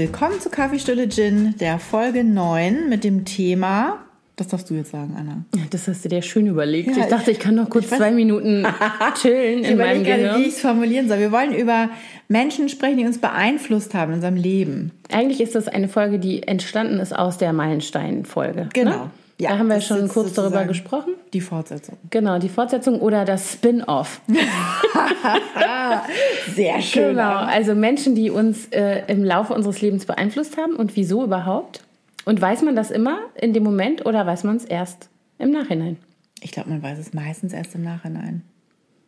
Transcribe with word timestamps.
Willkommen 0.00 0.40
zu 0.40 0.48
Kaffeestulle 0.48 1.10
Gin, 1.10 1.54
der 1.60 1.78
Folge 1.78 2.24
9 2.24 2.88
mit 2.88 3.04
dem 3.04 3.26
Thema. 3.26 3.98
Das 4.34 4.48
darfst 4.48 4.70
du 4.70 4.74
jetzt 4.74 4.92
sagen, 4.92 5.14
Anna. 5.14 5.44
Das 5.68 5.88
hast 5.88 6.02
du 6.02 6.08
dir 6.08 6.22
schön 6.22 6.46
überlegt. 6.46 6.96
Ja, 6.96 7.02
ich 7.02 7.10
dachte, 7.10 7.30
ich 7.30 7.38
kann 7.38 7.54
noch 7.54 7.68
kurz 7.68 7.90
zwei 7.90 8.10
Minuten 8.10 8.66
chillen 9.20 9.62
in 9.62 9.76
meinem 9.76 10.02
Gehirn. 10.02 10.20
Gerade, 10.22 10.38
wie 10.38 10.44
ich 10.44 10.54
es 10.54 10.60
formulieren 10.62 11.06
soll. 11.06 11.18
Wir 11.18 11.32
wollen 11.32 11.52
über 11.52 11.90
Menschen 12.28 12.70
sprechen, 12.70 12.96
die 12.96 13.04
uns 13.04 13.18
beeinflusst 13.18 13.92
haben 13.92 14.12
in 14.12 14.14
unserem 14.14 14.36
Leben. 14.36 14.92
Eigentlich 15.12 15.42
ist 15.42 15.54
das 15.54 15.68
eine 15.68 15.88
Folge, 15.90 16.18
die 16.18 16.44
entstanden 16.44 16.98
ist 16.98 17.14
aus 17.14 17.36
der 17.36 17.52
Meilenstein-Folge. 17.52 18.60
Ne? 18.62 18.68
Genau. 18.72 18.90
Ne? 18.90 19.10
Ja, 19.40 19.52
da 19.52 19.58
haben 19.58 19.68
wir 19.68 19.80
schon 19.80 20.06
kurz 20.08 20.34
darüber 20.34 20.66
gesprochen. 20.66 21.14
Die 21.32 21.40
Fortsetzung. 21.40 21.96
Genau, 22.10 22.38
die 22.38 22.50
Fortsetzung 22.50 23.00
oder 23.00 23.24
das 23.24 23.54
Spin-off. 23.54 24.20
Sehr 26.54 26.82
schön. 26.82 27.16
Genau, 27.16 27.36
also 27.36 27.74
Menschen, 27.74 28.14
die 28.14 28.28
uns 28.28 28.66
äh, 28.66 29.02
im 29.06 29.24
Laufe 29.24 29.54
unseres 29.54 29.80
Lebens 29.80 30.04
beeinflusst 30.04 30.58
haben 30.58 30.76
und 30.76 30.94
wieso 30.94 31.24
überhaupt. 31.24 31.82
Und 32.26 32.38
weiß 32.38 32.60
man 32.62 32.76
das 32.76 32.90
immer 32.90 33.18
in 33.34 33.54
dem 33.54 33.62
Moment 33.62 34.04
oder 34.04 34.26
weiß 34.26 34.44
man 34.44 34.56
es 34.56 34.66
erst 34.66 35.08
im 35.38 35.52
Nachhinein? 35.52 35.96
Ich 36.42 36.52
glaube, 36.52 36.68
man 36.68 36.82
weiß 36.82 36.98
es 36.98 37.14
meistens 37.14 37.54
erst 37.54 37.74
im 37.74 37.82
Nachhinein. 37.82 38.42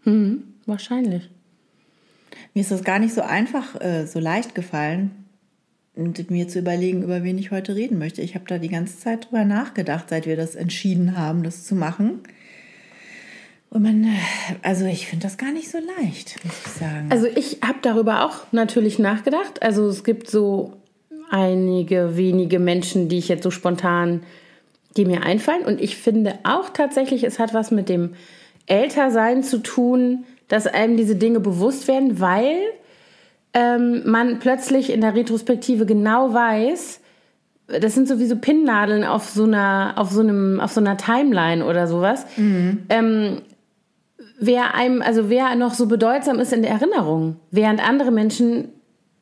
Hm, 0.04 0.44
wahrscheinlich. 0.64 1.28
Mir 2.54 2.62
ist 2.62 2.70
das 2.70 2.84
gar 2.84 2.98
nicht 2.98 3.12
so 3.12 3.20
einfach, 3.20 3.78
äh, 3.82 4.06
so 4.06 4.18
leicht 4.18 4.54
gefallen, 4.54 5.21
und 5.94 6.30
mir 6.30 6.48
zu 6.48 6.58
überlegen, 6.58 7.02
über 7.02 7.22
wen 7.22 7.38
ich 7.38 7.50
heute 7.50 7.74
reden 7.74 7.98
möchte. 7.98 8.22
Ich 8.22 8.34
habe 8.34 8.44
da 8.46 8.58
die 8.58 8.68
ganze 8.68 8.98
Zeit 8.98 9.26
drüber 9.26 9.44
nachgedacht, 9.44 10.06
seit 10.08 10.26
wir 10.26 10.36
das 10.36 10.54
entschieden 10.54 11.18
haben, 11.18 11.42
das 11.42 11.64
zu 11.64 11.74
machen. 11.74 12.20
Und 13.68 13.82
man, 13.82 14.06
also 14.62 14.84
ich 14.84 15.06
finde 15.06 15.26
das 15.26 15.38
gar 15.38 15.52
nicht 15.52 15.70
so 15.70 15.78
leicht, 15.98 16.42
muss 16.44 16.54
ich 16.66 16.72
sagen. 16.72 17.06
Also 17.10 17.26
ich 17.26 17.58
habe 17.62 17.78
darüber 17.82 18.24
auch 18.24 18.52
natürlich 18.52 18.98
nachgedacht. 18.98 19.62
Also 19.62 19.86
es 19.86 20.04
gibt 20.04 20.28
so 20.28 20.76
einige 21.30 22.16
wenige 22.16 22.58
Menschen, 22.58 23.08
die 23.08 23.18
ich 23.18 23.28
jetzt 23.28 23.42
so 23.42 23.50
spontan, 23.50 24.22
die 24.96 25.06
mir 25.06 25.22
einfallen. 25.22 25.64
Und 25.64 25.80
ich 25.80 25.96
finde 25.96 26.38
auch 26.44 26.68
tatsächlich, 26.68 27.24
es 27.24 27.38
hat 27.38 27.54
was 27.54 27.70
mit 27.70 27.88
dem 27.88 28.14
Ältersein 28.66 29.42
zu 29.42 29.58
tun, 29.58 30.24
dass 30.48 30.66
einem 30.66 30.98
diese 30.98 31.16
Dinge 31.16 31.40
bewusst 31.40 31.88
werden, 31.88 32.20
weil 32.20 32.58
ähm, 33.54 34.02
man 34.04 34.38
plötzlich 34.38 34.92
in 34.92 35.00
der 35.00 35.14
Retrospektive 35.14 35.86
genau 35.86 36.32
weiß, 36.32 37.00
das 37.80 37.94
sind 37.94 38.08
sowieso 38.08 38.36
Pinnnadeln 38.36 39.04
auf 39.04 39.28
so 39.28 39.44
einer, 39.44 39.94
auf 39.96 40.10
so 40.10 40.20
einem, 40.20 40.60
auf 40.60 40.72
so 40.72 40.80
einer 40.80 40.96
Timeline 40.96 41.64
oder 41.64 41.86
sowas. 41.86 42.26
Mhm. 42.36 42.84
Ähm, 42.88 43.42
wer 44.38 44.74
einem, 44.74 45.02
also 45.02 45.30
wer 45.30 45.54
noch 45.54 45.74
so 45.74 45.86
bedeutsam 45.86 46.38
ist 46.38 46.52
in 46.52 46.62
der 46.62 46.72
Erinnerung, 46.72 47.36
während 47.50 47.86
andere 47.86 48.10
Menschen 48.10 48.68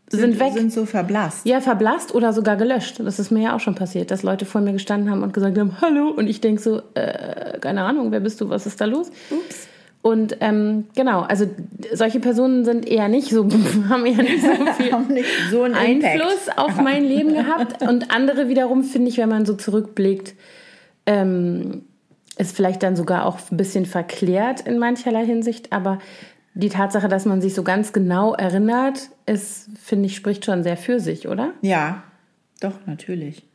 sind, 0.09 0.21
sind, 0.21 0.41
weg. 0.41 0.53
Sind 0.55 0.73
so 0.73 0.87
verblasst. 0.87 1.47
Ja, 1.47 1.61
verblasst 1.61 2.15
oder 2.15 2.33
sogar 2.33 2.57
gelöscht. 2.57 2.99
Das 2.99 3.21
ist 3.21 3.31
mir 3.31 3.43
ja 3.43 3.57
auch 3.57 3.61
schon 3.61 3.77
passiert, 3.77 4.11
dass 4.11 4.25
Leute 4.25 4.45
vor 4.45 4.61
mir 4.61 4.73
gestanden 4.73 5.09
haben 5.11 5.23
und 5.23 5.33
gesagt 5.33 5.57
haben, 5.57 5.81
hallo. 5.81 6.09
Und 6.09 6.27
ich 6.27 6.41
denke 6.41 6.61
so, 6.61 6.83
äh, 6.95 7.59
keine 7.61 7.83
Ahnung, 7.83 8.11
wer 8.11 8.19
bist 8.19 8.41
du, 8.41 8.49
was 8.49 8.67
ist 8.67 8.81
da 8.81 8.87
los? 8.87 9.11
Ups. 9.31 9.69
Und 10.03 10.39
ähm, 10.41 10.87
genau, 10.95 11.21
also 11.21 11.47
solche 11.93 12.21
Personen 12.21 12.65
sind 12.65 12.87
eher 12.87 13.09
nicht 13.09 13.29
so, 13.29 13.45
haben 13.89 14.07
eher 14.07 14.23
nicht 14.23 14.43
so 14.43 14.49
viel 14.77 15.15
nicht 15.15 15.29
so 15.51 15.63
einen 15.63 15.75
Einfluss 15.75 16.47
Impact. 16.47 16.59
auf 16.59 16.81
mein 16.81 17.05
Leben 17.05 17.35
gehabt. 17.35 17.83
Und 17.87 18.11
andere 18.11 18.49
wiederum 18.49 18.83
finde 18.83 19.09
ich, 19.09 19.19
wenn 19.19 19.29
man 19.29 19.45
so 19.45 19.55
zurückblickt, 19.55 20.35
ähm, 21.07 21.83
ist 22.39 22.57
vielleicht 22.57 22.83
dann 22.83 22.97
sogar 22.97 23.27
auch 23.27 23.39
ein 23.51 23.57
bisschen 23.59 23.85
verklärt 23.85 24.63
in 24.63 24.79
mancherlei 24.79 25.27
Hinsicht. 25.27 25.73
Aber 25.73 25.99
die 26.55 26.71
Tatsache, 26.71 27.09
dass 27.09 27.27
man 27.27 27.43
sich 27.43 27.55
so 27.55 27.63
ganz 27.63 27.93
genau 27.93 28.35
erinnert, 28.35 29.11
ist, 29.27 29.69
finde 29.83 30.07
ich, 30.07 30.17
spricht 30.17 30.47
schon 30.47 30.63
sehr 30.63 30.79
für 30.79 30.99
sich, 30.99 31.29
oder? 31.29 31.53
Ja, 31.61 32.03
doch, 32.61 32.75
natürlich. 32.87 33.50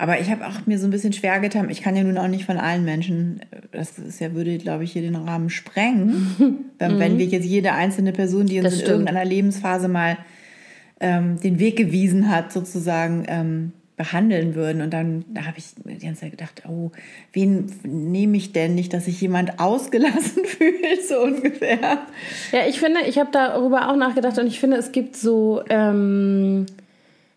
Aber 0.00 0.18
ich 0.18 0.30
habe 0.30 0.46
auch 0.46 0.64
mir 0.64 0.78
so 0.78 0.86
ein 0.86 0.90
bisschen 0.90 1.12
schwer 1.12 1.40
getan. 1.40 1.68
Ich 1.68 1.82
kann 1.82 1.94
ja 1.94 2.02
nun 2.02 2.16
auch 2.16 2.26
nicht 2.26 2.46
von 2.46 2.56
allen 2.56 2.86
Menschen, 2.86 3.40
das 3.70 3.98
ist 3.98 4.18
ja, 4.18 4.32
würde, 4.32 4.56
glaube 4.56 4.82
ich, 4.82 4.92
hier 4.92 5.02
den 5.02 5.14
Rahmen 5.14 5.50
sprengen, 5.50 6.64
wenn, 6.78 6.98
wenn 6.98 7.18
wir 7.18 7.26
jetzt 7.26 7.44
jede 7.44 7.72
einzelne 7.74 8.12
Person, 8.12 8.46
die 8.46 8.56
uns 8.56 8.64
das 8.64 8.72
in 8.72 8.80
stimmt. 8.80 8.90
irgendeiner 8.92 9.26
Lebensphase 9.26 9.88
mal 9.88 10.16
ähm, 11.00 11.38
den 11.40 11.58
Weg 11.58 11.76
gewiesen 11.76 12.30
hat, 12.30 12.50
sozusagen 12.50 13.26
ähm, 13.28 13.72
behandeln 13.98 14.54
würden. 14.54 14.80
Und 14.80 14.94
dann 14.94 15.26
da 15.34 15.44
habe 15.44 15.58
ich 15.58 15.66
die 15.84 16.06
ganze 16.06 16.22
Zeit 16.22 16.30
gedacht, 16.30 16.62
oh, 16.66 16.92
wen 17.34 17.70
nehme 17.82 18.38
ich 18.38 18.52
denn 18.52 18.74
nicht, 18.74 18.94
dass 18.94 19.04
sich 19.04 19.20
jemand 19.20 19.58
ausgelassen 19.60 20.46
fühlt, 20.46 21.06
so 21.06 21.20
ungefähr. 21.20 21.98
Ja, 22.52 22.66
ich 22.66 22.80
finde, 22.80 23.00
ich 23.06 23.18
habe 23.18 23.28
darüber 23.32 23.90
auch 23.90 23.96
nachgedacht 23.96 24.38
und 24.38 24.46
ich 24.46 24.60
finde, 24.60 24.78
es 24.78 24.92
gibt 24.92 25.14
so 25.14 25.62
ähm, 25.68 26.64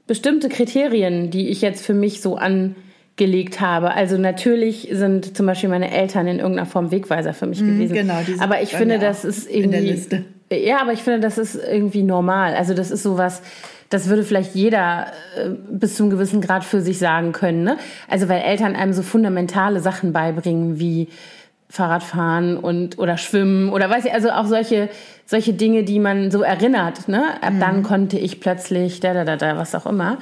bestimmte 0.07 0.49
Kriterien, 0.49 1.29
die 1.29 1.49
ich 1.49 1.61
jetzt 1.61 1.85
für 1.85 1.93
mich 1.93 2.21
so 2.21 2.35
angelegt 2.35 3.61
habe. 3.61 3.93
Also 3.93 4.17
natürlich 4.17 4.89
sind 4.91 5.35
zum 5.35 5.45
Beispiel 5.45 5.69
meine 5.69 5.91
Eltern 5.91 6.27
in 6.27 6.39
irgendeiner 6.39 6.67
Form 6.67 6.91
Wegweiser 6.91 7.33
für 7.33 7.45
mich 7.45 7.61
mhm, 7.61 7.77
gewesen. 7.77 7.93
Genau, 7.93 8.19
die 8.19 8.33
sind 8.33 8.41
aber 8.41 8.61
ich 8.61 8.75
finde, 8.75 8.99
das 8.99 9.23
ist 9.23 9.49
irgendwie 9.49 9.63
in 9.63 9.71
der 9.71 9.81
Liste. 9.81 10.25
Ja, 10.51 10.81
aber 10.81 10.93
ich 10.93 11.01
finde, 11.01 11.19
das 11.19 11.37
ist 11.37 11.55
irgendwie 11.55 12.03
normal. 12.03 12.53
Also 12.55 12.73
das 12.73 12.91
ist 12.91 13.03
sowas, 13.03 13.41
das 13.89 14.07
würde 14.07 14.23
vielleicht 14.23 14.55
jeder 14.55 15.07
äh, 15.37 15.49
bis 15.71 15.95
zu 15.95 16.03
einem 16.03 16.11
gewissen 16.11 16.41
Grad 16.41 16.63
für 16.63 16.81
sich 16.81 16.99
sagen 16.99 17.31
können. 17.31 17.63
Ne? 17.63 17.77
Also 18.07 18.27
weil 18.27 18.41
Eltern 18.41 18.75
einem 18.75 18.93
so 18.93 19.03
fundamentale 19.03 19.79
Sachen 19.79 20.13
beibringen 20.13 20.79
wie 20.79 21.09
Fahrradfahren 21.73 22.55
und 22.55 22.99
oder 22.99 23.17
Schwimmen 23.17 23.73
oder 23.73 23.89
weiß 23.89 24.05
ich, 24.05 24.13
also 24.13 24.29
auch 24.29 24.45
solche, 24.45 24.89
solche 25.25 25.53
Dinge, 25.53 25.83
die 25.83 25.97
man 25.97 26.29
so 26.29 26.43
erinnert. 26.43 27.07
Ne? 27.07 27.23
Ab 27.41 27.53
mhm. 27.53 27.59
dann 27.59 27.81
konnte 27.81 28.19
ich 28.19 28.39
plötzlich, 28.39 28.99
da, 28.99 29.15
da, 29.15 29.25
da, 29.25 29.37
da, 29.37 29.57
was 29.57 29.73
auch 29.73 29.87
immer. 29.87 30.19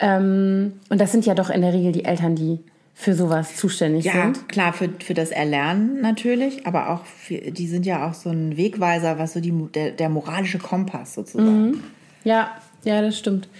Ähm, 0.00 0.80
und 0.88 0.98
das 0.98 1.12
sind 1.12 1.26
ja 1.26 1.34
doch 1.34 1.50
in 1.50 1.60
der 1.60 1.74
Regel 1.74 1.92
die 1.92 2.06
Eltern, 2.06 2.36
die 2.36 2.60
für 2.94 3.12
sowas 3.12 3.54
zuständig 3.54 4.06
ja, 4.06 4.12
sind. 4.12 4.38
Ja, 4.38 4.42
klar, 4.48 4.72
für, 4.72 4.88
für 5.04 5.12
das 5.12 5.30
Erlernen 5.30 6.00
natürlich, 6.00 6.66
aber 6.66 6.88
auch 6.88 7.04
für, 7.04 7.36
die 7.36 7.66
sind 7.66 7.84
ja 7.84 8.08
auch 8.08 8.14
so 8.14 8.30
ein 8.30 8.56
Wegweiser, 8.56 9.18
was 9.18 9.34
so 9.34 9.40
die, 9.40 9.52
der, 9.74 9.90
der 9.90 10.08
moralische 10.08 10.58
Kompass 10.58 11.12
sozusagen. 11.12 11.66
Mhm. 11.66 11.84
Ja, 12.24 12.52
ja, 12.84 13.02
das 13.02 13.18
stimmt. 13.18 13.50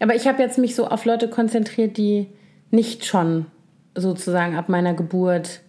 Aber 0.00 0.14
ich 0.14 0.26
habe 0.26 0.42
jetzt 0.42 0.56
mich 0.56 0.74
so 0.74 0.86
auf 0.86 1.04
Leute 1.04 1.28
konzentriert, 1.28 1.98
die 1.98 2.28
nicht 2.70 3.04
schon 3.04 3.44
sozusagen 3.94 4.56
ab 4.56 4.70
meiner 4.70 4.94
Geburt 4.94 5.60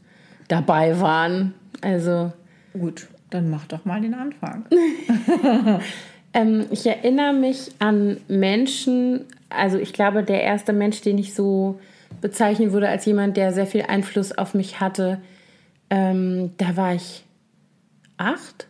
dabei 0.53 0.99
waren. 0.99 1.53
Also. 1.81 2.31
Gut, 2.73 3.07
dann 3.29 3.49
mach 3.49 3.65
doch 3.65 3.85
mal 3.85 4.01
den 4.01 4.13
Anfang. 4.13 4.65
ähm, 6.33 6.65
ich 6.69 6.85
erinnere 6.85 7.33
mich 7.33 7.71
an 7.79 8.17
Menschen, 8.27 9.21
also 9.49 9.77
ich 9.77 9.93
glaube, 9.93 10.23
der 10.23 10.43
erste 10.43 10.73
Mensch, 10.73 11.01
den 11.01 11.17
ich 11.17 11.33
so 11.33 11.79
bezeichnen 12.21 12.71
würde 12.71 12.87
als 12.87 13.05
jemand, 13.05 13.35
der 13.37 13.51
sehr 13.51 13.67
viel 13.67 13.83
Einfluss 13.83 14.31
auf 14.31 14.53
mich 14.53 14.79
hatte, 14.79 15.19
ähm, 15.89 16.51
da 16.57 16.77
war 16.77 16.93
ich 16.93 17.25
acht 18.17 18.67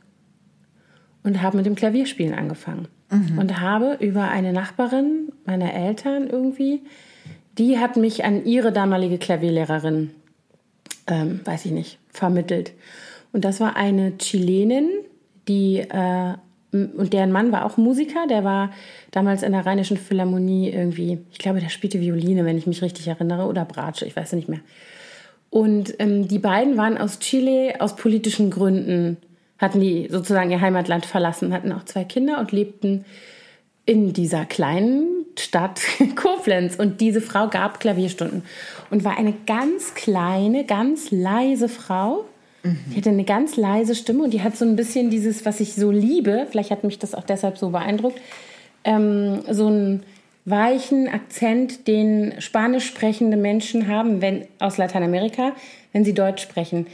und 1.24 1.42
habe 1.42 1.58
mit 1.58 1.66
dem 1.66 1.76
Klavierspielen 1.76 2.34
angefangen. 2.34 2.88
Mhm. 3.12 3.38
Und 3.38 3.60
habe 3.60 3.98
über 4.00 4.30
eine 4.30 4.54
Nachbarin 4.54 5.32
meiner 5.46 5.74
Eltern 5.74 6.28
irgendwie, 6.28 6.82
die 7.58 7.78
hat 7.78 7.98
mich 7.98 8.26
an 8.26 8.46
ihre 8.46 8.72
damalige 8.72 9.18
Klavierlehrerin 9.18 10.12
ähm, 11.08 11.42
weiß 11.44 11.66
ich 11.66 11.72
nicht, 11.72 12.00
vermittelt. 12.10 12.74
Und 13.32 13.46
das 13.46 13.60
war 13.60 13.76
eine 13.76 14.18
Chilenin, 14.18 14.90
die 15.48 15.80
äh, 15.80 16.34
und 16.74 17.14
deren 17.14 17.32
Mann 17.32 17.52
war 17.52 17.66
auch 17.66 17.78
Musiker, 17.78 18.26
der 18.28 18.44
war 18.44 18.72
damals 19.12 19.44
in 19.44 19.52
der 19.52 19.64
Rheinischen 19.66 19.96
Philharmonie 19.96 20.72
irgendwie, 20.72 21.20
ich 21.32 21.38
glaube, 21.38 21.60
der 21.60 21.70
spielte 21.70 22.02
Violine, 22.02 22.46
wenn 22.46 22.58
ich 22.58 22.66
mich 22.66 22.82
richtig 22.82 23.08
erinnere, 23.08 23.46
oder 23.46 23.64
Bratsche, 23.64 24.06
ich 24.06 24.16
weiß 24.16 24.32
ja 24.32 24.38
nicht 24.38 24.50
mehr. 24.50 24.62
Und 25.52 25.94
ähm, 26.00 26.28
die 26.28 26.40
beiden 26.40 26.78
waren 26.78 26.98
aus 26.98 27.20
Chile 27.20 27.76
aus 27.80 27.96
politischen 27.96 28.50
Gründen, 28.50 29.18
hatten 29.60 29.80
die 29.80 30.08
sozusagen 30.10 30.50
ihr 30.50 30.62
Heimatland 30.62 31.06
verlassen, 31.06 31.54
hatten 31.54 31.72
auch 31.72 31.86
zwei 31.86 32.06
Kinder 32.06 32.40
und 32.40 32.52
lebten 32.52 33.06
in 33.86 34.14
dieser 34.14 34.46
kleinen 34.46 35.06
Stadt 35.38 35.80
Koblenz. 36.16 36.76
Und 36.76 37.02
diese 37.02 37.22
Frau 37.22 37.50
gab 37.50 37.80
Klavierstunden 37.80 38.44
und 38.94 39.04
war 39.04 39.18
eine 39.18 39.34
ganz 39.48 39.96
kleine, 39.96 40.66
ganz 40.66 41.10
leise 41.10 41.68
Frau. 41.68 42.26
Mhm. 42.62 42.78
Die 42.92 42.98
hatte 42.98 43.10
eine 43.10 43.24
ganz 43.24 43.58
leise 43.58 43.96
Stimme 43.96 44.24
und 44.24 44.36
die 44.36 44.44
hat 44.44 44.56
so 44.56 44.66
ein 44.66 44.76
bisschen 44.76 45.10
dieses, 45.10 45.48
was 45.48 45.60
ich 45.60 45.74
so 45.74 45.90
liebe, 45.90 46.46
vielleicht 46.52 46.70
hat 46.70 46.84
mich 46.84 47.00
das 47.00 47.16
auch 47.16 47.24
deshalb 47.24 47.58
so 47.58 47.72
beeindruckt, 47.72 48.22
ähm, 48.84 49.40
so 49.50 49.66
einen 49.66 50.04
weichen 50.46 51.10
Akzent, 51.10 51.88
den 51.88 52.36
spanisch 52.38 52.86
sprechende 52.86 53.36
Menschen 53.36 53.88
haben, 53.88 54.22
wenn 54.22 54.46
aus 54.60 54.78
Lateinamerika, 54.78 55.54
wenn 55.92 56.06
sie 56.06 56.14
Deutsch 56.14 56.44
sprechen. 56.44 56.86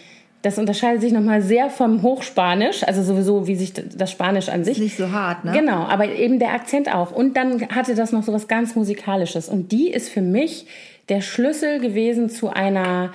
Das 0.41 0.57
unterscheidet 0.57 1.01
sich 1.01 1.11
nochmal 1.11 1.41
sehr 1.41 1.69
vom 1.69 2.01
Hochspanisch, 2.01 2.85
also 2.85 3.03
sowieso, 3.03 3.45
wie 3.45 3.55
sich 3.55 3.73
das 3.73 4.09
Spanisch 4.09 4.47
an 4.47 4.63
sich. 4.63 4.77
Ist 4.77 4.83
nicht 4.83 4.97
so 4.97 5.11
hart, 5.11 5.43
ne? 5.43 5.51
Genau, 5.51 5.83
aber 5.83 6.05
eben 6.15 6.39
der 6.39 6.53
Akzent 6.53 6.95
auch. 6.95 7.11
Und 7.11 7.35
dann 7.35 7.67
hatte 7.75 7.93
das 7.93 8.13
noch 8.13 8.23
so 8.23 8.31
was 8.31 8.47
ganz 8.47 8.73
Musikalisches. 8.73 9.49
Und 9.49 9.73
die 9.73 9.89
ist 9.89 10.07
für 10.07 10.21
mich 10.21 10.65
der 11.09 11.21
Schlüssel 11.21 11.79
gewesen 11.79 12.29
zu 12.29 12.49
einer 12.49 13.13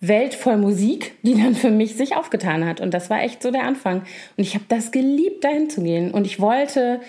Welt 0.00 0.34
voll 0.34 0.56
Musik, 0.56 1.12
die 1.22 1.34
dann 1.34 1.54
für 1.54 1.70
mich 1.70 1.96
sich 1.96 2.16
aufgetan 2.16 2.66
hat. 2.66 2.80
Und 2.80 2.92
das 2.92 3.10
war 3.10 3.22
echt 3.22 3.42
so 3.42 3.50
der 3.50 3.64
Anfang. 3.64 4.02
Und 4.36 4.44
ich 4.44 4.54
habe 4.54 4.64
das 4.68 4.90
geliebt, 4.90 5.44
dahin 5.44 5.70
zu 5.70 5.82
gehen. 5.82 6.10
Und 6.10 6.26
ich 6.26 6.40
wollte 6.40 7.00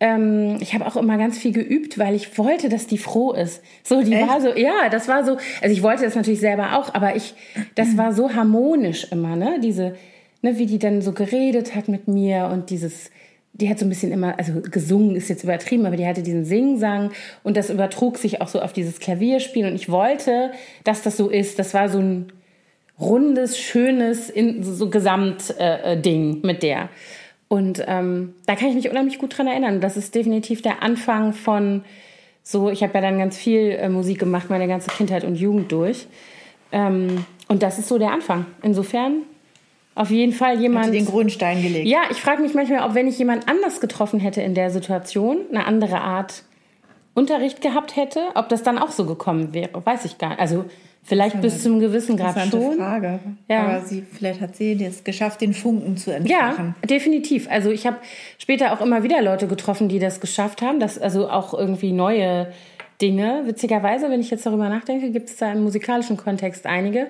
ähm, 0.00 0.56
ich 0.60 0.74
habe 0.74 0.86
auch 0.86 0.96
immer 0.96 1.18
ganz 1.18 1.38
viel 1.38 1.52
geübt, 1.52 1.98
weil 1.98 2.14
ich 2.14 2.36
wollte, 2.38 2.70
dass 2.70 2.86
die 2.86 2.96
froh 2.96 3.32
ist. 3.32 3.62
So, 3.84 4.02
die 4.02 4.14
Echt? 4.14 4.26
war 4.26 4.40
so, 4.40 4.48
ja, 4.56 4.88
das 4.90 5.08
war 5.08 5.24
so, 5.24 5.36
also 5.60 5.72
ich 5.72 5.82
wollte 5.82 6.04
das 6.04 6.14
natürlich 6.14 6.40
selber 6.40 6.78
auch, 6.78 6.94
aber 6.94 7.16
ich, 7.16 7.34
das 7.74 7.98
war 7.98 8.14
so 8.14 8.34
harmonisch 8.34 9.06
immer, 9.12 9.36
ne? 9.36 9.60
Diese, 9.62 9.96
ne, 10.40 10.56
wie 10.56 10.64
die 10.64 10.78
dann 10.78 11.02
so 11.02 11.12
geredet 11.12 11.74
hat 11.74 11.88
mit 11.88 12.08
mir 12.08 12.48
und 12.50 12.70
dieses, 12.70 13.10
die 13.52 13.68
hat 13.68 13.78
so 13.78 13.84
ein 13.84 13.88
bisschen 13.88 14.12
immer, 14.12 14.38
also 14.38 14.60
gesungen 14.60 15.16
ist 15.16 15.28
jetzt 15.28 15.44
übertrieben, 15.44 15.86
aber 15.86 15.96
die 15.96 16.06
hatte 16.06 16.22
diesen 16.22 16.44
Singsang 16.44 17.10
und 17.42 17.56
das 17.56 17.70
übertrug 17.70 18.16
sich 18.16 18.40
auch 18.40 18.48
so 18.48 18.60
auf 18.60 18.72
dieses 18.72 19.00
Klavierspiel 19.00 19.66
und 19.66 19.74
ich 19.74 19.90
wollte, 19.90 20.52
dass 20.84 21.02
das 21.02 21.16
so 21.16 21.28
ist. 21.28 21.58
Das 21.58 21.74
war 21.74 21.88
so 21.88 21.98
ein 21.98 22.32
rundes, 22.98 23.58
schönes, 23.58 24.30
in, 24.30 24.62
so 24.62 24.88
Gesamtding 24.88 25.56
äh, 25.58 26.38
äh 26.38 26.46
mit 26.46 26.62
der. 26.62 26.88
Und 27.48 27.82
ähm, 27.88 28.34
da 28.46 28.54
kann 28.54 28.68
ich 28.68 28.74
mich 28.74 28.90
unheimlich 28.90 29.18
gut 29.18 29.36
dran 29.36 29.48
erinnern. 29.48 29.80
Das 29.80 29.96
ist 29.96 30.14
definitiv 30.14 30.62
der 30.62 30.82
Anfang 30.82 31.32
von 31.32 31.82
so, 32.42 32.70
ich 32.70 32.82
habe 32.82 32.94
ja 32.94 33.00
dann 33.00 33.18
ganz 33.18 33.36
viel 33.36 33.70
äh, 33.72 33.88
Musik 33.88 34.20
gemacht, 34.20 34.50
meine 34.50 34.68
ganze 34.68 34.90
Kindheit 34.90 35.24
und 35.24 35.34
Jugend 35.34 35.72
durch. 35.72 36.06
Ähm, 36.72 37.24
und 37.48 37.62
das 37.62 37.78
ist 37.78 37.88
so 37.88 37.98
der 37.98 38.12
Anfang. 38.12 38.46
Insofern 38.62 39.22
auf 39.94 40.10
jeden 40.10 40.32
Fall 40.32 40.60
jemand. 40.60 40.86
Hat 40.86 40.94
den 40.94 41.06
Grundstein 41.06 41.62
gelegt. 41.62 41.86
Ja, 41.86 42.02
ich 42.10 42.18
frage 42.18 42.42
mich 42.42 42.54
manchmal, 42.54 42.88
ob 42.88 42.94
wenn 42.94 43.08
ich 43.08 43.18
jemand 43.18 43.48
anders 43.48 43.80
getroffen 43.80 44.20
hätte 44.20 44.40
in 44.40 44.54
der 44.54 44.70
Situation, 44.70 45.38
eine 45.50 45.66
andere 45.66 46.00
Art 46.00 46.44
Unterricht 47.14 47.60
gehabt 47.60 47.96
hätte, 47.96 48.20
ob 48.34 48.48
das 48.48 48.62
dann 48.62 48.78
auch 48.78 48.92
so 48.92 49.04
gekommen 49.04 49.52
wäre. 49.52 49.84
Weiß 49.84 50.04
ich 50.04 50.18
gar 50.18 50.30
nicht. 50.30 50.40
Also 50.40 50.64
Vielleicht 51.02 51.40
bis 51.40 51.62
zum 51.62 51.80
gewissen 51.80 52.16
Grad 52.16 52.38
schon. 52.50 52.76
Frage. 52.76 53.18
Ja. 53.48 53.62
Aber 53.62 53.80
sie, 53.80 54.02
vielleicht 54.02 54.40
hat 54.40 54.54
sie 54.54 54.72
es 54.84 55.02
geschafft, 55.02 55.40
den 55.40 55.54
Funken 55.54 55.96
zu 55.96 56.12
entfachen. 56.12 56.74
Ja, 56.80 56.86
definitiv. 56.86 57.48
Also 57.50 57.70
ich 57.70 57.86
habe 57.86 57.96
später 58.38 58.72
auch 58.72 58.80
immer 58.80 59.02
wieder 59.02 59.22
Leute 59.22 59.46
getroffen, 59.46 59.88
die 59.88 59.98
das 59.98 60.20
geschafft 60.20 60.62
haben. 60.62 60.78
Das, 60.78 60.98
also 60.98 61.28
auch 61.28 61.54
irgendwie 61.54 61.92
neue 61.92 62.52
Dinge. 63.00 63.42
Witzigerweise, 63.46 64.10
wenn 64.10 64.20
ich 64.20 64.30
jetzt 64.30 64.44
darüber 64.44 64.68
nachdenke, 64.68 65.10
gibt 65.10 65.30
es 65.30 65.36
da 65.36 65.52
im 65.52 65.64
musikalischen 65.64 66.16
Kontext 66.16 66.66
einige. 66.66 67.08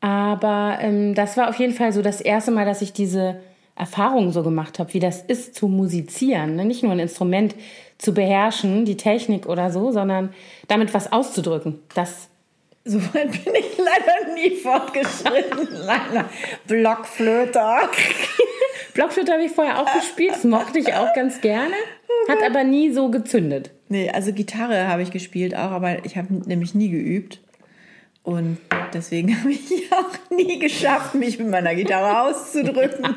Aber 0.00 0.78
ähm, 0.80 1.14
das 1.14 1.36
war 1.36 1.48
auf 1.48 1.56
jeden 1.56 1.74
Fall 1.74 1.92
so 1.92 2.02
das 2.02 2.20
erste 2.20 2.50
Mal, 2.50 2.64
dass 2.64 2.82
ich 2.82 2.92
diese 2.92 3.40
Erfahrung 3.74 4.32
so 4.32 4.42
gemacht 4.42 4.78
habe, 4.78 4.92
wie 4.94 5.00
das 5.00 5.22
ist 5.22 5.54
zu 5.54 5.68
musizieren. 5.68 6.56
Ne? 6.56 6.64
Nicht 6.64 6.82
nur 6.82 6.92
ein 6.92 6.98
Instrument 6.98 7.54
zu 7.96 8.14
beherrschen, 8.14 8.84
die 8.84 8.96
Technik 8.96 9.46
oder 9.46 9.70
so, 9.70 9.90
sondern 9.90 10.32
damit 10.68 10.94
was 10.94 11.12
auszudrücken. 11.12 11.80
Das 11.94 12.28
so 12.84 12.98
weit 13.12 13.30
bin 13.44 13.54
ich 13.54 13.76
leider 13.76 14.34
nie 14.34 14.56
fortgeschritten. 14.56 15.68
Leider. 15.84 16.24
Blockflöte. 16.66 17.60
Blockflöte 18.94 19.32
habe 19.32 19.44
ich 19.44 19.52
vorher 19.52 19.82
auch 19.82 19.92
gespielt. 19.92 20.30
Das 20.30 20.44
mochte 20.44 20.78
ich 20.78 20.94
auch 20.94 21.12
ganz 21.12 21.42
gerne. 21.42 21.74
Hat 22.28 22.42
aber 22.42 22.64
nie 22.64 22.90
so 22.90 23.10
gezündet. 23.10 23.72
Nee, 23.90 24.10
also 24.10 24.32
Gitarre 24.32 24.88
habe 24.88 25.02
ich 25.02 25.10
gespielt 25.10 25.54
auch, 25.54 25.70
aber 25.70 26.04
ich 26.06 26.16
habe 26.16 26.32
nämlich 26.32 26.74
nie 26.74 26.88
geübt. 26.88 27.40
Und 28.28 28.58
deswegen 28.92 29.34
habe 29.40 29.52
ich 29.52 29.90
auch 29.90 30.30
nie 30.30 30.58
geschafft, 30.58 31.14
mich 31.14 31.38
mit 31.38 31.48
meiner 31.48 31.74
Gitarre 31.74 32.28
auszudrücken. 32.28 33.04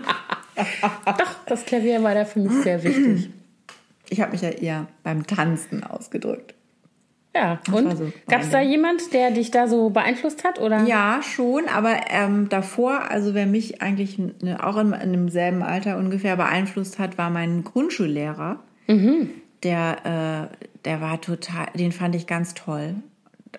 Doch, 1.06 1.36
das 1.48 1.66
Klavier 1.66 2.02
war 2.02 2.16
da 2.16 2.24
für 2.24 2.40
mich 2.40 2.54
sehr 2.64 2.82
wichtig. 2.82 3.30
Ich 4.10 4.22
habe 4.22 4.32
mich 4.32 4.42
ja 4.42 4.52
eher 4.52 4.88
beim 5.04 5.28
Tanzen 5.28 5.84
ausgedrückt. 5.84 6.54
Ja, 7.36 7.60
und 7.74 7.98
so 7.98 8.14
gab 8.30 8.42
es 8.42 8.52
da 8.52 8.62
jemand, 8.62 9.12
der 9.12 9.32
dich 9.32 9.52
da 9.52 9.68
so 9.68 9.90
beeinflusst 9.90 10.46
hat? 10.46 10.60
Oder? 10.62 10.86
Ja, 10.86 11.20
schon, 11.22 11.68
aber 11.68 11.96
ähm, 12.10 12.48
davor, 12.48 13.12
also 13.12 13.34
wer 13.34 13.46
mich 13.46 13.82
eigentlich 13.82 14.18
ne, 14.18 14.66
auch 14.66 14.78
in, 14.78 14.94
in 14.94 15.12
demselben 15.12 15.62
Alter 15.62 15.98
ungefähr 15.98 16.38
beeinflusst 16.38 17.00
hat, 17.00 17.18
war 17.18 17.30
mein 17.30 17.66
Grundschullehrer. 17.66 18.60
Mhm. 18.88 19.30
Der, 19.64 20.50
äh, 20.54 20.66
der 20.86 21.02
war 21.02 21.20
total, 21.20 21.68
den 21.76 21.92
fand 21.92 22.16
ich 22.16 22.28
ganz 22.28 22.54
toll. 22.54 22.96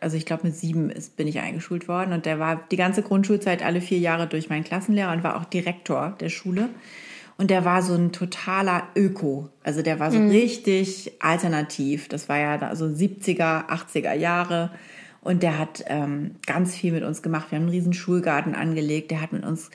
Also 0.00 0.16
ich 0.16 0.26
glaube, 0.26 0.44
mit 0.44 0.56
sieben 0.56 0.90
ist, 0.90 1.16
bin 1.16 1.28
ich 1.28 1.38
eingeschult 1.40 1.88
worden 1.88 2.12
und 2.12 2.26
der 2.26 2.38
war 2.38 2.62
die 2.70 2.76
ganze 2.76 3.02
Grundschulzeit 3.02 3.62
alle 3.62 3.80
vier 3.80 3.98
Jahre 3.98 4.26
durch 4.26 4.48
meinen 4.48 4.64
Klassenlehrer 4.64 5.12
und 5.12 5.22
war 5.22 5.36
auch 5.36 5.44
Direktor 5.44 6.16
der 6.20 6.28
Schule. 6.28 6.68
Und 7.38 7.50
der 7.50 7.64
war 7.64 7.82
so 7.82 7.94
ein 7.94 8.12
totaler 8.12 8.84
Öko. 8.94 9.48
Also 9.62 9.82
der 9.82 9.98
war 9.98 10.12
so 10.12 10.18
mhm. 10.18 10.30
richtig 10.30 11.12
alternativ. 11.20 12.08
Das 12.08 12.28
war 12.28 12.38
ja 12.38 12.76
so 12.76 12.84
70er, 12.84 13.68
80er 13.68 14.12
Jahre. 14.12 14.70
Und 15.22 15.42
der 15.42 15.58
hat 15.58 15.84
ähm, 15.86 16.36
ganz 16.46 16.74
viel 16.74 16.92
mit 16.92 17.02
uns 17.04 17.22
gemacht. 17.22 17.50
Wir 17.50 17.56
haben 17.56 17.64
einen 17.64 17.72
riesen 17.72 17.94
Schulgarten 17.94 18.54
angelegt. 18.54 19.10
Der 19.10 19.20
hat 19.20 19.32
mit 19.32 19.44
uns 19.44 19.70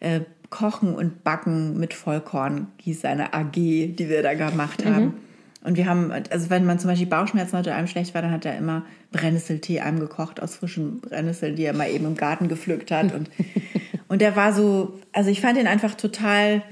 äh, 0.00 0.20
Kochen 0.50 0.94
und 0.94 1.24
Backen 1.24 1.78
mit 1.78 1.94
Vollkorn, 1.94 2.66
hieß 2.78 3.02
seine 3.02 3.32
AG, 3.32 3.52
die 3.52 4.08
wir 4.08 4.22
da 4.22 4.34
gemacht 4.34 4.84
haben. 4.84 5.04
Mhm. 5.04 5.14
Und 5.62 5.76
wir 5.76 5.86
haben, 5.86 6.10
also 6.30 6.48
wenn 6.48 6.64
man 6.64 6.78
zum 6.78 6.88
Beispiel 6.88 7.06
Bauchschmerzen 7.06 7.56
hatte, 7.56 7.74
einem 7.74 7.86
schlecht 7.86 8.14
war, 8.14 8.22
dann 8.22 8.30
hat 8.30 8.46
er 8.46 8.56
immer 8.56 8.84
Brennnesseltee 9.12 9.80
einem 9.80 10.00
gekocht 10.00 10.42
aus 10.42 10.56
frischen 10.56 11.00
Brennnesseln, 11.00 11.56
die 11.56 11.64
er 11.64 11.74
mal 11.74 11.90
eben 11.90 12.06
im 12.06 12.16
Garten 12.16 12.48
gepflückt 12.48 12.90
hat. 12.90 13.12
Und, 13.14 13.30
und 14.08 14.22
der 14.22 14.36
war 14.36 14.54
so, 14.54 14.98
also 15.12 15.28
ich 15.30 15.40
fand 15.40 15.58
ihn 15.58 15.66
einfach 15.66 15.94
total 15.94 16.62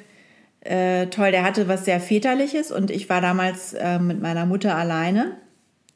äh, 0.61 1.07
toll. 1.09 1.33
Der 1.33 1.45
hatte 1.45 1.69
was 1.69 1.85
sehr 1.85 2.01
Väterliches 2.01 2.73
und 2.73 2.91
ich 2.91 3.11
war 3.11 3.21
damals 3.21 3.75
äh, 3.75 3.99
mit 3.99 4.23
meiner 4.23 4.47
Mutter 4.47 4.75
alleine. 4.75 5.37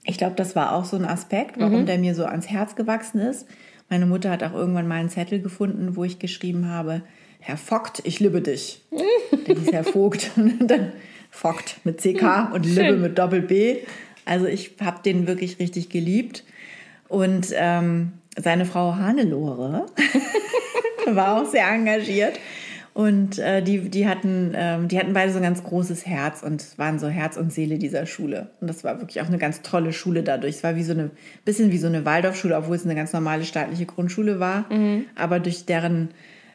Ich 0.05 0.19
glaube, 0.19 0.35
das 0.37 0.55
war 0.55 0.75
auch 0.75 0.85
so 0.85 0.97
ein 0.97 1.05
Aspekt, 1.05 1.59
warum 1.59 1.83
mhm. 1.83 1.87
der 1.87 1.99
mir 1.99 2.15
so 2.15 2.25
ans 2.25 2.49
Herz 2.49 2.75
gewachsen 2.75 3.21
ist. 3.21 3.47
Meine 3.89 4.07
Mutter 4.07 4.31
hat 4.31 4.43
auch 4.43 4.53
irgendwann 4.53 4.89
mal 4.89 4.97
einen 4.97 5.11
Zettel 5.11 5.41
gefunden, 5.41 5.97
wo 5.97 6.05
ich 6.05 6.19
geschrieben 6.19 6.69
habe, 6.69 7.03
Herr 7.41 7.57
Vogt, 7.57 8.03
ich 8.05 8.21
liebe 8.21 8.41
dich. 8.41 8.85
der 9.47 9.57
hieß 9.57 9.73
Herr 9.73 9.85
Vogt. 9.85 10.31
Und 10.37 10.67
dann 10.69 10.93
Vogt 11.33 11.81
mit 11.83 12.01
CK 12.01 12.53
und 12.53 12.65
Liebe 12.65 12.97
mit 12.99 13.19
Doppel 13.19 13.41
B. 13.41 13.79
Also 14.25 14.47
ich 14.47 14.77
habe 14.81 15.03
den 15.03 15.27
wirklich 15.27 15.59
richtig 15.59 15.89
geliebt. 15.89 16.45
Und 17.09 17.49
ähm, 17.55 18.13
seine 18.37 18.65
Frau 18.65 18.95
Hannelore 18.95 19.87
war 21.07 21.43
auch 21.43 21.51
sehr 21.51 21.67
engagiert. 21.69 22.39
Und 22.95 23.39
äh, 23.39 23.63
die, 23.63 23.89
die, 23.89 24.07
hatten, 24.07 24.53
ähm, 24.55 24.89
die 24.89 24.99
hatten 24.99 25.15
beide 25.15 25.33
so 25.33 25.39
ein 25.39 25.43
ganz 25.43 25.65
großes 25.65 26.07
Herz 26.07 26.43
und 26.43 26.79
waren 26.79 26.99
so 26.99 27.09
Herz 27.09 27.39
und 27.39 27.51
Seele 27.51 27.79
dieser 27.79 28.05
Schule. 28.05 28.51
Und 28.61 28.69
das 28.69 28.85
war 28.85 29.01
wirklich 29.01 29.23
auch 29.23 29.29
eine 29.29 29.39
ganz 29.39 29.63
tolle 29.63 29.95
Schule 29.95 30.23
dadurch. 30.23 30.57
Es 30.57 30.63
war 30.63 30.77
wie 30.77 30.85
so 30.85 30.93
eine, 30.93 31.11
bisschen 31.47 31.73
wie 31.73 31.79
so 31.79 31.87
eine 31.87 32.05
Waldorfschule, 32.05 32.55
obwohl 32.55 32.77
es 32.77 32.85
eine 32.85 32.95
ganz 32.95 33.15
normale 33.15 33.45
staatliche 33.45 33.87
Grundschule 33.87 34.39
war. 34.39 34.71
Mhm. 34.71 35.07
Aber 35.17 35.41
durch 35.41 35.65
deren 35.65 36.11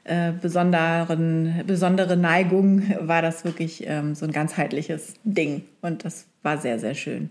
äh, 0.07 0.33
besonderen, 0.41 1.63
besondere 1.67 2.17
Neigung 2.17 2.83
war 2.99 3.21
das 3.21 3.45
wirklich 3.45 3.85
ähm, 3.85 4.15
so 4.15 4.25
ein 4.25 4.31
ganzheitliches 4.31 5.13
Ding. 5.23 5.63
Und 5.81 6.05
das 6.05 6.25
war 6.43 6.57
sehr, 6.57 6.79
sehr 6.79 6.95
schön. 6.95 7.29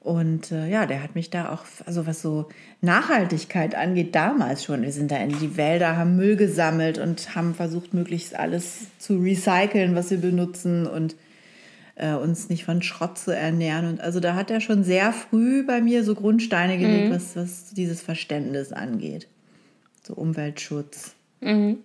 Und 0.00 0.52
äh, 0.52 0.68
ja, 0.68 0.86
der 0.86 1.02
hat 1.02 1.14
mich 1.14 1.28
da 1.28 1.52
auch, 1.52 1.64
also 1.84 2.06
was 2.06 2.22
so 2.22 2.48
Nachhaltigkeit 2.80 3.74
angeht, 3.74 4.14
damals 4.14 4.64
schon. 4.64 4.82
Wir 4.82 4.92
sind 4.92 5.10
da 5.10 5.16
in 5.16 5.38
die 5.38 5.56
Wälder, 5.56 5.96
haben 5.96 6.16
Müll 6.16 6.36
gesammelt 6.36 6.98
und 6.98 7.34
haben 7.34 7.54
versucht, 7.54 7.94
möglichst 7.94 8.34
alles 8.34 8.86
zu 8.98 9.18
recyceln, 9.18 9.94
was 9.94 10.10
wir 10.10 10.18
benutzen 10.18 10.86
und 10.86 11.16
äh, 11.96 12.14
uns 12.14 12.48
nicht 12.48 12.64
von 12.64 12.80
Schrott 12.80 13.18
zu 13.18 13.34
ernähren. 13.34 13.86
Und 13.86 14.00
also 14.00 14.20
da 14.20 14.34
hat 14.34 14.50
er 14.50 14.60
schon 14.60 14.84
sehr 14.84 15.12
früh 15.12 15.64
bei 15.66 15.80
mir 15.80 16.04
so 16.04 16.14
Grundsteine 16.14 16.78
gelegt, 16.78 17.10
mhm. 17.10 17.14
was, 17.14 17.36
was 17.36 17.74
dieses 17.74 18.00
Verständnis 18.00 18.72
angeht. 18.72 19.26
So 20.06 20.14
Umweltschutz, 20.14 21.16
mhm. 21.40 21.78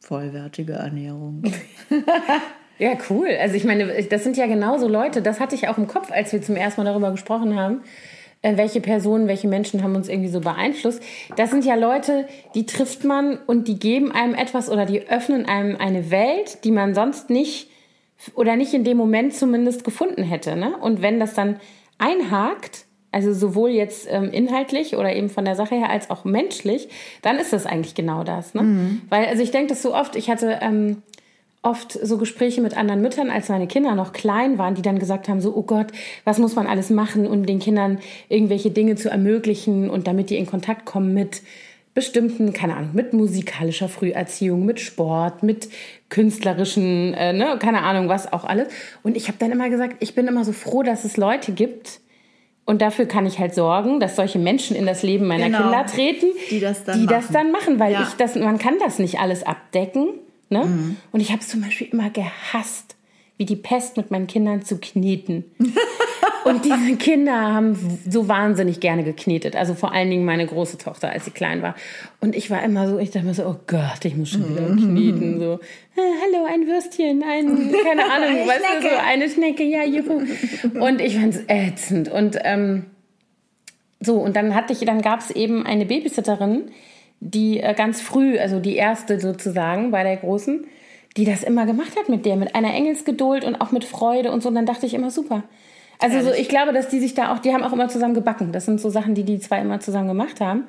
vollwertige 0.00 0.74
Ernährung. 0.74 1.42
Ja, 2.80 2.92
cool. 3.10 3.28
Also 3.38 3.56
ich 3.56 3.64
meine, 3.64 4.02
das 4.04 4.24
sind 4.24 4.38
ja 4.38 4.46
genauso 4.46 4.88
Leute, 4.88 5.20
das 5.20 5.38
hatte 5.38 5.54
ich 5.54 5.68
auch 5.68 5.76
im 5.76 5.86
Kopf, 5.86 6.10
als 6.10 6.32
wir 6.32 6.40
zum 6.40 6.56
ersten 6.56 6.80
Mal 6.80 6.90
darüber 6.90 7.10
gesprochen 7.10 7.54
haben. 7.54 7.82
Äh, 8.42 8.56
welche 8.56 8.80
Personen, 8.80 9.28
welche 9.28 9.48
Menschen 9.48 9.82
haben 9.82 9.94
uns 9.94 10.08
irgendwie 10.08 10.30
so 10.30 10.40
beeinflusst. 10.40 11.02
Das 11.36 11.50
sind 11.50 11.64
ja 11.66 11.74
Leute, 11.74 12.26
die 12.54 12.64
trifft 12.64 13.04
man 13.04 13.36
und 13.36 13.68
die 13.68 13.78
geben 13.78 14.12
einem 14.12 14.34
etwas 14.34 14.70
oder 14.70 14.86
die 14.86 15.08
öffnen 15.08 15.44
einem 15.44 15.76
eine 15.76 16.10
Welt, 16.10 16.64
die 16.64 16.70
man 16.70 16.94
sonst 16.94 17.28
nicht 17.28 17.70
oder 18.34 18.56
nicht 18.56 18.72
in 18.72 18.84
dem 18.84 18.96
Moment 18.96 19.34
zumindest 19.34 19.84
gefunden 19.84 20.22
hätte. 20.22 20.56
Ne? 20.56 20.74
Und 20.78 21.02
wenn 21.02 21.20
das 21.20 21.34
dann 21.34 21.60
einhakt, 21.98 22.86
also 23.12 23.32
sowohl 23.32 23.70
jetzt 23.70 24.06
ähm, 24.10 24.30
inhaltlich 24.30 24.96
oder 24.96 25.14
eben 25.14 25.28
von 25.28 25.44
der 25.44 25.56
Sache 25.56 25.74
her 25.74 25.90
als 25.90 26.10
auch 26.10 26.24
menschlich, 26.24 26.88
dann 27.22 27.38
ist 27.38 27.52
das 27.52 27.66
eigentlich 27.66 27.94
genau 27.94 28.24
das. 28.24 28.54
Ne? 28.54 28.62
Mhm. 28.62 29.02
Weil, 29.08 29.26
also 29.26 29.42
ich 29.42 29.50
denke 29.50 29.68
das 29.68 29.82
so 29.82 29.94
oft, 29.94 30.16
ich 30.16 30.30
hatte 30.30 30.58
ähm, 30.62 31.02
oft 31.62 31.92
so 31.92 32.16
Gespräche 32.18 32.60
mit 32.60 32.76
anderen 32.76 33.02
Müttern, 33.02 33.30
als 33.30 33.48
meine 33.48 33.66
Kinder 33.66 33.94
noch 33.94 34.12
klein 34.12 34.58
waren, 34.58 34.74
die 34.74 34.82
dann 34.82 34.98
gesagt 34.98 35.28
haben, 35.28 35.40
so, 35.40 35.54
oh 35.54 35.62
Gott, 35.62 35.88
was 36.24 36.38
muss 36.38 36.54
man 36.54 36.66
alles 36.66 36.90
machen, 36.90 37.26
um 37.26 37.44
den 37.44 37.58
Kindern 37.58 37.98
irgendwelche 38.28 38.70
Dinge 38.70 38.96
zu 38.96 39.10
ermöglichen 39.10 39.90
und 39.90 40.06
damit 40.06 40.30
die 40.30 40.36
in 40.36 40.46
Kontakt 40.46 40.86
kommen 40.86 41.12
mit 41.12 41.42
bestimmten, 41.92 42.52
keine 42.52 42.76
Ahnung, 42.76 42.90
mit 42.92 43.12
musikalischer 43.12 43.88
Früherziehung, 43.88 44.64
mit 44.64 44.80
Sport, 44.80 45.42
mit 45.42 45.68
künstlerischen, 46.08 47.14
äh, 47.14 47.32
ne, 47.32 47.58
keine 47.60 47.82
Ahnung, 47.82 48.08
was 48.08 48.32
auch 48.32 48.44
alles. 48.44 48.68
Und 49.02 49.16
ich 49.16 49.26
habe 49.26 49.38
dann 49.38 49.50
immer 49.50 49.68
gesagt, 49.68 49.96
ich 49.98 50.14
bin 50.14 50.28
immer 50.28 50.44
so 50.44 50.52
froh, 50.52 50.82
dass 50.82 51.04
es 51.04 51.16
Leute 51.16 51.52
gibt, 51.52 52.00
und 52.70 52.80
dafür 52.80 53.06
kann 53.06 53.26
ich 53.26 53.40
halt 53.40 53.52
sorgen, 53.52 53.98
dass 53.98 54.14
solche 54.14 54.38
Menschen 54.38 54.76
in 54.76 54.86
das 54.86 55.02
Leben 55.02 55.26
meiner 55.26 55.46
genau, 55.46 55.62
Kinder 55.62 55.86
treten, 55.86 56.26
die 56.52 56.60
das 56.60 56.84
dann, 56.84 57.00
die 57.00 57.06
machen. 57.06 57.16
Das 57.16 57.32
dann 57.32 57.50
machen, 57.50 57.80
weil 57.80 57.92
ja. 57.92 58.02
ich 58.04 58.14
das, 58.14 58.36
man 58.36 58.58
kann 58.58 58.74
das 58.78 59.00
nicht 59.00 59.18
alles 59.18 59.42
abdecken. 59.42 60.10
Ne? 60.50 60.66
Mhm. 60.66 60.96
Und 61.10 61.18
ich 61.18 61.32
habe 61.32 61.40
es 61.40 61.48
zum 61.48 61.62
Beispiel 61.62 61.88
immer 61.88 62.10
gehasst, 62.10 62.94
wie 63.38 63.44
die 63.44 63.56
Pest 63.56 63.96
mit 63.96 64.12
meinen 64.12 64.28
Kindern 64.28 64.62
zu 64.62 64.78
kneten. 64.78 65.46
Und 66.44 66.64
diese 66.64 66.96
Kinder 66.96 67.32
haben 67.32 68.00
so 68.08 68.28
wahnsinnig 68.28 68.80
gerne 68.80 69.04
geknetet. 69.04 69.56
Also 69.56 69.74
vor 69.74 69.92
allen 69.92 70.10
Dingen 70.10 70.24
meine 70.24 70.46
große 70.46 70.78
Tochter, 70.78 71.10
als 71.10 71.24
sie 71.24 71.30
klein 71.30 71.62
war. 71.62 71.74
Und 72.20 72.34
ich 72.34 72.50
war 72.50 72.62
immer 72.62 72.88
so, 72.88 72.98
ich 72.98 73.10
dachte 73.10 73.26
mir 73.26 73.34
so, 73.34 73.46
oh 73.46 73.56
Gott, 73.66 74.04
ich 74.04 74.16
muss 74.16 74.30
schon 74.30 74.48
wieder 74.48 74.66
kneten. 74.66 75.38
So, 75.38 75.54
äh, 75.54 76.00
hallo, 76.22 76.46
ein 76.48 76.66
Würstchen, 76.66 77.22
ein, 77.22 77.72
keine 77.84 78.04
Ahnung, 78.12 78.46
weißt 78.46 78.64
du, 78.82 78.88
so 78.88 78.96
eine 79.06 79.28
Schnecke, 79.28 79.64
ja, 79.64 79.84
juhu. 79.84 80.22
Und 80.80 81.00
ich 81.00 81.16
fand 81.16 81.34
es 81.34 81.44
ätzend. 81.48 82.10
Und 82.10 82.38
ähm, 82.44 82.86
so, 84.00 84.16
und 84.16 84.36
dann 84.36 84.54
hatte 84.54 84.72
ich, 84.72 84.80
dann 84.80 85.02
gab 85.02 85.20
es 85.20 85.30
eben 85.30 85.66
eine 85.66 85.84
Babysitterin, 85.86 86.70
die 87.20 87.60
äh, 87.60 87.74
ganz 87.74 88.00
früh, 88.00 88.38
also 88.38 88.60
die 88.60 88.76
erste 88.76 89.20
sozusagen 89.20 89.90
bei 89.90 90.02
der 90.02 90.16
Großen, 90.16 90.66
die 91.16 91.24
das 91.24 91.42
immer 91.42 91.66
gemacht 91.66 91.98
hat 91.98 92.08
mit 92.08 92.24
der, 92.24 92.36
mit 92.36 92.54
einer 92.54 92.72
Engelsgeduld 92.72 93.44
und 93.44 93.56
auch 93.56 93.72
mit 93.72 93.84
Freude 93.84 94.30
und 94.30 94.42
so. 94.42 94.48
Und 94.48 94.54
dann 94.54 94.66
dachte 94.66 94.86
ich 94.86 94.94
immer, 94.94 95.10
super. 95.10 95.44
Also 96.00 96.20
so, 96.22 96.32
ich 96.32 96.48
glaube, 96.48 96.72
dass 96.72 96.88
die 96.88 96.98
sich 97.00 97.14
da 97.14 97.32
auch, 97.32 97.38
die 97.38 97.52
haben 97.52 97.62
auch 97.62 97.72
immer 97.72 97.88
zusammen 97.88 98.14
gebacken. 98.14 98.52
Das 98.52 98.64
sind 98.64 98.80
so 98.80 98.88
Sachen, 98.90 99.14
die 99.14 99.24
die 99.24 99.38
zwei 99.38 99.60
immer 99.60 99.80
zusammen 99.80 100.08
gemacht 100.08 100.40
haben. 100.40 100.64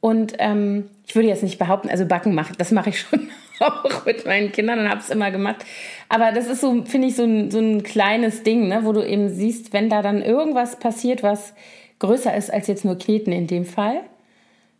Und 0.00 0.34
ähm, 0.38 0.90
ich 1.06 1.14
würde 1.14 1.28
jetzt 1.28 1.42
nicht 1.42 1.58
behaupten, 1.58 1.88
also 1.88 2.04
Backen 2.06 2.34
macht, 2.34 2.60
das 2.60 2.70
mache 2.72 2.90
ich 2.90 3.00
schon 3.00 3.28
auch 3.60 4.04
mit 4.04 4.26
meinen 4.26 4.52
Kindern 4.52 4.78
und 4.80 4.88
habe 4.90 5.00
es 5.00 5.08
immer 5.10 5.30
gemacht. 5.30 5.64
Aber 6.10 6.32
das 6.32 6.46
ist 6.46 6.60
so, 6.60 6.84
finde 6.84 7.08
ich, 7.08 7.16
so 7.16 7.24
ein, 7.24 7.50
so 7.50 7.58
ein 7.58 7.82
kleines 7.82 8.42
Ding, 8.42 8.68
ne, 8.68 8.80
wo 8.84 8.92
du 8.92 9.00
eben 9.02 9.30
siehst, 9.30 9.72
wenn 9.72 9.88
da 9.88 10.02
dann 10.02 10.20
irgendwas 10.20 10.76
passiert, 10.78 11.22
was 11.22 11.54
größer 12.00 12.36
ist 12.36 12.52
als 12.52 12.66
jetzt 12.66 12.84
nur 12.84 12.98
Kneten 12.98 13.32
in 13.32 13.46
dem 13.46 13.64
Fall, 13.64 14.00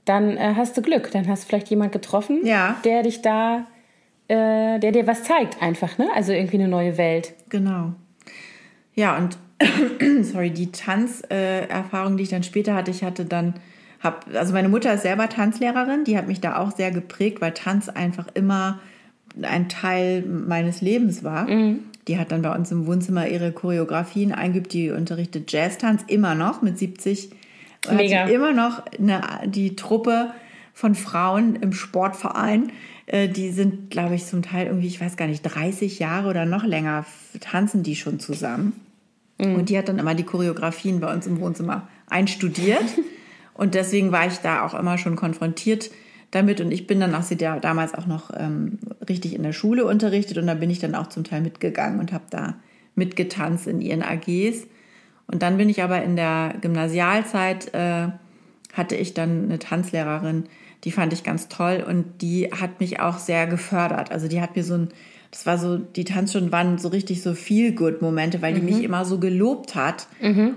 dann 0.05 0.37
äh, 0.37 0.55
hast 0.57 0.77
du 0.77 0.83
Glück. 0.83 1.11
Dann 1.13 1.27
hast 1.29 1.45
du 1.45 1.49
vielleicht 1.49 1.71
jemand 1.71 1.93
getroffen, 1.93 2.45
Ja. 2.45 2.77
der 2.85 3.03
dich 3.03 3.23
da, 3.23 3.67
äh, 4.29 4.79
der 4.79 4.93
dir 4.93 5.07
was 5.07 5.23
zeigt 5.23 5.63
einfach, 5.63 5.97
ne? 5.97 6.09
Also 6.15 6.33
irgendwie 6.33 6.57
eine 6.59 6.69
neue 6.69 6.99
Welt. 6.99 7.33
Genau. 7.49 7.93
Ja, 8.95 9.17
und 9.17 9.39
sorry, 10.23 10.51
die 10.51 10.73
Tanzerfahrung, 10.73 12.17
die 12.17 12.25
ich 12.25 12.31
dann 12.31 12.43
später 12.43 12.75
hatte, 12.75 12.91
ich 12.91 13.05
hatte 13.05 13.25
dann, 13.25 13.55
hab, 14.03 14.27
also 14.35 14.53
meine 14.53 14.69
Mutter 14.69 14.93
ist 14.95 15.03
selber 15.03 15.29
Tanzlehrerin, 15.29 16.05
die 16.05 16.17
hat 16.19 16.27
mich 16.27 16.41
da 16.41 16.59
auch 16.59 16.73
sehr 16.75 16.91
geprägt, 16.91 17.41
weil 17.41 17.53
Tanz 17.53 17.89
einfach 17.89 18.27
immer 18.35 18.81
ein 19.43 19.69
Teil 19.69 20.23
meines 20.23 20.81
Lebens 20.81 21.25
war. 21.25 21.47
Die 22.07 22.19
hat 22.19 22.33
dann 22.33 22.43
bei 22.43 22.55
uns 22.55 22.71
im 22.71 22.87
Wohnzimmer 22.87 23.29
ihre 23.29 23.53
Choreografien 23.53 24.33
eingeübt, 24.33 24.73
die 24.73 24.91
unterrichtet 24.91 25.51
Jazztanz 25.51 26.05
immer 26.07 26.35
noch 26.35 26.61
mit 26.63 26.79
70. 26.79 27.31
Und 27.89 27.97
Mega. 27.97 28.25
Hat 28.25 28.31
immer 28.31 28.53
noch 28.53 28.83
eine, 28.99 29.23
die 29.47 29.75
Truppe 29.77 30.33
von 30.75 30.95
Frauen 30.95 31.57
im 31.57 31.73
Sportverein. 31.73 32.73
äh, 33.07 33.29
Die 33.29 33.51
sind, 33.51 33.91
glaube 33.91 34.15
ich, 34.17 34.27
zum 34.27 34.43
Teil 34.43 34.67
irgendwie, 34.67 34.87
ich 34.87 35.01
weiß 35.01 35.17
gar 35.17 35.27
nicht, 35.29 35.43
30 35.43 35.99
Jahre 35.99 36.29
oder 36.29 36.45
noch 36.45 36.65
länger 36.65 37.07
tanzen 37.41 37.83
die 37.83 37.97
schon 37.97 38.21
zusammen. 38.21 38.75
Und 39.39 39.69
die 39.69 39.77
hat 39.77 39.89
dann 39.89 39.99
immer 39.99 40.15
die 40.15 40.25
Choreografien 40.25 41.01
bei 41.01 41.13
uns 41.13 41.27
im 41.27 41.41
Wohnzimmer 41.41 41.89
einstudiert. 42.09 42.85
Und 43.55 43.75
deswegen 43.75 44.11
war 44.11 44.27
ich 44.27 44.39
da 44.39 44.65
auch 44.65 44.75
immer 44.75 44.99
schon 44.99 45.17
konfrontiert 45.17 45.91
damit. 46.31 46.61
Und 46.61 46.73
ich 46.73 46.87
bin 46.87 47.01
dann 47.01 47.15
auch 47.15 47.23
sie 47.23 47.37
da 47.37 47.59
damals 47.59 47.95
auch 47.95 48.07
noch 48.07 48.31
ähm, 48.37 48.79
richtig 49.09 49.35
in 49.35 49.43
der 49.43 49.53
Schule 49.53 49.85
unterrichtet. 49.85 50.39
Und 50.39 50.47
da 50.47 50.55
bin 50.55 50.71
ich 50.71 50.79
dann 50.79 50.95
auch 50.95 51.09
zum 51.09 51.25
Teil 51.25 51.41
mitgegangen 51.41 52.01
und 52.01 52.13
habe 52.13 52.25
da 52.31 52.57
mitgetanzt 52.95 53.67
in 53.67 53.81
ihren 53.81 54.03
AGs. 54.03 54.67
Und 55.27 55.43
dann 55.43 55.57
bin 55.57 55.69
ich 55.69 55.83
aber 55.83 56.03
in 56.03 56.17
der 56.17 56.55
Gymnasialzeit, 56.61 57.73
äh, 57.75 58.09
hatte 58.73 58.97
ich 58.97 59.15
dann 59.15 59.45
eine 59.45 59.59
Tanzlehrerin, 59.59 60.45
die 60.85 60.93
fand 60.93 61.13
ich 61.13 61.25
ganz 61.25 61.49
toll 61.49 61.85
und 61.87 62.21
die 62.21 62.51
hat 62.51 62.81
mich 62.81 63.01
auch 63.01 63.19
sehr 63.19 63.47
gefördert. 63.47 64.13
Also 64.13 64.29
die 64.29 64.41
hat 64.41 64.55
mir 64.55 64.65
so 64.65 64.75
ein, 64.75 64.89
das 65.35 65.47
war 65.47 65.59
so, 65.59 65.77
die 65.79 66.05
Tanzstunden 66.05 66.53
waren 66.53 66.79
so 66.79 66.87
richtig 66.89 67.21
so 67.21 67.35
Feel-Good-Momente, 67.35 68.41
weil 68.41 68.55
die 68.55 68.61
mich 68.61 68.85
immer 68.85 69.05
so 69.05 69.19
gelobt 69.19 69.75
hat. 69.75 70.07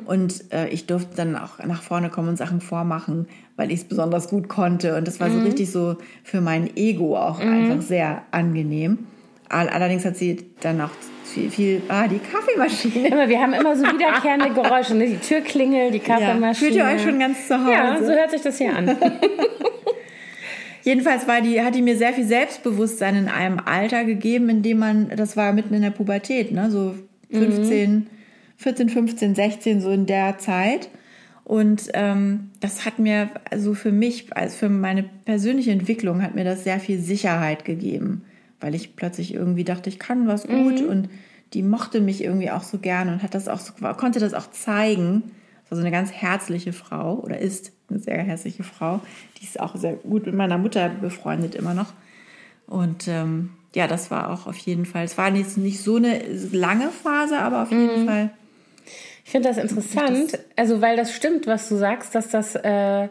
Und 0.05 0.43
äh, 0.53 0.67
ich 0.69 0.85
durfte 0.85 1.15
dann 1.17 1.35
auch 1.35 1.57
nach 1.65 1.81
vorne 1.81 2.09
kommen 2.11 2.29
und 2.29 2.37
Sachen 2.37 2.61
vormachen, 2.61 3.27
weil 3.55 3.71
ich 3.71 3.79
es 3.79 3.85
besonders 3.85 4.29
gut 4.29 4.47
konnte. 4.49 4.95
Und 4.95 5.07
das 5.07 5.19
war 5.19 5.31
so 5.31 5.39
richtig 5.39 5.71
so 5.71 5.95
für 6.23 6.41
mein 6.41 6.69
Ego 6.77 7.17
auch 7.17 7.39
einfach 7.39 7.81
sehr 7.81 8.21
angenehm. 8.31 8.99
All- 9.49 9.69
Allerdings 9.69 10.05
hat 10.05 10.15
sie 10.15 10.45
dann 10.61 10.79
auch 10.81 10.91
viel, 11.23 11.49
viel 11.49 11.81
ah, 11.89 12.07
die 12.07 12.19
Kaffeemaschine. 12.19 13.07
Immer, 13.09 13.27
wir 13.29 13.39
haben 13.41 13.53
immer 13.53 13.75
so 13.75 13.83
wiederkehrende 13.83 14.49
Geräusche, 14.51 14.93
ne? 14.95 15.07
Die 15.07 15.17
Türklingel, 15.17 15.89
die 15.91 15.99
Kaffeemaschine. 15.99 16.53
Fühlt 16.71 16.75
ihr 16.75 16.85
euch 16.85 17.01
schon 17.01 17.17
ganz 17.19 17.47
zu 17.47 17.57
Hause? 17.59 17.71
Ja, 17.71 17.97
so 17.97 18.11
hört 18.11 18.29
sich 18.31 18.41
das 18.41 18.57
hier 18.59 18.75
an. 18.75 18.95
Jedenfalls 20.87 21.27
war 21.27 21.41
die, 21.41 21.61
hat 21.61 21.75
die 21.75 21.81
mir 21.81 21.97
sehr 21.97 22.13
viel 22.13 22.23
Selbstbewusstsein 22.23 23.17
in 23.17 23.27
einem 23.27 23.59
Alter 23.59 24.05
gegeben, 24.05 24.47
in 24.47 24.61
dem 24.61 24.79
man, 24.79 25.09
das 25.09 25.35
war 25.35 25.51
mitten 25.51 25.73
in 25.73 25.81
der 25.81 25.89
Pubertät, 25.89 26.53
ne? 26.53 26.71
so 26.71 26.95
15, 27.29 28.07
14, 28.55 28.87
15, 28.87 29.35
16, 29.35 29.81
so 29.81 29.91
in 29.91 30.05
der 30.05 30.37
Zeit. 30.37 30.87
Und 31.43 31.89
ähm, 31.93 32.51
das 32.61 32.85
hat 32.85 32.99
mir, 32.99 33.31
also 33.51 33.73
für 33.73 33.91
mich, 33.91 34.33
also 34.33 34.55
für 34.55 34.69
meine 34.69 35.03
persönliche 35.03 35.71
Entwicklung, 35.71 36.21
hat 36.23 36.35
mir 36.35 36.45
das 36.45 36.63
sehr 36.63 36.79
viel 36.79 37.01
Sicherheit 37.01 37.65
gegeben, 37.65 38.23
weil 38.61 38.73
ich 38.73 38.95
plötzlich 38.95 39.33
irgendwie 39.33 39.65
dachte, 39.65 39.89
ich 39.89 39.99
kann 39.99 40.25
was 40.25 40.47
gut 40.47 40.79
und 40.79 41.09
die 41.51 41.63
mochte 41.63 41.99
mich 41.99 42.23
irgendwie 42.23 42.49
auch 42.49 42.63
so 42.63 42.77
gern 42.77 43.09
und 43.09 43.23
hat 43.23 43.35
das 43.35 43.49
auch 43.49 43.59
so, 43.59 43.73
konnte 43.73 44.21
das 44.21 44.33
auch 44.33 44.51
zeigen. 44.51 45.23
Das 45.63 45.71
war 45.71 45.75
so 45.79 45.83
eine 45.83 45.91
ganz 45.91 46.13
herzliche 46.13 46.71
Frau 46.71 47.19
oder 47.19 47.39
ist 47.39 47.73
eine 47.89 47.99
sehr 47.99 48.17
herzliche 48.17 48.63
Frau. 48.63 49.01
Die 49.39 49.45
ist 49.45 49.59
auch 49.59 49.75
sehr 49.75 49.93
gut 49.93 50.25
mit 50.25 50.35
meiner 50.35 50.57
Mutter 50.57 50.89
befreundet 50.89 51.55
immer 51.55 51.73
noch. 51.73 51.93
Und 52.67 53.07
ähm, 53.07 53.51
ja, 53.75 53.87
das 53.87 54.11
war 54.11 54.31
auch 54.31 54.47
auf 54.47 54.57
jeden 54.57 54.85
Fall, 54.85 55.05
es 55.05 55.17
war 55.17 55.33
jetzt 55.33 55.57
nicht 55.57 55.81
so 55.81 55.95
eine 55.97 56.21
lange 56.51 56.89
Phase, 56.89 57.39
aber 57.39 57.63
auf 57.63 57.71
jeden 57.71 58.05
Fall. 58.05 58.31
Ich 59.23 59.31
finde 59.31 59.49
das 59.49 59.57
interessant, 59.57 60.39
also 60.55 60.81
weil 60.81 60.95
das 60.95 61.13
stimmt, 61.13 61.47
was 61.47 61.67
du 61.69 61.75
sagst, 61.75 62.15
dass 62.15 62.29
das, 62.29 62.55
äh, 62.55 63.09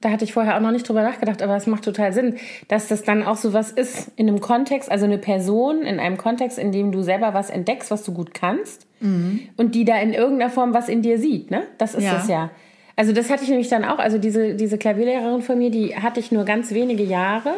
da 0.00 0.10
hatte 0.10 0.24
ich 0.24 0.32
vorher 0.32 0.56
auch 0.56 0.60
noch 0.60 0.72
nicht 0.72 0.88
drüber 0.88 1.02
nachgedacht, 1.02 1.42
aber 1.42 1.54
es 1.56 1.68
macht 1.68 1.84
total 1.84 2.12
Sinn, 2.12 2.36
dass 2.66 2.88
das 2.88 3.04
dann 3.04 3.22
auch 3.22 3.36
so 3.36 3.52
was 3.52 3.70
ist 3.70 4.10
in 4.16 4.28
einem 4.28 4.40
Kontext, 4.40 4.90
also 4.90 5.04
eine 5.04 5.18
Person 5.18 5.82
in 5.82 6.00
einem 6.00 6.16
Kontext, 6.18 6.58
in 6.58 6.72
dem 6.72 6.90
du 6.90 7.02
selber 7.02 7.34
was 7.34 7.50
entdeckst, 7.50 7.92
was 7.92 8.02
du 8.02 8.12
gut 8.12 8.34
kannst 8.34 8.86
und 9.56 9.74
die 9.76 9.84
da 9.84 9.96
in 10.00 10.12
irgendeiner 10.12 10.50
Form 10.50 10.74
was 10.74 10.88
in 10.88 11.02
dir 11.02 11.18
sieht, 11.18 11.50
ne? 11.50 11.64
Das 11.78 11.94
ist 11.94 12.04
Ja. 12.04 12.14
das 12.14 12.28
ja. 12.28 12.50
Also 12.96 13.12
das 13.12 13.30
hatte 13.30 13.44
ich 13.44 13.48
nämlich 13.48 13.68
dann 13.68 13.84
auch, 13.84 13.98
also 13.98 14.18
diese, 14.18 14.54
diese 14.54 14.78
Klavierlehrerin 14.78 15.42
von 15.42 15.58
mir, 15.58 15.70
die 15.70 15.96
hatte 15.96 16.20
ich 16.20 16.30
nur 16.30 16.44
ganz 16.44 16.72
wenige 16.72 17.02
Jahre. 17.02 17.54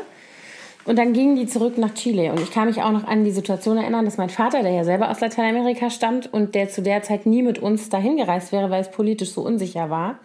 Und 0.85 0.99
dann 0.99 1.15
gingen 1.15 1.37
die 1.37 1.47
zurück 1.47 1.79
nach 1.79 1.95
Chile. 1.95 2.31
Und 2.31 2.41
ich 2.41 2.51
kann 2.51 2.69
mich 2.69 2.83
auch 2.83 2.93
noch 2.93 3.07
an 3.07 3.25
die 3.25 3.31
Situation 3.31 3.79
erinnern, 3.79 4.05
dass 4.05 4.19
mein 4.19 4.29
Vater, 4.29 4.63
der 4.63 4.73
ja 4.73 4.85
selber 4.85 5.11
aus 5.11 5.21
Lateinamerika 5.21 5.89
stammt 5.89 6.33
und 6.33 6.55
der 6.55 6.69
zu 6.69 6.83
der 6.83 7.03
Zeit 7.03 7.25
nie 7.25 7.43
mit 7.43 7.59
uns 7.59 7.89
dahin 7.89 8.17
gereist 8.17 8.53
wäre, 8.53 8.71
weil 8.71 8.83
es 8.83 8.91
politisch 8.91 9.31
so 9.31 9.43
unsicher 9.43 9.89
war, 9.89 10.19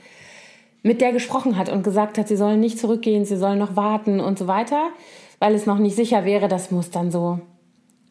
mit 0.84 1.02
der 1.02 1.14
gesprochen 1.14 1.58
hat 1.58 1.70
und 1.70 1.84
gesagt 1.84 2.18
hat, 2.18 2.28
sie 2.28 2.36
sollen 2.36 2.60
nicht 2.60 2.78
zurückgehen, 2.78 3.26
sie 3.26 3.38
sollen 3.38 3.60
noch 3.60 3.76
warten 3.76 4.20
und 4.20 4.38
so 4.38 4.48
weiter, 4.48 4.90
weil 5.40 5.56
es 5.56 5.66
noch 5.66 5.78
nicht 5.78 5.96
sicher 5.96 6.26
wäre. 6.26 6.50
Das 6.50 6.72
muss 6.72 6.92
dann 6.92 7.10
so, 7.10 7.40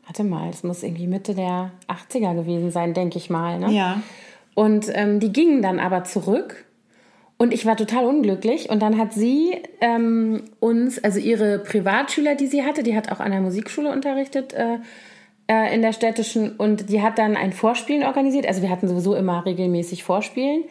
warte 0.06 0.24
mal, 0.24 0.48
es 0.48 0.62
muss 0.62 0.82
irgendwie 0.82 1.06
Mitte 1.06 1.34
der 1.34 1.72
80er 1.88 2.34
gewesen 2.34 2.70
sein, 2.70 2.94
denke 2.94 3.18
ich 3.18 3.28
mal. 3.28 3.58
Ne? 3.58 3.72
Ja. 3.72 4.00
Und 4.54 4.86
ähm, 4.94 5.20
die 5.20 5.32
gingen 5.32 5.60
dann 5.60 5.78
aber 5.78 6.04
zurück. 6.04 6.64
Und 7.38 7.54
ich 7.54 7.64
war 7.64 7.76
total 7.76 8.04
unglücklich. 8.04 8.68
Und 8.68 8.82
dann 8.82 8.98
hat 8.98 9.12
sie 9.12 9.56
ähm, 9.80 10.42
uns, 10.58 11.02
also 11.02 11.20
ihre 11.20 11.60
Privatschüler, 11.60 12.34
die 12.34 12.48
sie 12.48 12.64
hatte, 12.64 12.82
die 12.82 12.96
hat 12.96 13.12
auch 13.12 13.20
an 13.20 13.30
der 13.30 13.40
Musikschule 13.40 13.92
unterrichtet 13.92 14.52
äh, 14.52 14.78
äh, 15.46 15.72
in 15.72 15.80
der 15.80 15.92
städtischen. 15.92 16.56
Und 16.56 16.90
die 16.90 17.00
hat 17.00 17.18
dann 17.18 17.36
ein 17.36 17.52
Vorspielen 17.52 18.02
organisiert. 18.02 18.46
Also 18.46 18.60
wir 18.60 18.70
hatten 18.70 18.88
sowieso 18.88 19.14
immer 19.14 19.46
regelmäßig 19.46 20.02
Vorspielen. 20.02 20.64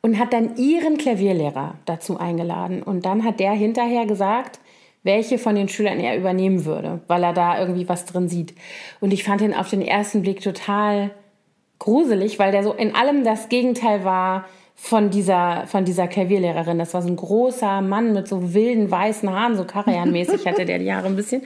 Und 0.00 0.18
hat 0.18 0.32
dann 0.32 0.56
ihren 0.56 0.98
Klavierlehrer 0.98 1.74
dazu 1.84 2.18
eingeladen. 2.18 2.82
Und 2.82 3.06
dann 3.06 3.24
hat 3.24 3.40
der 3.40 3.52
hinterher 3.52 4.06
gesagt, 4.06 4.60
welche 5.04 5.38
von 5.38 5.54
den 5.54 5.68
Schülern 5.68 6.00
er 6.00 6.16
übernehmen 6.16 6.64
würde, 6.64 7.00
weil 7.06 7.22
er 7.22 7.32
da 7.32 7.60
irgendwie 7.60 7.88
was 7.88 8.04
drin 8.04 8.28
sieht. 8.28 8.54
Und 9.00 9.12
ich 9.12 9.24
fand 9.24 9.40
ihn 9.40 9.54
auf 9.54 9.70
den 9.70 9.82
ersten 9.82 10.22
Blick 10.22 10.40
total 10.40 11.12
gruselig, 11.78 12.38
weil 12.38 12.52
der 12.52 12.64
so 12.64 12.72
in 12.72 12.94
allem 12.94 13.24
das 13.24 13.48
Gegenteil 13.48 14.04
war 14.04 14.46
von 14.80 15.10
dieser, 15.10 15.66
von 15.66 15.84
dieser 15.84 16.06
Klavierlehrerin. 16.06 16.78
Das 16.78 16.94
war 16.94 17.02
so 17.02 17.08
ein 17.08 17.16
großer 17.16 17.82
Mann 17.82 18.14
mit 18.14 18.28
so 18.28 18.54
wilden 18.54 18.88
weißen 18.88 19.28
Haaren, 19.28 19.56
so 19.56 19.64
Karajan-mäßig 19.64 20.46
hatte 20.46 20.64
der 20.64 20.78
die 20.78 20.90
Haare 20.90 21.08
ein 21.08 21.16
bisschen. 21.16 21.42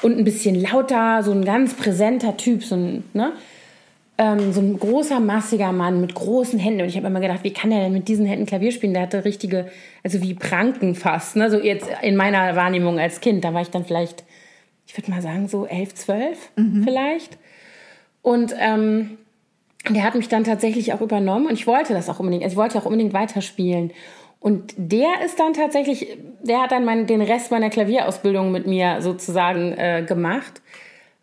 Und 0.00 0.16
ein 0.16 0.22
bisschen 0.22 0.54
lauter, 0.54 1.24
so 1.24 1.32
ein 1.32 1.44
ganz 1.44 1.74
präsenter 1.74 2.36
Typ, 2.36 2.62
so 2.62 2.76
ein, 2.76 3.04
ne? 3.12 3.32
Ähm, 4.16 4.52
so 4.52 4.60
ein 4.60 4.78
großer, 4.78 5.18
massiger 5.18 5.72
Mann 5.72 6.00
mit 6.00 6.14
großen 6.14 6.58
Händen. 6.58 6.82
Und 6.82 6.88
ich 6.88 6.96
habe 6.96 7.08
immer 7.08 7.20
gedacht, 7.20 7.40
wie 7.42 7.52
kann 7.52 7.70
der 7.70 7.80
denn 7.80 7.92
mit 7.92 8.06
diesen 8.06 8.26
Händen 8.26 8.46
Klavier 8.46 8.70
spielen? 8.70 8.94
Der 8.94 9.02
hatte 9.02 9.24
richtige, 9.24 9.66
also 10.04 10.22
wie 10.22 10.34
Pranken 10.34 10.94
fast. 10.94 11.34
Ne? 11.34 11.50
So 11.50 11.58
jetzt 11.58 11.88
in 12.02 12.16
meiner 12.16 12.54
Wahrnehmung 12.54 12.98
als 13.00 13.20
Kind. 13.20 13.44
Da 13.44 13.54
war 13.54 13.62
ich 13.62 13.70
dann 13.70 13.84
vielleicht, 13.84 14.24
ich 14.86 14.96
würde 14.96 15.10
mal 15.10 15.20
sagen, 15.20 15.48
so 15.48 15.66
elf, 15.66 15.94
zwölf 15.94 16.50
vielleicht. 16.84 17.38
Und 18.22 18.54
ähm, 18.58 19.18
der 19.88 20.02
hat 20.02 20.14
mich 20.14 20.28
dann 20.28 20.44
tatsächlich 20.44 20.92
auch 20.92 21.00
übernommen 21.00 21.46
und 21.46 21.54
ich 21.54 21.66
wollte 21.66 21.94
das 21.94 22.08
auch 22.08 22.20
unbedingt. 22.20 22.42
Also 22.44 22.54
ich 22.54 22.58
wollte 22.58 22.78
auch 22.78 22.84
unbedingt 22.84 23.12
weiterspielen. 23.12 23.92
Und 24.40 24.74
der 24.76 25.24
ist 25.24 25.40
dann 25.40 25.52
tatsächlich, 25.52 26.16
der 26.42 26.62
hat 26.62 26.72
dann 26.72 26.84
mein, 26.84 27.06
den 27.06 27.22
Rest 27.22 27.50
meiner 27.50 27.70
Klavierausbildung 27.70 28.52
mit 28.52 28.66
mir 28.66 29.00
sozusagen 29.00 29.72
äh, 29.72 30.04
gemacht. 30.06 30.62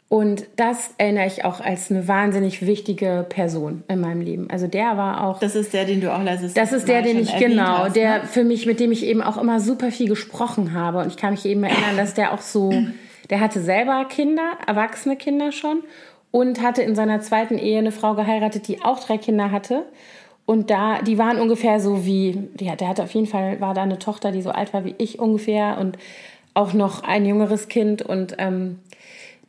Und 0.08 0.46
das 0.56 0.94
erinnere 0.98 1.26
ich 1.26 1.46
auch 1.46 1.62
als 1.62 1.90
eine 1.90 2.08
wahnsinnig 2.08 2.66
wichtige 2.66 3.26
Person 3.28 3.84
in 3.88 4.02
meinem 4.02 4.22
Leben. 4.22 4.50
Also 4.50 4.68
der 4.68 4.98
war 4.98 5.24
auch. 5.24 5.40
Das 5.40 5.56
ist 5.56 5.74
der, 5.74 5.86
den 5.86 6.00
du 6.00 6.14
auch 6.14 6.22
letztes 6.22 6.54
Das 6.54 6.74
ist 6.74 6.88
der, 6.88 7.02
den 7.02 7.20
ich 7.20 7.36
genau, 7.38 7.86
hast, 7.86 7.96
der 7.96 8.20
ne? 8.20 8.28
für 8.28 8.44
mich, 8.44 8.66
mit 8.66 8.80
dem 8.80 8.92
ich 8.92 9.04
eben 9.04 9.22
auch 9.22 9.38
immer 9.38 9.60
super 9.60 9.92
viel 9.92 10.08
gesprochen 10.08 10.74
habe. 10.74 11.00
Und 11.00 11.08
ich 11.08 11.18
kann 11.18 11.32
mich 11.32 11.46
eben 11.46 11.64
erinnern, 11.64 11.98
dass 11.98 12.14
der 12.14 12.34
auch 12.34 12.42
so, 12.42 12.72
der 13.30 13.40
hatte 13.40 13.62
selber 13.62 14.06
Kinder, 14.06 14.58
erwachsene 14.68 15.16
Kinder 15.16 15.52
schon 15.52 15.84
und 16.36 16.62
hatte 16.62 16.82
in 16.82 16.96
seiner 16.96 17.22
zweiten 17.22 17.58
Ehe 17.58 17.77
eine 17.77 17.94
Frau 17.94 18.13
geheiratet, 18.13 18.68
die 18.68 18.84
auch 18.84 19.00
drei 19.00 19.18
Kinder 19.18 19.51
hatte. 19.51 19.86
Und 20.46 20.70
da, 20.70 21.01
die 21.01 21.18
waren 21.18 21.39
ungefähr 21.39 21.80
so 21.80 22.06
wie, 22.06 22.50
ja, 22.60 22.75
der 22.75 22.89
hatte 22.89 23.04
auf 23.04 23.13
jeden 23.13 23.25
Fall, 23.25 23.62
war 23.62 23.74
da 23.74 23.84
eine 23.84 24.00
Tochter, 24.00 24.34
die 24.34 24.42
so 24.42 24.50
alt 24.50 24.74
war 24.74 24.84
wie 24.84 24.96
ich 24.98 25.18
ungefähr 25.18 25.77
und 25.80 25.98
auch 26.54 26.74
noch 26.74 27.04
ein 27.04 27.25
jüngeres 27.25 27.70
Kind 27.70 28.01
und 28.01 28.36
ähm, 28.38 28.80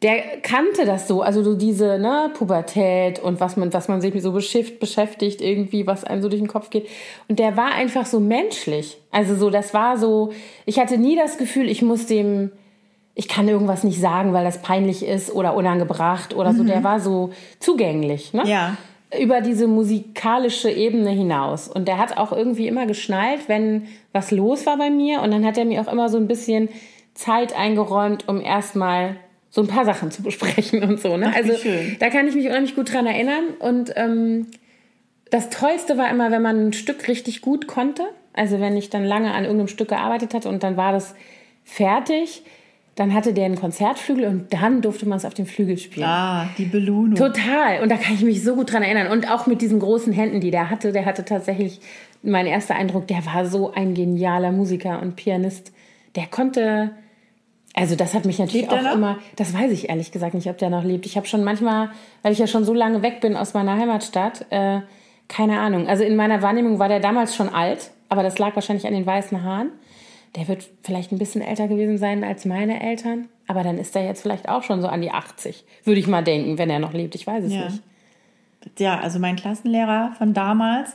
der 0.02 0.18
kannte 0.42 0.84
das 0.84 1.08
so, 1.08 1.22
also 1.22 1.42
so 1.42 1.56
diese 1.56 1.98
ne, 1.98 2.30
Pubertät 2.34 3.18
und 3.18 3.40
was 3.40 3.56
man, 3.56 3.72
was 3.72 3.88
man 3.88 4.00
sich 4.00 4.22
so 4.22 4.30
beschäftigt, 4.30 5.40
irgendwie, 5.40 5.88
was 5.88 6.04
einem 6.04 6.22
so 6.22 6.28
durch 6.28 6.40
den 6.40 6.48
Kopf 6.48 6.70
geht. 6.70 6.86
Und 7.26 7.40
der 7.40 7.56
war 7.56 7.72
einfach 7.72 8.06
so 8.06 8.20
menschlich. 8.20 8.96
Also 9.10 9.34
so, 9.34 9.50
das 9.50 9.74
war 9.74 9.98
so, 9.98 10.32
ich 10.66 10.78
hatte 10.78 10.98
nie 10.98 11.16
das 11.16 11.36
Gefühl, 11.36 11.68
ich 11.68 11.82
muss 11.82 12.06
dem, 12.06 12.52
ich 13.18 13.28
kann 13.28 13.48
irgendwas 13.48 13.82
nicht 13.82 13.98
sagen, 13.98 14.34
weil 14.34 14.44
das 14.44 14.60
peinlich 14.60 15.02
ist 15.02 15.32
oder 15.32 15.54
unangebracht 15.54 16.36
oder 16.36 16.52
so. 16.52 16.62
Mhm. 16.62 16.66
Der 16.66 16.84
war 16.84 17.00
so 17.00 17.30
zugänglich, 17.58 18.34
ne? 18.34 18.42
Ja. 18.46 18.76
Über 19.18 19.40
diese 19.40 19.66
musikalische 19.66 20.70
Ebene 20.70 21.10
hinaus. 21.10 21.66
Und 21.66 21.88
der 21.88 21.96
hat 21.96 22.18
auch 22.18 22.30
irgendwie 22.30 22.68
immer 22.68 22.84
geschnallt, 22.84 23.48
wenn 23.48 23.88
was 24.12 24.32
los 24.32 24.66
war 24.66 24.76
bei 24.76 24.90
mir. 24.90 25.22
Und 25.22 25.30
dann 25.30 25.46
hat 25.46 25.56
er 25.56 25.64
mir 25.64 25.80
auch 25.80 25.90
immer 25.90 26.10
so 26.10 26.18
ein 26.18 26.28
bisschen 26.28 26.68
Zeit 27.14 27.56
eingeräumt, 27.56 28.28
um 28.28 28.42
erstmal 28.42 29.16
so 29.48 29.62
ein 29.62 29.66
paar 29.66 29.86
Sachen 29.86 30.10
zu 30.10 30.22
besprechen 30.22 30.82
und 30.82 31.00
so. 31.00 31.16
Ne? 31.16 31.30
Ach, 31.32 31.36
also 31.36 31.56
schön. 31.56 31.96
da 31.98 32.10
kann 32.10 32.28
ich 32.28 32.34
mich 32.34 32.46
unheimlich 32.46 32.74
gut 32.74 32.92
dran 32.92 33.06
erinnern. 33.06 33.44
Und 33.60 33.94
ähm, 33.96 34.48
das 35.30 35.48
Tollste 35.48 35.96
war 35.96 36.10
immer, 36.10 36.30
wenn 36.30 36.42
man 36.42 36.66
ein 36.66 36.72
Stück 36.74 37.08
richtig 37.08 37.40
gut 37.40 37.66
konnte. 37.66 38.04
Also 38.34 38.60
wenn 38.60 38.76
ich 38.76 38.90
dann 38.90 39.06
lange 39.06 39.32
an 39.32 39.44
irgendeinem 39.44 39.68
Stück 39.68 39.88
gearbeitet 39.88 40.34
hatte 40.34 40.50
und 40.50 40.62
dann 40.62 40.76
war 40.76 40.92
das 40.92 41.14
fertig, 41.64 42.42
dann 42.96 43.12
hatte 43.12 43.34
der 43.34 43.44
einen 43.44 43.56
Konzertflügel 43.56 44.26
und 44.26 44.52
dann 44.52 44.80
durfte 44.80 45.06
man 45.06 45.18
es 45.18 45.24
auf 45.24 45.34
dem 45.34 45.46
Flügel 45.46 45.76
spielen. 45.76 46.06
Ah, 46.06 46.48
die 46.56 46.64
Belohnung. 46.64 47.14
Total. 47.14 47.82
Und 47.82 47.90
da 47.90 47.96
kann 47.96 48.14
ich 48.14 48.22
mich 48.22 48.42
so 48.42 48.56
gut 48.56 48.72
dran 48.72 48.82
erinnern. 48.82 49.12
Und 49.12 49.30
auch 49.30 49.46
mit 49.46 49.60
diesen 49.60 49.78
großen 49.78 50.14
Händen, 50.14 50.40
die 50.40 50.50
der 50.50 50.70
hatte. 50.70 50.92
Der 50.92 51.04
hatte 51.04 51.24
tatsächlich, 51.24 51.80
mein 52.22 52.46
erster 52.46 52.74
Eindruck, 52.74 53.06
der 53.06 53.24
war 53.26 53.44
so 53.44 53.70
ein 53.72 53.94
genialer 53.94 54.50
Musiker 54.50 55.02
und 55.02 55.14
Pianist. 55.14 55.72
Der 56.16 56.26
konnte 56.26 56.92
also 57.78 57.94
das 57.94 58.14
hat 58.14 58.24
mich 58.24 58.38
natürlich 58.38 58.70
lebt 58.70 58.72
auch 58.72 58.94
immer, 58.94 59.18
das 59.36 59.52
weiß 59.52 59.70
ich 59.70 59.90
ehrlich 59.90 60.10
gesagt 60.10 60.32
nicht, 60.32 60.48
ob 60.48 60.56
der 60.56 60.70
noch 60.70 60.82
lebt. 60.82 61.04
Ich 61.04 61.18
habe 61.18 61.26
schon 61.26 61.44
manchmal, 61.44 61.90
weil 62.22 62.32
ich 62.32 62.38
ja 62.38 62.46
schon 62.46 62.64
so 62.64 62.72
lange 62.72 63.02
weg 63.02 63.20
bin 63.20 63.36
aus 63.36 63.52
meiner 63.52 63.76
Heimatstadt, 63.76 64.46
äh, 64.48 64.80
keine 65.28 65.60
Ahnung. 65.60 65.86
Also 65.86 66.02
in 66.02 66.16
meiner 66.16 66.40
Wahrnehmung 66.40 66.78
war 66.78 66.88
der 66.88 67.00
damals 67.00 67.36
schon 67.36 67.50
alt, 67.50 67.90
aber 68.08 68.22
das 68.22 68.38
lag 68.38 68.54
wahrscheinlich 68.54 68.86
an 68.86 68.94
den 68.94 69.04
weißen 69.04 69.42
Haaren. 69.42 69.72
Der 70.36 70.48
wird 70.48 70.68
vielleicht 70.82 71.12
ein 71.12 71.18
bisschen 71.18 71.40
älter 71.40 71.66
gewesen 71.66 71.98
sein 71.98 72.22
als 72.22 72.44
meine 72.44 72.82
Eltern, 72.82 73.28
aber 73.46 73.62
dann 73.62 73.78
ist 73.78 73.96
er 73.96 74.04
jetzt 74.04 74.22
vielleicht 74.22 74.48
auch 74.48 74.62
schon 74.62 74.82
so 74.82 74.88
an 74.88 75.00
die 75.00 75.10
80, 75.10 75.64
würde 75.84 75.98
ich 76.00 76.06
mal 76.06 76.22
denken, 76.22 76.58
wenn 76.58 76.70
er 76.70 76.78
noch 76.78 76.92
lebt. 76.92 77.14
Ich 77.14 77.26
weiß 77.26 77.44
es 77.44 77.52
ja. 77.52 77.64
nicht. 77.64 77.82
Ja, 78.78 79.00
also 79.00 79.18
mein 79.18 79.36
Klassenlehrer 79.36 80.12
von 80.18 80.34
damals, 80.34 80.90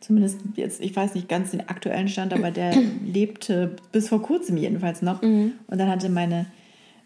zumindest 0.00 0.40
jetzt, 0.54 0.80
ich 0.80 0.94
weiß 0.94 1.14
nicht 1.14 1.28
ganz 1.28 1.50
den 1.50 1.68
aktuellen 1.68 2.08
Stand, 2.08 2.32
aber 2.32 2.50
der 2.50 2.74
lebte 3.04 3.76
bis 3.92 4.08
vor 4.08 4.22
kurzem 4.22 4.56
jedenfalls 4.56 5.02
noch. 5.02 5.20
Mhm. 5.22 5.52
Und 5.66 5.78
dann 5.78 5.88
hatte 5.88 6.08
meine 6.08 6.46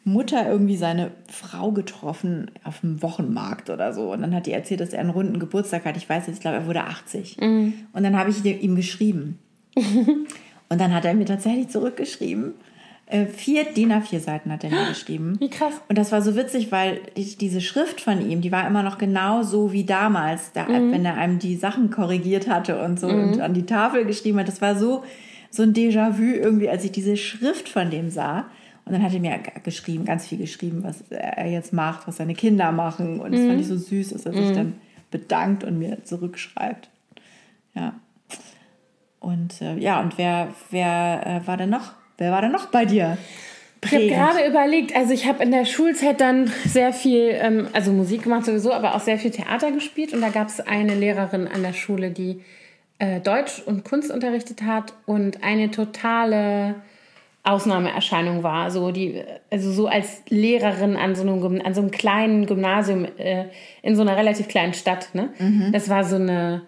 Mutter 0.04 0.48
irgendwie 0.48 0.76
seine 0.76 1.12
Frau 1.28 1.70
getroffen 1.72 2.50
auf 2.64 2.80
dem 2.80 3.02
Wochenmarkt 3.02 3.70
oder 3.70 3.92
so. 3.92 4.12
Und 4.12 4.20
dann 4.22 4.34
hat 4.34 4.46
die 4.46 4.52
erzählt, 4.52 4.80
dass 4.80 4.92
er 4.92 5.00
einen 5.00 5.10
runden 5.10 5.38
Geburtstag 5.38 5.84
hat. 5.84 5.96
Ich 5.96 6.08
weiß 6.08 6.26
jetzt, 6.26 6.36
ich 6.36 6.40
glaube, 6.40 6.58
er 6.58 6.66
wurde 6.66 6.84
80. 6.84 7.38
Mhm. 7.40 7.74
Und 7.92 8.02
dann 8.02 8.18
habe 8.18 8.30
ich 8.30 8.44
ihm 8.44 8.76
geschrieben. 8.76 9.38
Und 10.72 10.80
dann 10.80 10.94
hat 10.94 11.04
er 11.04 11.14
mir 11.14 11.26
tatsächlich 11.26 11.68
zurückgeschrieben 11.68 12.54
äh, 13.12 13.26
vier 13.26 13.64
DIN 13.64 13.92
A4 13.92 14.20
Seiten 14.20 14.50
hat 14.50 14.64
er 14.64 14.70
mir 14.70 14.88
geschrieben. 14.88 15.36
Wie 15.38 15.50
krass. 15.50 15.74
Und 15.88 15.98
das 15.98 16.12
war 16.12 16.22
so 16.22 16.34
witzig, 16.34 16.72
weil 16.72 17.00
diese 17.16 17.60
Schrift 17.60 18.00
von 18.00 18.26
ihm, 18.26 18.40
die 18.40 18.50
war 18.50 18.66
immer 18.66 18.82
noch 18.82 18.96
genau 18.96 19.42
so 19.42 19.70
wie 19.72 19.84
damals, 19.84 20.52
da, 20.52 20.64
mhm. 20.64 20.92
wenn 20.92 21.04
er 21.04 21.16
einem 21.16 21.38
die 21.38 21.56
Sachen 21.56 21.90
korrigiert 21.90 22.48
hatte 22.48 22.82
und 22.82 22.98
so 22.98 23.08
mhm. 23.08 23.32
und 23.32 23.40
an 23.40 23.52
die 23.52 23.66
Tafel 23.66 24.06
geschrieben 24.06 24.38
hat. 24.38 24.48
Das 24.48 24.62
war 24.62 24.76
so, 24.76 25.04
so 25.50 25.62
ein 25.62 25.74
Déjà-vu 25.74 26.22
irgendwie, 26.22 26.70
als 26.70 26.84
ich 26.84 26.92
diese 26.92 27.18
Schrift 27.18 27.68
von 27.68 27.90
dem 27.90 28.08
sah. 28.08 28.46
Und 28.86 28.92
dann 28.94 29.02
hat 29.02 29.12
er 29.12 29.20
mir 29.20 29.38
geschrieben, 29.62 30.06
ganz 30.06 30.26
viel 30.26 30.38
geschrieben, 30.38 30.82
was 30.82 31.04
er 31.10 31.48
jetzt 31.48 31.74
macht, 31.74 32.08
was 32.08 32.16
seine 32.16 32.34
Kinder 32.34 32.72
machen. 32.72 33.20
Und 33.20 33.32
das 33.32 33.42
mhm. 33.42 33.48
fand 33.48 33.60
ich 33.60 33.68
so 33.68 33.76
süß, 33.76 34.08
dass 34.10 34.24
er 34.24 34.32
sich 34.32 34.48
mhm. 34.48 34.54
dann 34.54 34.72
bedankt 35.10 35.64
und 35.64 35.78
mir 35.78 36.02
zurückschreibt. 36.02 36.88
Ja. 37.74 37.92
Und 39.22 39.62
äh, 39.62 39.76
ja, 39.76 40.00
und 40.00 40.18
wer, 40.18 40.48
wer 40.70 41.42
äh, 41.44 41.46
war 41.46 41.56
denn 41.56 41.70
noch? 41.70 41.92
Wer 42.18 42.32
war 42.32 42.42
denn 42.42 42.50
noch 42.50 42.66
bei 42.66 42.84
dir? 42.84 43.16
Ich 43.84 43.92
habe 43.92 44.06
gerade 44.08 44.48
überlegt, 44.48 44.94
also 44.94 45.12
ich 45.12 45.26
habe 45.26 45.42
in 45.42 45.50
der 45.50 45.64
Schulzeit 45.64 46.20
dann 46.20 46.50
sehr 46.66 46.92
viel, 46.92 47.30
ähm, 47.30 47.68
also 47.72 47.92
Musik 47.92 48.24
gemacht 48.24 48.44
sowieso, 48.44 48.72
aber 48.72 48.94
auch 48.94 49.00
sehr 49.00 49.18
viel 49.18 49.30
Theater 49.30 49.70
gespielt. 49.70 50.12
Und 50.12 50.20
da 50.22 50.30
gab 50.30 50.48
es 50.48 50.60
eine 50.60 50.94
Lehrerin 50.94 51.48
an 51.48 51.62
der 51.62 51.72
Schule, 51.72 52.10
die 52.10 52.42
äh, 52.98 53.20
Deutsch 53.20 53.62
und 53.64 53.84
Kunst 53.84 54.10
unterrichtet 54.10 54.62
hat 54.62 54.92
und 55.06 55.42
eine 55.42 55.70
totale 55.70 56.76
Ausnahmeerscheinung 57.44 58.42
war. 58.42 58.72
So 58.72 58.90
die, 58.90 59.22
also 59.50 59.70
so 59.72 59.86
als 59.86 60.22
Lehrerin 60.28 60.96
an 60.96 61.14
so 61.14 61.22
einem, 61.22 61.60
an 61.64 61.74
so 61.74 61.80
einem 61.80 61.92
kleinen 61.92 62.46
Gymnasium 62.46 63.06
äh, 63.18 63.46
in 63.82 63.94
so 63.94 64.02
einer 64.02 64.16
relativ 64.16 64.48
kleinen 64.48 64.74
Stadt. 64.74 65.14
Ne? 65.14 65.30
Mhm. 65.38 65.70
Das 65.72 65.88
war 65.88 66.02
so 66.02 66.16
eine 66.16 66.62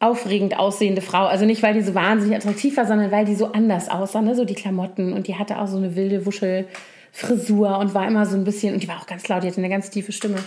aufregend 0.00 0.58
aussehende 0.58 1.02
Frau. 1.02 1.26
Also 1.26 1.44
nicht, 1.44 1.62
weil 1.62 1.74
die 1.74 1.82
so 1.82 1.94
wahnsinnig 1.94 2.34
attraktiv 2.34 2.76
war, 2.78 2.86
sondern 2.86 3.10
weil 3.10 3.26
die 3.26 3.34
so 3.34 3.52
anders 3.52 3.90
aussah, 3.90 4.22
ne? 4.22 4.34
so 4.34 4.46
die 4.46 4.54
Klamotten. 4.54 5.12
Und 5.12 5.28
die 5.28 5.36
hatte 5.36 5.58
auch 5.58 5.68
so 5.68 5.76
eine 5.76 5.94
wilde 5.94 6.24
Wuschelfrisur 6.24 7.78
und 7.78 7.92
war 7.92 8.08
immer 8.08 8.24
so 8.24 8.34
ein 8.34 8.44
bisschen, 8.44 8.72
und 8.72 8.82
die 8.82 8.88
war 8.88 8.98
auch 8.98 9.06
ganz 9.06 9.28
laut, 9.28 9.42
die 9.42 9.48
hatte 9.48 9.58
eine 9.58 9.68
ganz 9.68 9.90
tiefe 9.90 10.12
Stimme. 10.12 10.38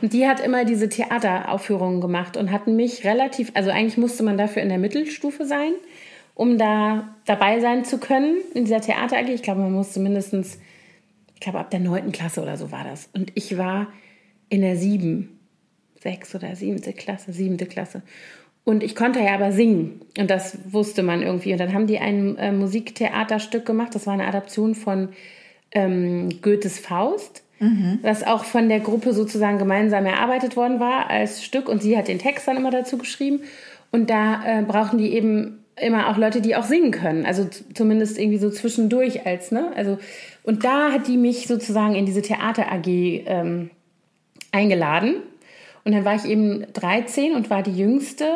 Und 0.00 0.12
die 0.12 0.28
hat 0.28 0.38
immer 0.38 0.64
diese 0.64 0.88
Theateraufführungen 0.88 2.00
gemacht 2.00 2.36
und 2.36 2.52
hat 2.52 2.68
mich 2.68 3.04
relativ, 3.04 3.50
also 3.54 3.70
eigentlich 3.70 3.98
musste 3.98 4.22
man 4.22 4.38
dafür 4.38 4.62
in 4.62 4.68
der 4.68 4.78
Mittelstufe 4.78 5.44
sein, 5.44 5.72
um 6.36 6.56
da 6.56 7.16
dabei 7.26 7.58
sein 7.58 7.84
zu 7.84 7.98
können 7.98 8.36
in 8.54 8.64
dieser 8.64 8.80
Theater 8.80 9.18
AG. 9.18 9.28
Ich 9.28 9.42
glaube, 9.42 9.60
man 9.60 9.72
musste 9.72 9.98
mindestens, 9.98 10.58
ich 11.34 11.40
glaube, 11.40 11.58
ab 11.58 11.70
der 11.72 11.80
neunten 11.80 12.12
Klasse 12.12 12.42
oder 12.42 12.56
so 12.56 12.70
war 12.70 12.84
das. 12.84 13.08
Und 13.12 13.32
ich 13.34 13.58
war 13.58 13.88
in 14.50 14.60
der 14.60 14.76
sieben, 14.76 15.40
sechs 16.00 16.32
oder 16.32 16.54
siebte 16.54 16.92
Klasse, 16.92 17.32
siebte 17.32 17.66
Klasse. 17.66 18.02
Und 18.64 18.82
ich 18.82 18.94
konnte 18.94 19.20
ja 19.20 19.34
aber 19.34 19.52
singen. 19.52 20.02
Und 20.18 20.30
das 20.30 20.58
wusste 20.70 21.02
man 21.02 21.22
irgendwie. 21.22 21.52
Und 21.52 21.58
dann 21.58 21.72
haben 21.72 21.86
die 21.86 21.98
ein 21.98 22.36
äh, 22.36 22.52
Musiktheaterstück 22.52 23.64
gemacht. 23.64 23.94
Das 23.94 24.06
war 24.06 24.14
eine 24.14 24.26
Adaption 24.26 24.74
von 24.74 25.08
ähm, 25.72 26.28
Goethes 26.42 26.78
Faust, 26.78 27.42
mhm. 27.58 27.98
was 28.02 28.22
auch 28.22 28.44
von 28.44 28.68
der 28.68 28.80
Gruppe 28.80 29.12
sozusagen 29.12 29.58
gemeinsam 29.58 30.04
erarbeitet 30.06 30.56
worden 30.56 30.78
war 30.78 31.08
als 31.08 31.42
Stück. 31.42 31.68
Und 31.68 31.82
sie 31.82 31.96
hat 31.96 32.08
den 32.08 32.18
Text 32.18 32.46
dann 32.46 32.56
immer 32.56 32.70
dazu 32.70 32.98
geschrieben. 32.98 33.40
Und 33.90 34.10
da 34.10 34.42
äh, 34.44 34.62
brauchten 34.62 34.98
die 34.98 35.14
eben 35.14 35.64
immer 35.80 36.08
auch 36.08 36.16
Leute, 36.16 36.40
die 36.40 36.56
auch 36.56 36.64
singen 36.64 36.90
können. 36.90 37.24
Also 37.24 37.48
zumindest 37.74 38.18
irgendwie 38.18 38.38
so 38.38 38.50
zwischendurch 38.50 39.26
als, 39.26 39.50
ne? 39.50 39.72
Also, 39.74 39.98
und 40.42 40.64
da 40.64 40.92
hat 40.92 41.08
die 41.08 41.16
mich 41.16 41.46
sozusagen 41.46 41.94
in 41.94 42.06
diese 42.06 42.22
Theater 42.22 42.70
AG 42.70 42.86
ähm, 42.86 43.70
eingeladen. 44.52 45.16
Und 45.84 45.92
dann 45.92 46.04
war 46.04 46.14
ich 46.14 46.24
eben 46.24 46.66
13 46.72 47.34
und 47.34 47.50
war 47.50 47.62
die 47.62 47.76
Jüngste 47.76 48.26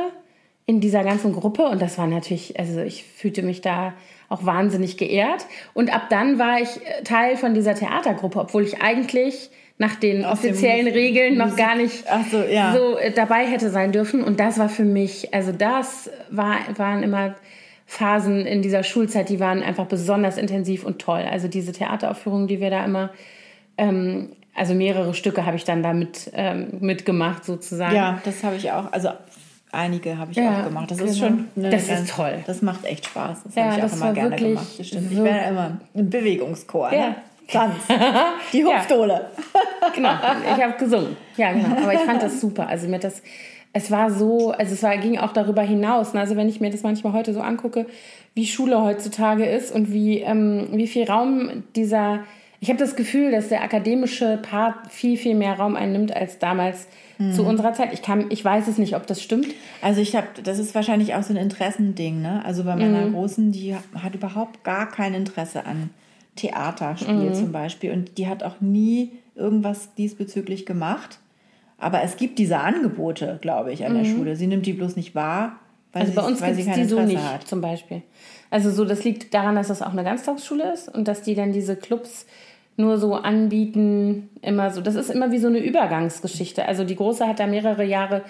in 0.66 0.80
dieser 0.80 1.04
ganzen 1.04 1.32
Gruppe 1.32 1.64
und 1.64 1.82
das 1.82 1.98
war 1.98 2.06
natürlich, 2.06 2.58
also 2.58 2.80
ich 2.80 3.04
fühlte 3.04 3.42
mich 3.42 3.60
da 3.60 3.92
auch 4.30 4.46
wahnsinnig 4.46 4.96
geehrt. 4.96 5.46
Und 5.74 5.94
ab 5.94 6.06
dann 6.08 6.38
war 6.38 6.58
ich 6.60 6.68
äh, 6.76 7.02
Teil 7.04 7.36
von 7.36 7.54
dieser 7.54 7.74
Theatergruppe, 7.74 8.40
obwohl 8.40 8.62
ich 8.62 8.80
eigentlich 8.80 9.50
nach 9.76 9.96
den 9.96 10.24
Aus 10.24 10.38
offiziellen 10.38 10.86
Regeln 10.86 11.36
noch 11.36 11.56
gar 11.56 11.74
nicht 11.74 12.04
so, 12.30 12.42
ja. 12.42 12.72
so 12.72 12.96
äh, 12.96 13.12
dabei 13.12 13.46
hätte 13.46 13.70
sein 13.70 13.92
dürfen. 13.92 14.22
Und 14.22 14.40
das 14.40 14.58
war 14.58 14.68
für 14.68 14.84
mich, 14.84 15.34
also 15.34 15.52
das 15.52 16.10
war, 16.30 16.56
waren 16.76 17.02
immer 17.02 17.34
Phasen 17.86 18.46
in 18.46 18.62
dieser 18.62 18.82
Schulzeit, 18.82 19.28
die 19.28 19.40
waren 19.40 19.62
einfach 19.62 19.86
besonders 19.86 20.38
intensiv 20.38 20.84
und 20.84 21.00
toll. 21.00 21.24
Also 21.30 21.48
diese 21.48 21.72
Theateraufführungen, 21.72 22.46
die 22.46 22.60
wir 22.60 22.70
da 22.70 22.84
immer, 22.84 23.10
ähm, 23.76 24.30
also 24.54 24.74
mehrere 24.74 25.14
Stücke 25.14 25.46
habe 25.46 25.56
ich 25.56 25.64
dann 25.64 25.82
da 25.82 25.92
mit, 25.92 26.30
ähm, 26.34 26.68
mitgemacht 26.80 27.44
sozusagen. 27.44 27.94
Ja, 27.94 28.20
das 28.24 28.44
habe 28.44 28.56
ich 28.56 28.70
auch. 28.70 28.92
Also 28.92 29.10
einige 29.72 30.16
habe 30.16 30.30
ich 30.30 30.36
ja, 30.36 30.60
auch 30.60 30.64
gemacht. 30.64 30.90
Das 30.90 30.98
genau. 30.98 31.10
ist 31.10 31.18
schon 31.18 31.48
eine, 31.56 31.70
das 31.70 31.88
ist 31.88 32.10
toll. 32.10 32.44
Das 32.46 32.62
macht 32.62 32.84
echt 32.84 33.06
Spaß. 33.06 33.42
Das 33.44 33.54
ja, 33.54 33.64
habe 33.64 33.78
ich 33.78 33.84
auch 33.84 33.96
immer 33.96 34.12
gerne 34.12 34.36
gemacht. 34.36 34.66
Das 34.78 34.86
stimmt. 34.86 35.12
Ich 35.12 35.22
wäre 35.22 35.48
immer 35.48 35.78
ein 35.94 36.10
Bewegungschor. 36.10 36.92
Ja. 36.92 37.08
Ne? 37.08 37.16
Tanz. 37.48 37.74
Die 38.52 38.64
Hupfdohle. 38.64 39.12
Ja. 39.12 39.90
genau. 39.94 40.14
Ich 40.56 40.62
habe 40.62 40.78
gesungen. 40.78 41.16
Ja, 41.36 41.52
genau. 41.52 41.76
Aber 41.82 41.92
ich 41.92 42.00
fand 42.00 42.22
das 42.22 42.40
super. 42.40 42.68
Also 42.68 42.88
mir 42.88 42.98
das, 42.98 43.22
es 43.72 43.90
war 43.90 44.10
so, 44.10 44.52
also 44.52 44.72
es 44.72 44.82
war, 44.82 44.96
ging 44.96 45.18
auch 45.18 45.32
darüber 45.32 45.62
hinaus. 45.62 46.14
Ne? 46.14 46.20
Also 46.20 46.36
wenn 46.36 46.48
ich 46.48 46.60
mir 46.60 46.70
das 46.70 46.82
manchmal 46.82 47.12
heute 47.12 47.34
so 47.34 47.40
angucke, 47.40 47.86
wie 48.34 48.46
Schule 48.46 48.82
heutzutage 48.82 49.44
ist 49.44 49.74
und 49.74 49.92
wie, 49.92 50.20
ähm, 50.20 50.68
wie 50.72 50.86
viel 50.86 51.04
Raum 51.04 51.64
dieser 51.76 52.20
ich 52.64 52.70
habe 52.70 52.78
das 52.78 52.96
Gefühl, 52.96 53.30
dass 53.30 53.50
der 53.50 53.62
akademische 53.62 54.38
Part 54.38 54.90
viel, 54.90 55.18
viel 55.18 55.34
mehr 55.34 55.52
Raum 55.58 55.76
einnimmt 55.76 56.16
als 56.16 56.38
damals 56.38 56.86
mhm. 57.18 57.32
zu 57.34 57.44
unserer 57.44 57.74
Zeit. 57.74 57.92
Ich, 57.92 58.00
kann, 58.00 58.30
ich 58.30 58.42
weiß 58.42 58.68
es 58.68 58.78
nicht, 58.78 58.96
ob 58.96 59.06
das 59.06 59.22
stimmt. 59.22 59.48
Also 59.82 60.00
ich 60.00 60.16
habe, 60.16 60.28
das 60.42 60.58
ist 60.58 60.74
wahrscheinlich 60.74 61.14
auch 61.14 61.22
so 61.22 61.34
ein 61.34 61.36
Interessending. 61.36 62.22
Ne? 62.22 62.42
Also 62.42 62.64
bei 62.64 62.74
meiner 62.74 63.04
mhm. 63.04 63.12
Großen, 63.12 63.52
die 63.52 63.74
hat 63.74 64.14
überhaupt 64.14 64.64
gar 64.64 64.88
kein 64.88 65.12
Interesse 65.12 65.66
an 65.66 65.90
Theaterspiel 66.36 67.12
mhm. 67.12 67.34
zum 67.34 67.52
Beispiel. 67.52 67.92
Und 67.92 68.16
die 68.16 68.28
hat 68.28 68.42
auch 68.42 68.62
nie 68.62 69.12
irgendwas 69.34 69.94
diesbezüglich 69.96 70.64
gemacht. 70.64 71.18
Aber 71.76 72.02
es 72.02 72.16
gibt 72.16 72.38
diese 72.38 72.60
Angebote, 72.60 73.40
glaube 73.42 73.74
ich, 73.74 73.84
an 73.84 73.92
der 73.92 74.04
mhm. 74.04 74.16
Schule. 74.16 74.36
Sie 74.36 74.46
nimmt 74.46 74.64
die 74.64 74.72
bloß 74.72 74.96
nicht 74.96 75.14
wahr, 75.14 75.60
weil 75.92 76.00
also 76.00 76.12
sie, 76.12 76.18
bei 76.18 76.26
uns 76.26 76.38
sie 76.38 76.64
kein 76.64 76.80
die 76.80 76.84
so 76.86 76.98
nicht, 77.02 77.22
hat. 77.22 77.46
zum 77.46 77.60
Beispiel. 77.60 78.00
Also 78.48 78.70
so, 78.70 78.86
das 78.86 79.04
liegt 79.04 79.34
daran, 79.34 79.56
dass 79.56 79.68
das 79.68 79.82
auch 79.82 79.92
eine 79.92 80.04
Ganztagsschule 80.04 80.72
ist 80.72 80.88
und 80.88 81.08
dass 81.08 81.20
die 81.20 81.34
dann 81.34 81.52
diese 81.52 81.76
Clubs 81.76 82.24
nur 82.76 82.98
so 82.98 83.14
anbieten, 83.14 84.30
immer 84.42 84.70
so. 84.70 84.80
Das 84.80 84.94
ist 84.94 85.10
immer 85.10 85.30
wie 85.30 85.38
so 85.38 85.48
eine 85.48 85.58
Übergangsgeschichte. 85.58 86.66
Also 86.66 86.84
die 86.84 86.96
Große 86.96 87.26
hat 87.26 87.40
da 87.40 87.46
mehrere 87.46 87.84
Jahre 87.84 88.22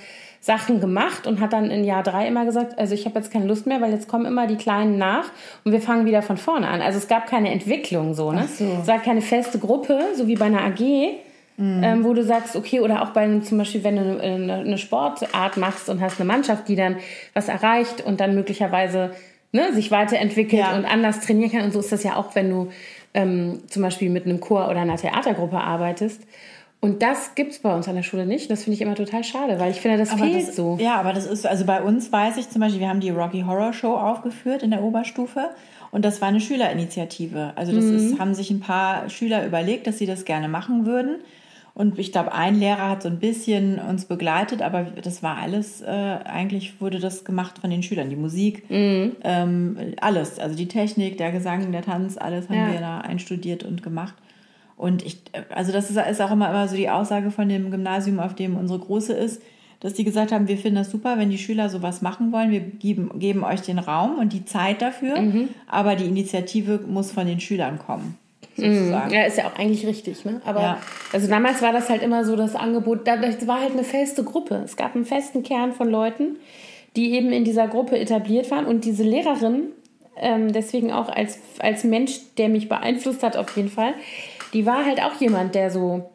Sachen 0.44 0.78
gemacht 0.78 1.26
und 1.26 1.40
hat 1.40 1.54
dann 1.54 1.70
in 1.70 1.84
Jahr 1.84 2.02
drei 2.02 2.28
immer 2.28 2.44
gesagt, 2.44 2.78
also 2.78 2.94
ich 2.94 3.06
habe 3.06 3.18
jetzt 3.18 3.32
keine 3.32 3.46
Lust 3.46 3.66
mehr, 3.66 3.80
weil 3.80 3.92
jetzt 3.92 4.08
kommen 4.08 4.26
immer 4.26 4.46
die 4.46 4.56
Kleinen 4.56 4.98
nach 4.98 5.24
und 5.64 5.72
wir 5.72 5.80
fangen 5.80 6.04
wieder 6.04 6.20
von 6.20 6.36
vorne 6.36 6.68
an. 6.68 6.82
Also 6.82 6.98
es 6.98 7.08
gab 7.08 7.26
keine 7.26 7.50
Entwicklung 7.50 8.12
so, 8.12 8.30
ne? 8.30 8.46
So. 8.46 8.66
Es 8.82 8.86
war 8.86 8.98
keine 8.98 9.22
feste 9.22 9.58
Gruppe, 9.58 9.98
so 10.14 10.28
wie 10.28 10.34
bei 10.34 10.44
einer 10.44 10.60
AG, 10.60 10.80
mhm. 11.56 11.82
ähm, 11.82 12.04
wo 12.04 12.12
du 12.12 12.22
sagst, 12.22 12.56
okay, 12.56 12.80
oder 12.80 13.00
auch 13.00 13.10
bei 13.10 13.38
zum 13.38 13.56
Beispiel, 13.56 13.84
wenn 13.84 13.96
du 13.96 14.20
eine, 14.20 14.56
eine, 14.56 14.76
Sportart 14.76 15.56
machst 15.56 15.88
und 15.88 16.02
hast 16.02 16.20
eine 16.20 16.26
Mannschaft, 16.26 16.68
die 16.68 16.76
dann 16.76 16.96
was 17.32 17.48
erreicht 17.48 18.04
und 18.04 18.20
dann 18.20 18.34
möglicherweise 18.34 19.12
ne, 19.52 19.72
sich 19.72 19.90
weiterentwickelt 19.90 20.60
ja. 20.60 20.76
und 20.76 20.84
anders 20.84 21.20
trainieren 21.20 21.52
kann. 21.52 21.62
Und 21.62 21.72
so 21.72 21.80
ist 21.80 21.90
das 21.90 22.02
ja 22.02 22.16
auch, 22.16 22.34
wenn 22.34 22.50
du 22.50 22.70
ähm, 23.14 23.60
zum 23.68 23.82
Beispiel 23.82 24.10
mit 24.10 24.26
einem 24.26 24.40
Chor 24.40 24.68
oder 24.68 24.80
einer 24.80 24.96
Theatergruppe 24.96 25.58
arbeitest. 25.58 26.22
Und 26.80 27.02
das 27.02 27.34
gibt 27.34 27.52
es 27.52 27.60
bei 27.60 27.74
uns 27.74 27.88
an 27.88 27.94
der 27.94 28.02
Schule 28.02 28.26
nicht. 28.26 28.50
Das 28.50 28.64
finde 28.64 28.74
ich 28.74 28.82
immer 28.82 28.94
total 28.94 29.24
schade, 29.24 29.58
weil 29.58 29.70
ich 29.70 29.80
finde, 29.80 29.96
das 29.96 30.10
aber 30.10 30.24
fehlt 30.24 30.48
das, 30.48 30.56
so. 30.56 30.76
Ja, 30.78 30.96
aber 30.96 31.14
das 31.14 31.24
ist, 31.24 31.46
also 31.46 31.64
bei 31.64 31.80
uns 31.80 32.12
weiß 32.12 32.36
ich 32.36 32.50
zum 32.50 32.60
Beispiel, 32.60 32.80
wir 32.80 32.90
haben 32.90 33.00
die 33.00 33.08
Rocky 33.08 33.42
Horror 33.46 33.72
Show 33.72 33.94
aufgeführt 33.94 34.62
in 34.62 34.70
der 34.70 34.82
Oberstufe. 34.82 35.48
Und 35.92 36.04
das 36.04 36.20
war 36.20 36.28
eine 36.28 36.40
Schülerinitiative. 36.40 37.52
Also 37.56 37.72
das 37.72 37.84
mhm. 37.84 37.96
ist, 37.96 38.18
haben 38.18 38.34
sich 38.34 38.50
ein 38.50 38.60
paar 38.60 39.08
Schüler 39.08 39.46
überlegt, 39.46 39.86
dass 39.86 39.96
sie 39.96 40.06
das 40.06 40.26
gerne 40.26 40.48
machen 40.48 40.84
würden. 40.84 41.20
Und 41.74 41.98
ich 41.98 42.12
glaube, 42.12 42.32
ein 42.32 42.54
Lehrer 42.54 42.88
hat 42.88 43.02
so 43.02 43.08
ein 43.08 43.18
bisschen 43.18 43.80
uns 43.80 44.04
begleitet, 44.04 44.62
aber 44.62 44.84
das 44.84 45.24
war 45.24 45.38
alles, 45.38 45.82
äh, 45.82 45.86
eigentlich 45.86 46.80
wurde 46.80 47.00
das 47.00 47.24
gemacht 47.24 47.58
von 47.58 47.68
den 47.68 47.82
Schülern. 47.82 48.10
Die 48.10 48.16
Musik, 48.16 48.70
mhm. 48.70 49.16
ähm, 49.24 49.76
alles. 50.00 50.38
Also 50.38 50.56
die 50.56 50.68
Technik, 50.68 51.18
der 51.18 51.32
Gesang, 51.32 51.72
der 51.72 51.82
Tanz, 51.82 52.16
alles 52.16 52.48
haben 52.48 52.56
ja. 52.56 52.72
wir 52.72 52.80
da 52.80 52.98
einstudiert 52.98 53.64
und 53.64 53.82
gemacht. 53.82 54.14
Und 54.76 55.04
ich, 55.04 55.20
also 55.52 55.72
das 55.72 55.90
ist, 55.90 55.96
ist 55.96 56.20
auch 56.20 56.30
immer, 56.30 56.48
immer 56.48 56.68
so 56.68 56.76
die 56.76 56.90
Aussage 56.90 57.32
von 57.32 57.48
dem 57.48 57.72
Gymnasium, 57.72 58.20
auf 58.20 58.34
dem 58.34 58.56
unsere 58.56 58.78
Große 58.78 59.12
ist, 59.12 59.42
dass 59.80 59.94
die 59.94 60.04
gesagt 60.04 60.30
haben, 60.30 60.46
wir 60.46 60.56
finden 60.56 60.76
das 60.76 60.90
super, 60.90 61.18
wenn 61.18 61.30
die 61.30 61.38
Schüler 61.38 61.68
sowas 61.68 62.02
machen 62.02 62.30
wollen. 62.30 62.52
Wir 62.52 62.60
geben, 62.60 63.18
geben 63.18 63.42
euch 63.42 63.62
den 63.62 63.80
Raum 63.80 64.18
und 64.18 64.32
die 64.32 64.44
Zeit 64.44 64.80
dafür, 64.80 65.20
mhm. 65.20 65.48
aber 65.66 65.96
die 65.96 66.06
Initiative 66.06 66.80
muss 66.86 67.10
von 67.10 67.26
den 67.26 67.40
Schülern 67.40 67.78
kommen. 67.80 68.16
Sozusagen. 68.56 69.12
Ja, 69.12 69.24
ist 69.24 69.38
ja 69.38 69.46
auch 69.46 69.58
eigentlich 69.58 69.86
richtig. 69.86 70.24
Ne? 70.24 70.40
Aber 70.44 70.60
ja. 70.60 70.78
also 71.12 71.28
damals 71.28 71.60
war 71.60 71.72
das 71.72 71.88
halt 71.88 72.02
immer 72.02 72.24
so 72.24 72.36
das 72.36 72.54
Angebot, 72.54 73.06
das 73.06 73.46
war 73.46 73.60
halt 73.60 73.72
eine 73.72 73.84
feste 73.84 74.22
Gruppe. 74.22 74.62
Es 74.64 74.76
gab 74.76 74.94
einen 74.94 75.04
festen 75.04 75.42
Kern 75.42 75.72
von 75.72 75.90
Leuten, 75.90 76.36
die 76.96 77.12
eben 77.14 77.32
in 77.32 77.44
dieser 77.44 77.66
Gruppe 77.66 77.98
etabliert 77.98 78.50
waren. 78.50 78.66
Und 78.66 78.84
diese 78.84 79.02
Lehrerin, 79.02 79.72
ähm, 80.16 80.52
deswegen 80.52 80.92
auch 80.92 81.08
als, 81.08 81.38
als 81.58 81.84
Mensch, 81.84 82.20
der 82.38 82.48
mich 82.48 82.68
beeinflusst 82.68 83.22
hat 83.22 83.36
auf 83.36 83.56
jeden 83.56 83.70
Fall, 83.70 83.94
die 84.52 84.66
war 84.66 84.84
halt 84.84 85.02
auch 85.02 85.20
jemand, 85.20 85.56
der 85.56 85.70
so, 85.70 86.10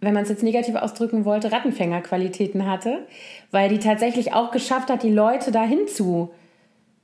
wenn 0.00 0.14
man 0.14 0.24
es 0.24 0.28
jetzt 0.28 0.42
negativ 0.42 0.74
ausdrücken 0.74 1.24
wollte, 1.24 1.52
Rattenfängerqualitäten 1.52 2.68
hatte, 2.68 3.06
weil 3.52 3.68
die 3.68 3.78
tatsächlich 3.78 4.32
auch 4.32 4.50
geschafft 4.50 4.90
hat, 4.90 5.04
die 5.04 5.12
Leute 5.12 5.52
dahin 5.52 5.86
zu 5.86 6.30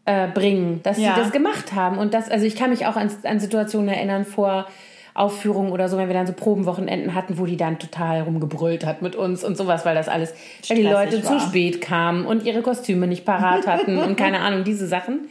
äh, 0.06 0.28
bringen, 0.28 0.80
dass 0.82 0.98
ja. 0.98 1.14
sie 1.14 1.20
das 1.20 1.32
gemacht 1.32 1.72
haben. 1.72 1.98
Und 1.98 2.14
das, 2.14 2.30
also 2.30 2.44
ich 2.44 2.56
kann 2.56 2.70
mich 2.70 2.86
auch 2.86 2.96
an, 2.96 3.10
an 3.24 3.40
Situationen 3.40 3.88
erinnern 3.88 4.24
vor 4.24 4.66
Aufführungen 5.14 5.70
oder 5.70 5.88
so, 5.88 5.96
wenn 5.96 6.08
wir 6.08 6.14
dann 6.14 6.26
so 6.26 6.32
Probenwochenenden 6.32 7.14
hatten, 7.14 7.38
wo 7.38 7.46
die 7.46 7.56
dann 7.56 7.78
total 7.78 8.22
rumgebrüllt 8.22 8.84
hat 8.84 9.00
mit 9.00 9.14
uns 9.14 9.44
und 9.44 9.56
sowas, 9.56 9.84
weil 9.84 9.94
das 9.94 10.08
alles, 10.08 10.34
weil 10.68 10.76
die 10.76 10.82
Leute 10.82 11.24
war. 11.24 11.38
zu 11.38 11.46
spät 11.46 11.80
kamen 11.80 12.26
und 12.26 12.44
ihre 12.44 12.62
Kostüme 12.62 13.06
nicht 13.06 13.24
parat 13.24 13.66
hatten 13.66 13.98
und 13.98 14.16
keine 14.16 14.40
Ahnung, 14.40 14.64
diese 14.64 14.88
Sachen. 14.88 15.28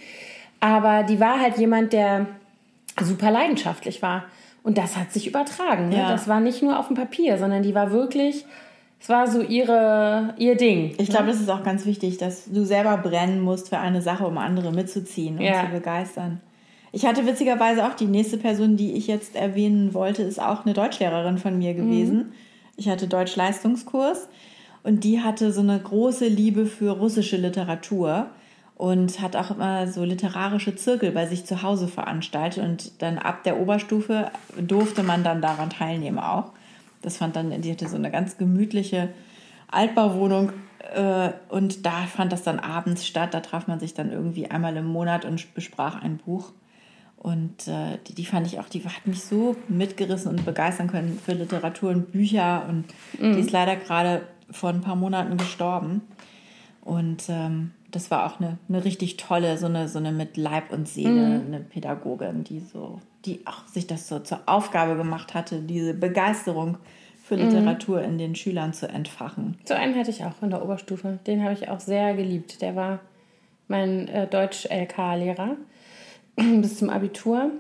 Aber 0.62 1.04
die 1.04 1.20
war 1.20 1.42
halt 1.42 1.58
jemand, 1.58 1.92
der 1.92 2.28
super 3.02 3.30
leidenschaftlich 3.30 4.02
war. 4.02 4.24
Und 4.64 4.78
das 4.78 4.96
hat 4.96 5.12
sich 5.12 5.28
übertragen. 5.28 5.90
Ne? 5.90 5.98
Ja. 5.98 6.10
Das 6.10 6.30
war 6.30 6.40
nicht 6.40 6.64
nur 6.64 6.80
auf 6.80 6.88
dem 6.88 6.96
Papier, 6.96 7.38
sondern 7.38 7.64
die 7.64 7.76
war 7.76 7.92
wirklich 7.92 8.46
es 9.04 9.10
war 9.10 9.30
so 9.30 9.42
ihre, 9.42 10.34
ihr 10.38 10.56
Ding. 10.56 10.96
Ich 10.98 11.10
glaube, 11.10 11.26
ne? 11.26 11.32
das 11.34 11.42
ist 11.42 11.50
auch 11.50 11.62
ganz 11.62 11.86
wichtig, 11.86 12.20
dass 12.20 12.46
du 12.46 12.63
selber 12.63 12.96
brennen 12.96 13.42
musst 13.42 13.68
für 13.68 13.78
eine 13.78 14.02
Sache, 14.02 14.26
um 14.26 14.38
andere 14.38 14.72
mitzuziehen 14.72 15.39
und 15.39 15.44
ja. 15.44 15.66
zu 15.66 15.72
begeistern. 15.74 16.39
Ich 16.94 17.06
hatte 17.06 17.26
witzigerweise 17.26 17.86
auch 17.86 17.96
die 17.96 18.06
nächste 18.06 18.38
Person, 18.38 18.78
die 18.78 18.94
ich 18.94 19.08
jetzt 19.08 19.36
erwähnen 19.36 19.94
wollte, 19.94 20.24
ist 20.24 20.42
auch 20.42 20.63
eine 20.63 20.74
Deutschlehrerin 20.74 21.38
von 21.38 21.58
mir 21.58 21.74
gewesen. 21.74 22.18
Mhm. 22.18 22.32
Ich 22.78 22.88
hatte 22.88 23.10
Deutsch-Leistungskurs 23.10 24.30
und 24.84 25.04
die 25.04 25.20
hatte 25.20 25.52
so 25.52 25.60
eine 25.60 25.78
große 25.78 26.28
Liebe 26.30 26.66
für 26.66 26.92
russische 26.92 27.36
Literatur 27.36 28.28
und 28.78 29.20
hat 29.20 29.36
auch 29.36 29.52
immer 29.52 29.86
so 29.88 30.06
literarische 30.06 30.78
Zirkel 30.78 31.12
bei 31.12 31.26
sich 31.26 31.44
zu 31.44 31.62
Hause 31.62 31.89
veranstaltet 31.89 32.63
und 32.63 33.02
dann 33.02 33.18
ab 33.18 33.44
der 33.44 33.60
Oberstufe 33.60 34.32
durfte 34.58 35.04
man 35.04 35.26
dann 35.26 35.42
daran 35.42 35.72
teilnehmen 35.72 36.20
auch. 36.20 36.54
Das 37.04 37.18
fand 37.18 37.36
dann, 37.36 37.62
die 37.62 37.72
hatte 37.72 37.88
so 37.88 37.98
eine 37.98 38.10
ganz 38.10 38.38
gemütliche 38.38 39.10
Altbauwohnung 39.70 40.54
äh, 40.94 41.32
und 41.50 41.86
da 41.86 42.06
fand 42.06 42.32
das 42.32 42.44
dann 42.44 42.60
abends 42.60 43.06
statt. 43.06 43.34
Da 43.34 43.39
traf 43.39 43.68
man 43.68 43.80
sich 43.80 43.94
dann 43.94 44.12
irgendwie 44.12 44.50
einmal 44.50 44.76
im 44.76 44.86
Monat 44.86 45.26
und 45.26 45.54
besprach 45.54 46.02
ein 46.02 46.18
Buch. 46.18 46.52
Und 47.18 47.70
äh, 47.70 48.00
die, 48.08 48.16
die, 48.16 48.26
fand 48.26 48.48
ich 48.48 48.60
auch, 48.60 48.68
die 48.68 48.84
hat 48.84 49.08
mich 49.08 49.24
so 49.24 49.56
mitgerissen 49.70 50.30
und 50.30 50.46
begeistern 50.46 50.89
können 50.89 51.18
für 51.24 51.32
Literatur 51.34 51.92
und 51.92 52.12
Bücher. 52.12 52.66
Und 52.68 52.86
mhm. 53.18 53.34
die 53.34 53.39
ist 53.39 53.52
leider 53.52 53.78
gerade 53.78 54.24
vor 54.52 54.70
ein 54.70 54.82
paar 54.82 54.96
Monaten 54.96 55.38
gestorben. 55.38 56.02
Und 56.84 57.30
ähm, 57.30 57.72
das 57.91 58.12
war 58.12 58.26
auch 58.26 58.39
eine, 58.39 58.58
eine 58.67 58.84
richtig 58.84 59.17
tolle, 59.17 59.58
so 59.58 59.67
eine, 59.67 59.88
so 59.88 60.00
eine 60.00 60.12
mit 60.12 60.38
Leib 60.38 60.72
und 60.74 60.88
Seele, 60.88 61.39
mhm. 61.39 61.46
eine 61.48 61.60
Pädagogin, 61.60 62.43
die 62.43 62.60
so 62.60 63.00
die 63.26 63.41
auch 63.46 63.65
sich 63.67 63.88
das 63.88 64.08
so 64.08 64.19
zur 64.19 64.41
Aufgabe 64.46 64.96
gemacht 64.96 65.34
hatte, 65.34 65.62
diese 65.62 65.93
Begeisterung 65.93 66.78
für 67.24 67.38
mhm. 67.38 67.43
Literatur 67.43 68.00
mhm. 68.00 68.06
in 68.06 68.17
den 68.17 68.36
Schülern 68.36 68.74
zu 68.74 68.88
entfachen. 68.88 69.58
So 69.65 69.74
einen 69.74 69.96
hatte 69.96 70.10
ich 70.10 70.24
auch 70.26 70.41
in 70.41 70.50
der 70.50 70.63
Oberstufe. 70.63 71.19
Den 71.26 71.43
habe 71.43 71.54
ich 71.54 71.69
auch 71.69 71.80
sehr 71.80 72.15
geliebt. 72.15 72.62
Der 72.62 72.76
war 72.76 73.00
mein 73.67 74.08
äh, 74.10 74.28
Deutsch-LK-Lehrer 74.28 75.56
bis 76.36 76.78
zum 76.78 76.89
Abitur. 76.89 77.52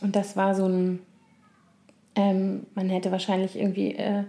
Und 0.00 0.16
das 0.16 0.36
war 0.36 0.54
so 0.54 0.66
ein, 0.66 1.00
ähm, 2.14 2.66
man 2.74 2.88
hätte 2.88 3.12
wahrscheinlich 3.12 3.58
irgendwie 3.58 3.94
äh, 3.94 4.24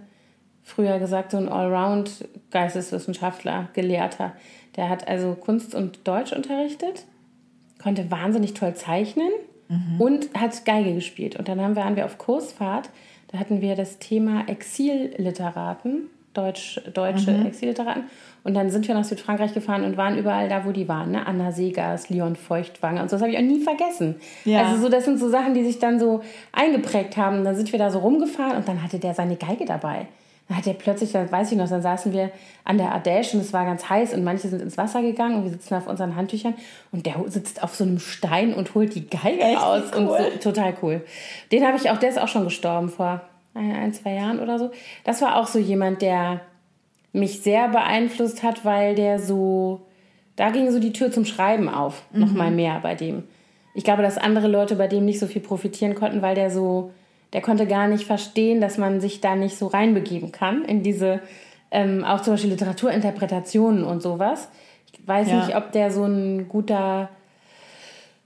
früher 0.62 0.98
gesagt, 0.98 1.30
so 1.32 1.38
ein 1.38 1.48
Allround-Geisteswissenschaftler, 1.48 3.70
Gelehrter. 3.72 4.32
Der 4.76 4.88
hat 4.88 5.08
also 5.08 5.34
Kunst 5.34 5.74
und 5.74 6.06
Deutsch 6.06 6.32
unterrichtet, 6.32 7.04
konnte 7.82 8.10
wahnsinnig 8.10 8.54
toll 8.54 8.74
zeichnen 8.74 9.30
mhm. 9.68 10.00
und 10.00 10.32
hat 10.34 10.64
Geige 10.64 10.94
gespielt. 10.94 11.36
Und 11.36 11.48
dann 11.48 11.60
haben 11.60 11.76
wir, 11.76 11.82
waren 11.82 11.96
wir 11.96 12.06
auf 12.06 12.16
Kursfahrt, 12.18 12.90
da 13.28 13.38
hatten 13.38 13.60
wir 13.60 13.76
das 13.76 13.98
Thema 13.98 14.48
Exilliteraten, 14.48 16.08
Deutsch, 16.34 16.80
deutsche 16.94 17.32
mhm. 17.32 17.46
Exilliteraten. 17.46 18.04
Und 18.44 18.54
dann 18.54 18.70
sind 18.70 18.88
wir 18.88 18.94
nach 18.94 19.04
Südfrankreich 19.04 19.54
gefahren 19.54 19.84
und 19.84 19.96
waren 19.96 20.18
überall 20.18 20.48
da, 20.48 20.64
wo 20.64 20.72
die 20.72 20.88
waren. 20.88 21.12
Ne? 21.12 21.26
Anna 21.26 21.52
Segers, 21.52 22.08
Leon 22.08 22.36
Feuchtwanger 22.36 23.02
und 23.02 23.10
so. 23.10 23.16
Das 23.16 23.22
habe 23.22 23.32
ich 23.32 23.38
auch 23.38 23.42
nie 23.42 23.60
vergessen. 23.60 24.16
Ja. 24.44 24.62
Also 24.62 24.82
so, 24.82 24.88
das 24.88 25.04
sind 25.04 25.18
so 25.18 25.28
Sachen, 25.28 25.54
die 25.54 25.64
sich 25.64 25.78
dann 25.78 26.00
so 26.00 26.22
eingeprägt 26.52 27.16
haben. 27.16 27.44
Dann 27.44 27.54
sind 27.54 27.70
wir 27.70 27.78
da 27.78 27.90
so 27.90 28.00
rumgefahren 28.00 28.56
und 28.56 28.66
dann 28.66 28.82
hatte 28.82 28.98
der 28.98 29.14
seine 29.14 29.36
Geige 29.36 29.64
dabei. 29.64 30.08
Dann 30.48 30.56
hat 30.58 30.66
er 30.66 30.74
plötzlich, 30.74 31.12
dann 31.12 31.30
weiß 31.30 31.52
ich 31.52 31.58
noch, 31.58 31.68
dann 31.68 31.82
saßen 31.82 32.12
wir 32.12 32.30
an 32.64 32.76
der 32.76 32.94
Ardèche 32.94 33.34
und 33.34 33.40
es 33.40 33.52
war 33.52 33.64
ganz 33.64 33.88
heiß 33.88 34.12
und 34.14 34.24
manche 34.24 34.48
sind 34.48 34.60
ins 34.60 34.76
Wasser 34.76 35.00
gegangen 35.02 35.36
und 35.36 35.44
wir 35.44 35.50
sitzen 35.50 35.74
auf 35.74 35.86
unseren 35.86 36.16
Handtüchern 36.16 36.54
und 36.90 37.06
der 37.06 37.14
sitzt 37.26 37.62
auf 37.62 37.74
so 37.74 37.84
einem 37.84 37.98
Stein 37.98 38.52
und 38.54 38.74
holt 38.74 38.94
die 38.94 39.08
Geige 39.08 39.40
Echt 39.40 39.62
aus 39.62 39.82
cool. 39.94 40.02
und 40.02 40.08
so, 40.08 40.50
total 40.50 40.74
cool. 40.82 41.04
Den 41.52 41.66
habe 41.66 41.76
ich 41.76 41.90
auch, 41.90 41.98
der 41.98 42.10
ist 42.10 42.18
auch 42.20 42.28
schon 42.28 42.44
gestorben 42.44 42.88
vor 42.88 43.22
ein, 43.54 43.92
zwei 43.92 44.14
Jahren 44.14 44.40
oder 44.40 44.58
so. 44.58 44.70
Das 45.04 45.20
war 45.22 45.36
auch 45.36 45.46
so 45.46 45.58
jemand, 45.58 46.02
der 46.02 46.40
mich 47.12 47.42
sehr 47.42 47.68
beeinflusst 47.68 48.42
hat, 48.42 48.64
weil 48.64 48.94
der 48.94 49.18
so, 49.18 49.82
da 50.36 50.50
ging 50.50 50.70
so 50.70 50.78
die 50.78 50.92
Tür 50.92 51.12
zum 51.12 51.24
Schreiben 51.24 51.68
auf, 51.68 52.02
mhm. 52.12 52.20
noch 52.20 52.32
mal 52.32 52.50
mehr 52.50 52.80
bei 52.80 52.94
dem. 52.94 53.24
Ich 53.74 53.84
glaube, 53.84 54.02
dass 54.02 54.18
andere 54.18 54.48
Leute 54.48 54.76
bei 54.76 54.86
dem 54.86 55.04
nicht 55.04 55.18
so 55.18 55.26
viel 55.26 55.42
profitieren 55.42 55.94
konnten, 55.94 56.22
weil 56.22 56.34
der 56.34 56.50
so 56.50 56.92
der 57.32 57.40
konnte 57.40 57.66
gar 57.66 57.88
nicht 57.88 58.04
verstehen, 58.04 58.60
dass 58.60 58.78
man 58.78 59.00
sich 59.00 59.20
da 59.20 59.34
nicht 59.36 59.56
so 59.56 59.66
reinbegeben 59.66 60.32
kann 60.32 60.64
in 60.64 60.82
diese, 60.82 61.20
ähm, 61.70 62.04
auch 62.04 62.20
zum 62.20 62.34
Beispiel 62.34 62.50
Literaturinterpretationen 62.50 63.84
und 63.84 64.02
sowas. 64.02 64.48
Ich 64.92 65.06
weiß 65.06 65.30
ja. 65.30 65.36
nicht, 65.46 65.56
ob 65.56 65.72
der 65.72 65.90
so 65.90 66.04
ein 66.04 66.48
guter 66.48 67.08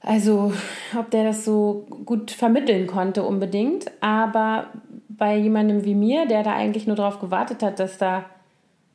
Also, 0.00 0.52
ob 0.96 1.10
der 1.10 1.24
das 1.24 1.44
so 1.44 1.86
gut 2.04 2.30
vermitteln 2.30 2.86
konnte 2.86 3.24
unbedingt. 3.24 3.90
Aber 4.00 4.66
bei 5.08 5.36
jemandem 5.36 5.84
wie 5.84 5.94
mir, 5.94 6.26
der 6.26 6.42
da 6.42 6.54
eigentlich 6.54 6.86
nur 6.86 6.94
darauf 6.96 7.18
gewartet 7.18 7.62
hat, 7.62 7.80
dass 7.80 7.98
da, 7.98 8.24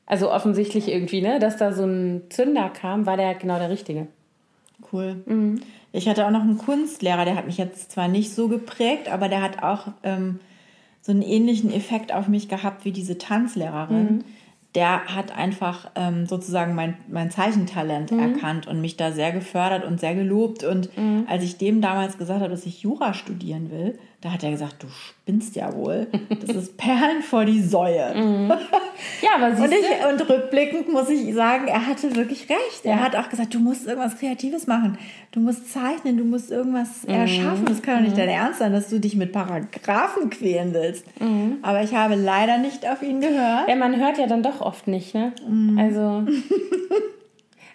also 0.06 0.32
offensichtlich 0.32 0.88
irgendwie, 0.90 1.22
ne, 1.22 1.40
dass 1.40 1.58
da 1.58 1.74
so 1.74 1.84
ein 1.84 2.24
Zünder 2.30 2.70
kam, 2.70 3.06
war 3.06 3.18
der 3.18 3.36
genau 3.36 3.58
der 3.58 3.70
Richtige. 3.70 4.08
Cool. 4.92 5.22
Mhm. 5.26 5.62
Ich 5.92 6.08
hatte 6.08 6.26
auch 6.26 6.32
noch 6.32 6.42
einen 6.42 6.58
Kunstlehrer, 6.58 7.26
der 7.26 7.36
hat 7.36 7.46
mich 7.46 7.58
jetzt 7.58 7.92
zwar 7.92 8.08
nicht 8.08 8.34
so 8.34 8.48
geprägt, 8.48 9.10
aber 9.10 9.28
der 9.28 9.42
hat 9.42 9.62
auch 9.62 9.88
ähm, 10.04 10.40
so 11.02 11.12
einen 11.12 11.22
ähnlichen 11.22 11.74
Effekt 11.74 12.14
auf 12.14 12.28
mich 12.28 12.48
gehabt 12.48 12.86
wie 12.86 12.92
diese 12.92 13.18
Tanzlehrerin. 13.18 14.04
Mhm 14.04 14.24
der 14.76 15.06
hat 15.14 15.36
einfach 15.36 15.92
ähm, 15.96 16.26
sozusagen 16.26 16.76
mein, 16.76 16.96
mein 17.10 17.30
Zeichentalent 17.30 18.12
mhm. 18.12 18.20
erkannt 18.20 18.68
und 18.68 18.80
mich 18.80 18.96
da 18.96 19.12
sehr 19.12 19.32
gefördert 19.32 19.84
und 19.84 20.00
sehr 20.00 20.16
gelobt. 20.16 20.64
Und 20.64 20.96
mhm. 20.98 21.26
als 21.28 21.44
ich 21.44 21.58
dem 21.58 21.82
damals 21.82 22.18
gesagt 22.18 22.40
habe, 22.40 22.52
dass 22.52 22.66
ich 22.66 22.82
Jura 22.82 23.14
studieren 23.14 23.70
will, 23.70 24.00
da 24.22 24.32
hat 24.32 24.44
er 24.44 24.52
gesagt, 24.52 24.84
du 24.84 24.88
spinnst 24.88 25.56
ja 25.56 25.74
wohl. 25.74 26.08
Das 26.46 26.56
ist 26.56 26.78
Perlen 26.78 27.24
vor 27.24 27.46
die 27.46 27.62
Säue. 27.62 28.14
Mhm. 28.22 28.52
Ja, 29.22 29.32
aber 29.36 29.56
siehst 29.56 29.68
und, 29.68 29.74
ich, 29.74 30.06
und 30.12 30.30
rückblickend 30.30 30.92
muss 30.92 31.10
ich 31.10 31.34
sagen, 31.34 31.68
er 31.68 31.88
hatte 31.88 32.16
wirklich 32.16 32.50
recht. 32.50 32.84
Ja. 32.84 32.92
Er 32.92 33.00
hat 33.00 33.16
auch 33.16 33.30
gesagt, 33.30 33.54
du 33.54 33.60
musst 33.60 33.88
irgendwas 33.88 34.18
Kreatives 34.20 34.68
machen. 34.68 34.98
Du 35.32 35.40
musst 35.40 35.72
zeichnen, 35.74 36.18
du 36.18 36.24
musst 36.24 36.52
irgendwas 36.52 37.04
mhm. 37.04 37.14
erschaffen. 37.14 37.66
Das 37.66 37.82
kann 37.82 37.96
doch 37.96 38.02
nicht 38.02 38.14
mhm. 38.14 38.20
dein 38.20 38.30
Ernst 38.30 38.60
sein, 38.60 38.74
dass 38.74 38.90
du 38.90 39.00
dich 39.00 39.16
mit 39.16 39.32
Paragraphen 39.32 40.30
quälen 40.30 40.74
willst. 40.74 41.06
Mhm. 41.20 41.58
Aber 41.64 41.82
ich 41.82 41.96
habe 41.96 42.16
leider 42.16 42.60
nicht 42.60 42.88
auf 42.88 43.02
ihn 43.02 43.22
gehört. 43.22 43.68
Ja, 43.68 43.76
man 43.76 44.00
hört 44.00 44.20
ja 44.20 44.28
dann 44.28 44.44
doch 44.44 44.62
oft 44.62 44.88
nicht, 44.88 45.16
ne? 45.16 45.34
Mhm. 45.48 45.80
Also... 45.80 46.26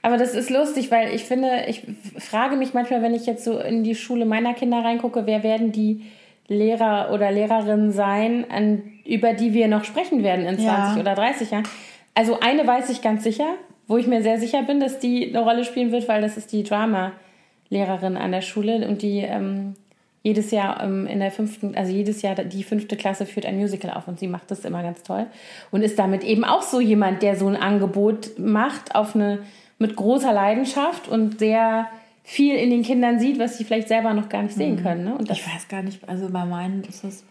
Aber 0.02 0.18
das 0.18 0.34
ist 0.34 0.50
lustig, 0.50 0.92
weil 0.92 1.12
ich 1.12 1.24
finde, 1.24 1.64
ich 1.66 1.82
frage 2.20 2.54
mich 2.54 2.74
manchmal, 2.74 3.02
wenn 3.02 3.12
ich 3.12 3.26
jetzt 3.26 3.42
so 3.42 3.58
in 3.58 3.82
die 3.82 3.96
Schule 3.96 4.24
meiner 4.24 4.54
Kinder 4.54 4.84
reingucke, 4.84 5.26
wer 5.26 5.42
werden 5.42 5.72
die 5.72 6.04
Lehrer 6.48 7.10
oder 7.12 7.30
Lehrerin 7.30 7.92
sein, 7.92 8.46
an, 8.50 8.82
über 9.04 9.32
die 9.32 9.52
wir 9.52 9.68
noch 9.68 9.84
sprechen 9.84 10.22
werden 10.22 10.46
in 10.46 10.58
20 10.58 10.64
ja. 10.66 10.96
oder 11.00 11.14
30 11.14 11.50
Jahren. 11.50 11.64
Also 12.14 12.40
eine 12.40 12.66
weiß 12.66 12.90
ich 12.90 13.02
ganz 13.02 13.24
sicher, 13.24 13.54
wo 13.88 13.96
ich 13.96 14.06
mir 14.06 14.22
sehr 14.22 14.38
sicher 14.38 14.62
bin, 14.62 14.80
dass 14.80 14.98
die 14.98 15.28
eine 15.28 15.44
Rolle 15.44 15.64
spielen 15.64 15.92
wird, 15.92 16.08
weil 16.08 16.22
das 16.22 16.36
ist 16.36 16.52
die 16.52 16.62
Drama-Lehrerin 16.62 18.16
an 18.16 18.32
der 18.32 18.42
Schule 18.42 18.86
und 18.88 19.02
die 19.02 19.18
ähm, 19.18 19.74
jedes 20.22 20.50
Jahr 20.50 20.82
ähm, 20.82 21.06
in 21.06 21.20
der 21.20 21.30
fünften, 21.30 21.76
also 21.76 21.92
jedes 21.92 22.22
Jahr 22.22 22.34
die 22.34 22.64
fünfte 22.64 22.96
Klasse 22.96 23.26
führt 23.26 23.46
ein 23.46 23.58
Musical 23.58 23.92
auf 23.92 24.08
und 24.08 24.18
sie 24.18 24.26
macht 24.26 24.50
das 24.50 24.64
immer 24.64 24.82
ganz 24.82 25.02
toll 25.04 25.26
und 25.70 25.82
ist 25.82 25.98
damit 25.98 26.24
eben 26.24 26.44
auch 26.44 26.62
so 26.62 26.80
jemand, 26.80 27.22
der 27.22 27.36
so 27.36 27.46
ein 27.46 27.54
Angebot 27.54 28.38
macht 28.38 28.94
auf 28.96 29.14
eine 29.14 29.40
mit 29.78 29.94
großer 29.94 30.32
Leidenschaft 30.32 31.06
und 31.06 31.38
sehr 31.38 31.86
viel 32.28 32.56
in 32.56 32.70
den 32.70 32.82
Kindern 32.82 33.20
sieht, 33.20 33.38
was 33.38 33.56
sie 33.56 33.62
vielleicht 33.62 33.86
selber 33.86 34.12
noch 34.12 34.28
gar 34.28 34.42
nicht 34.42 34.56
sehen 34.56 34.74
mhm. 34.74 34.82
können. 34.82 35.04
Ne? 35.04 35.16
Und 35.16 35.30
ich 35.30 35.46
weiß 35.46 35.68
gar 35.68 35.82
nicht, 35.82 36.06
also 36.08 36.28
bei 36.28 36.44
meinen 36.44 36.82
ist 36.82 37.04
es. 37.04 37.24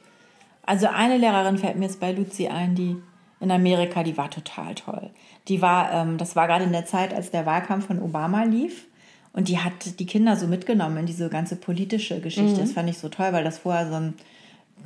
Also 0.66 0.88
eine 0.88 1.18
Lehrerin 1.18 1.58
fällt 1.58 1.76
mir 1.76 1.84
jetzt 1.84 2.00
bei 2.00 2.14
Luzi 2.14 2.48
ein, 2.48 2.76
die 2.76 2.96
in 3.42 3.52
Amerika, 3.52 4.04
die 4.04 4.16
war 4.16 4.32
total 4.32 4.74
toll. 4.74 5.10
Die 5.50 5.62
war, 5.62 5.92
ähm, 5.92 6.18
das 6.18 6.38
war 6.38 6.48
gerade 6.48 6.64
in 6.64 6.72
der 6.72 6.86
Zeit, 6.86 7.14
als 7.14 7.30
der 7.30 7.46
Wahlkampf 7.46 7.88
von 7.88 8.02
Obama 8.02 8.44
lief. 8.44 8.86
Und 9.34 9.50
die 9.50 9.60
hat 9.60 10.00
die 10.00 10.06
Kinder 10.06 10.38
so 10.38 10.48
mitgenommen 10.48 10.96
in 10.96 11.06
diese 11.06 11.28
ganze 11.28 11.58
politische 11.58 12.22
Geschichte. 12.22 12.56
Mhm. 12.56 12.60
Das 12.62 12.72
fand 12.72 12.90
ich 12.90 12.98
so 12.98 13.10
toll, 13.10 13.34
weil 13.34 13.44
das 13.44 13.58
vorher 13.58 13.90
so 13.90 13.96
ein 13.96 14.14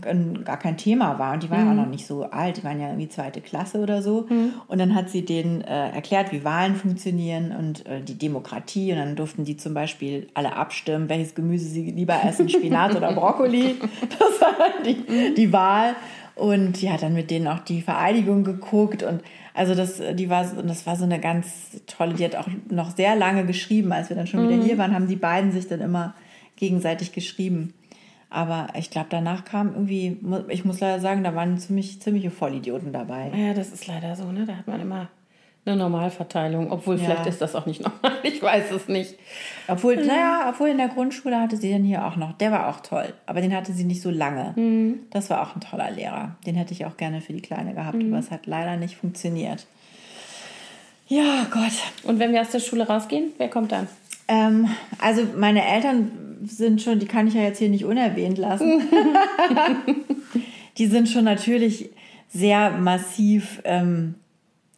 gar 0.01 0.57
kein 0.57 0.77
Thema 0.77 1.19
war. 1.19 1.33
Und 1.33 1.43
die 1.43 1.49
waren 1.49 1.65
mhm. 1.65 1.71
auch 1.71 1.83
noch 1.83 1.89
nicht 1.89 2.05
so 2.05 2.23
alt, 2.23 2.57
die 2.57 2.63
waren 2.63 2.79
ja 2.79 2.87
irgendwie 2.87 3.09
zweite 3.09 3.41
Klasse 3.41 3.79
oder 3.79 4.01
so. 4.01 4.25
Mhm. 4.29 4.53
Und 4.67 4.79
dann 4.79 4.95
hat 4.95 5.09
sie 5.09 5.25
denen 5.25 5.61
äh, 5.61 5.91
erklärt, 5.91 6.31
wie 6.31 6.43
Wahlen 6.43 6.75
funktionieren 6.75 7.53
und 7.57 7.85
äh, 7.85 8.01
die 8.01 8.17
Demokratie. 8.17 8.91
Und 8.91 8.99
dann 8.99 9.15
durften 9.15 9.45
die 9.45 9.57
zum 9.57 9.73
Beispiel 9.73 10.27
alle 10.33 10.55
abstimmen, 10.55 11.09
welches 11.09 11.35
Gemüse 11.35 11.65
sie 11.65 11.91
lieber 11.91 12.19
essen, 12.23 12.49
Spinat 12.49 12.95
oder 12.95 13.13
Brokkoli. 13.13 13.75
Das 14.19 14.41
war 14.41 14.83
die, 14.85 15.33
die 15.35 15.53
Wahl. 15.53 15.95
Und 16.35 16.81
die 16.81 16.89
hat 16.89 17.03
dann 17.03 17.13
mit 17.13 17.31
denen 17.31 17.47
auch 17.47 17.59
die 17.59 17.81
Vereidigung 17.81 18.43
geguckt 18.43 19.03
und 19.03 19.21
also 19.53 19.75
das, 19.75 20.01
die 20.13 20.29
war, 20.29 20.45
das 20.45 20.87
war 20.87 20.95
so 20.95 21.03
eine 21.03 21.19
ganz 21.19 21.81
tolle, 21.85 22.13
die 22.13 22.23
hat 22.23 22.37
auch 22.37 22.47
noch 22.69 22.95
sehr 22.95 23.17
lange 23.17 23.45
geschrieben, 23.45 23.91
als 23.91 24.07
wir 24.07 24.15
dann 24.15 24.25
schon 24.25 24.47
wieder 24.47 24.55
mhm. 24.55 24.63
hier 24.63 24.77
waren, 24.77 24.93
haben 24.93 25.09
die 25.09 25.17
beiden 25.17 25.51
sich 25.51 25.67
dann 25.67 25.81
immer 25.81 26.15
gegenseitig 26.55 27.11
geschrieben. 27.11 27.73
Aber 28.29 28.67
ich 28.75 28.91
glaube, 28.91 29.07
danach 29.09 29.43
kam 29.43 29.73
irgendwie, 29.73 30.17
ich 30.49 30.63
muss 30.63 30.79
leider 30.79 30.99
sagen, 30.99 31.23
da 31.23 31.33
waren 31.33 31.57
ziemlich, 31.57 31.99
ziemliche 31.99 32.29
Vollidioten 32.29 32.93
dabei. 32.93 33.31
Ja, 33.35 33.53
das 33.53 33.69
ist 33.69 33.87
leider 33.87 34.15
so, 34.15 34.31
ne? 34.31 34.45
Da 34.45 34.55
hat 34.55 34.67
man 34.67 34.79
immer 34.79 35.07
eine 35.65 35.75
Normalverteilung. 35.75 36.71
Obwohl, 36.71 36.97
ja. 36.97 37.05
vielleicht 37.05 37.25
ist 37.27 37.41
das 37.41 37.55
auch 37.55 37.65
nicht 37.65 37.81
normal. 38.03 38.17
Ich 38.23 38.41
weiß 38.41 38.71
es 38.71 38.87
nicht. 38.87 39.15
Obwohl, 39.67 39.97
mhm. 39.97 40.07
naja, 40.07 40.45
obwohl 40.49 40.69
in 40.69 40.77
der 40.77 40.89
Grundschule 40.89 41.39
hatte 41.39 41.57
sie 41.57 41.71
dann 41.71 41.83
hier 41.83 42.05
auch 42.05 42.15
noch. 42.15 42.33
Der 42.33 42.51
war 42.51 42.67
auch 42.69 42.81
toll. 42.81 43.13
Aber 43.25 43.41
den 43.41 43.55
hatte 43.55 43.73
sie 43.73 43.83
nicht 43.83 44.01
so 44.01 44.09
lange. 44.11 44.53
Mhm. 44.55 44.99
Das 45.09 45.29
war 45.29 45.41
auch 45.41 45.55
ein 45.55 45.61
toller 45.61 45.89
Lehrer. 45.91 46.35
Den 46.45 46.55
hätte 46.55 46.73
ich 46.73 46.85
auch 46.85 46.97
gerne 46.97 47.21
für 47.21 47.33
die 47.33 47.41
Kleine 47.41 47.73
gehabt. 47.73 47.97
Mhm. 47.97 48.13
Aber 48.13 48.19
es 48.19 48.31
hat 48.31 48.45
leider 48.45 48.77
nicht 48.77 48.97
funktioniert. 48.97 49.65
Ja, 51.07 51.47
Gott. 51.49 51.73
Und 52.03 52.19
wenn 52.19 52.31
wir 52.31 52.41
aus 52.41 52.51
der 52.51 52.59
Schule 52.59 52.87
rausgehen, 52.87 53.31
wer 53.39 53.49
kommt 53.49 53.71
dann? 53.71 53.87
Ähm, 54.27 54.69
also 54.99 55.23
meine 55.35 55.65
Eltern 55.65 56.11
sind 56.43 56.81
schon, 56.81 56.99
die 56.99 57.05
kann 57.05 57.27
ich 57.27 57.33
ja 57.33 57.41
jetzt 57.41 57.59
hier 57.59 57.69
nicht 57.69 57.85
unerwähnt 57.85 58.37
lassen. 58.37 58.81
die 60.77 60.87
sind 60.87 61.09
schon 61.09 61.25
natürlich 61.25 61.89
sehr 62.27 62.71
massiv, 62.71 63.61
ähm, 63.63 64.15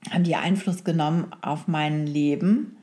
haben 0.10 0.24
die 0.24 0.36
Einfluss 0.36 0.84
genommen 0.84 1.28
auf 1.42 1.68
mein 1.68 2.08
Leben. 2.08 2.78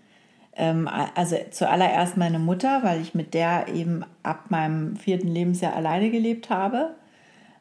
Ähm, 0.57 0.89
also 1.15 1.37
zuallererst 1.51 2.17
meine 2.17 2.39
Mutter, 2.39 2.83
weil 2.83 3.01
ich 3.01 3.15
mit 3.15 3.35
der 3.35 3.69
eben 3.75 4.05
ab 4.23 4.47
meinem 4.51 4.97
vierten 4.97 5.29
Lebensjahr 5.29 5.75
alleine 5.75 6.11
gelebt 6.11 6.51
habe. 6.51 6.95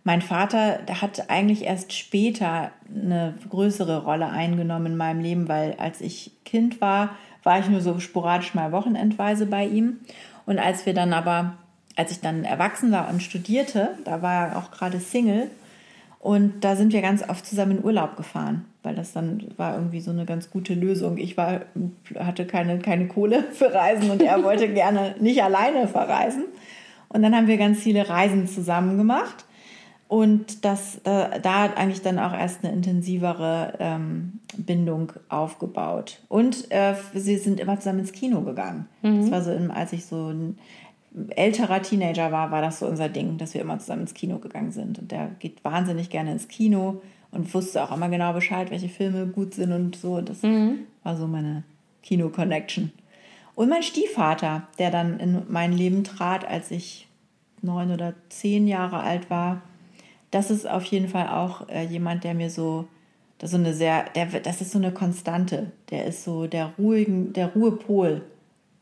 Mein 0.03 0.21
Vater 0.21 0.80
hat 1.01 1.30
eigentlich 1.30 1.63
erst 1.65 1.91
später 1.91 2.71
eine 2.89 3.34
größere 3.49 4.03
Rolle 4.03 4.30
eingenommen 4.30 4.93
in 4.93 4.97
meinem 4.97 5.19
Leben, 5.19 5.49
weil 5.49 5.75
als 5.80 5.99
ich 5.99 6.32
Kind 6.45 6.80
war, 6.80 7.15
war 7.43 7.60
ich 7.60 7.67
nur 7.69 7.82
so 7.82 7.99
sporadisch 7.99 8.53
mal 8.53 8.71
wochenendweise 8.71 9.45
bei 9.45 9.65
ihm. 9.65 9.99
Und 10.47 10.57
als 10.57 10.88
wir 10.88 10.95
dann 10.95 11.13
aber, 11.13 11.57
als 11.95 12.10
ich 12.12 12.21
dann 12.21 12.43
erwachsen 12.43 12.91
war 12.91 13.10
und 13.10 13.21
studierte, 13.21 13.89
da 14.05 14.23
war 14.23 14.47
er 14.47 14.57
auch 14.57 14.71
gerade 14.71 14.99
Single. 14.99 15.51
Und 16.19 16.63
da 16.63 16.75
sind 16.75 16.93
wir 16.93 17.01
ganz 17.01 17.27
oft 17.29 17.45
zusammen 17.45 17.77
in 17.77 17.83
Urlaub 17.83 18.15
gefahren, 18.15 18.65
weil 18.81 18.95
das 18.95 19.13
dann 19.13 19.45
war 19.57 19.75
irgendwie 19.75 19.99
so 19.99 20.10
eine 20.10 20.25
ganz 20.25 20.49
gute 20.49 20.73
Lösung. 20.73 21.17
Ich 21.17 21.38
war, 21.38 21.62
hatte 22.17 22.47
keine, 22.47 22.79
keine 22.79 23.07
Kohle 23.07 23.43
für 23.51 23.71
Reisen 23.71 24.10
und 24.10 24.23
er 24.23 24.43
wollte 24.43 24.67
gerne 24.73 25.15
nicht 25.19 25.43
alleine 25.43 25.88
verreisen. 25.88 26.45
Und 27.10 27.21
dann 27.21 27.36
haben 27.36 27.47
wir 27.47 27.57
ganz 27.57 27.79
viele 27.79 28.10
Reisen 28.10 28.47
zusammen 28.47 28.97
gemacht. 28.97 29.45
Und 30.08 30.63
das, 30.63 31.02
da, 31.04 31.38
da 31.39 31.63
hat 31.63 31.78
eigentlich 31.78 32.02
dann 32.02 32.17
auch 32.17 32.32
erst 32.32 32.63
eine 32.63 32.74
intensivere 32.74 33.74
ähm, 33.80 34.39
Bindung 34.56 35.12
aufgebaut. 35.28 36.20
Und 36.30 36.72
äh, 36.72 36.96
sie 37.13 37.38
sind 37.38 37.60
immer 37.60 37.78
zusammen 37.78 38.00
ins 38.00 38.13
Kino 38.13 38.41
gegangen. 38.41 38.88
Mhm. 39.02 39.22
Das 39.22 39.32
war 39.32 39.41
so, 39.41 39.74
als 39.74 39.91
ich 39.91 40.06
so 40.06 40.30
ein 40.30 40.58
älterer 41.30 41.82
Teenager 41.82 42.32
war, 42.32 42.52
war 42.52 42.62
das 42.62 42.80
so 42.80 42.88
unser 42.88 43.10
Ding, 43.10 43.38
dass 43.38 43.54
wir 43.54 43.62
immer 43.62 43.80
zusammen 43.80 44.04
ins 44.04 44.13
Kino 44.13 44.38
gegangen 44.38 44.72
sind. 44.72 44.98
Und 45.00 45.12
der 45.12 45.32
geht 45.39 45.63
wahnsinnig 45.65 46.10
gerne 46.10 46.32
ins 46.32 46.48
Kino 46.48 47.02
und 47.32 47.54
wusste 47.54 47.84
auch 47.84 47.93
immer 47.93 48.08
genau 48.08 48.32
Bescheid, 48.32 48.72
welche 48.72 48.89
Filme 48.89 49.28
gut 49.28 49.56
sind 49.56 49.74
und 49.74 49.98
so. 49.98 50.22
Das 50.22 50.41
mhm. 50.41 50.80
war 51.04 51.17
so 51.17 51.28
meine 51.28 51.63
Kino-Connection. 52.04 52.91
Und 53.56 53.70
mein 53.70 53.84
Stiefvater, 53.84 54.67
der 54.80 54.91
dann 54.91 55.20
in 55.20 55.41
mein 55.50 55.74
Leben 55.74 56.04
trat, 56.04 56.48
als 56.48 56.72
ich 56.72 57.08
neun 57.62 57.91
oder 57.91 58.13
zehn 58.30 58.67
Jahre 58.67 59.00
alt 59.00 59.30
war, 59.30 59.62
das 60.38 60.52
ist 60.52 60.69
auf 60.69 60.84
jeden 60.84 61.08
Fall 61.08 61.30
auch 61.30 61.67
äh, 61.67 61.84
jemand, 61.84 62.23
der 62.23 62.36
mir 62.36 62.52
so, 62.52 62.86
das 63.39 63.50
ist 63.50 63.56
so 63.56 63.58
eine 63.58 63.73
sehr, 63.73 64.06
der, 64.15 64.28
das 64.28 64.62
ist 64.62 64.71
so 64.71 64.78
eine 64.78 64.91
Konstante. 64.91 65.71
Der 65.89 66.06
ist 66.06 66.23
so 66.23 66.45
der 66.45 66.73
ruhigen, 66.78 67.34
der 67.34 67.54
Ruhepol. 67.54 68.21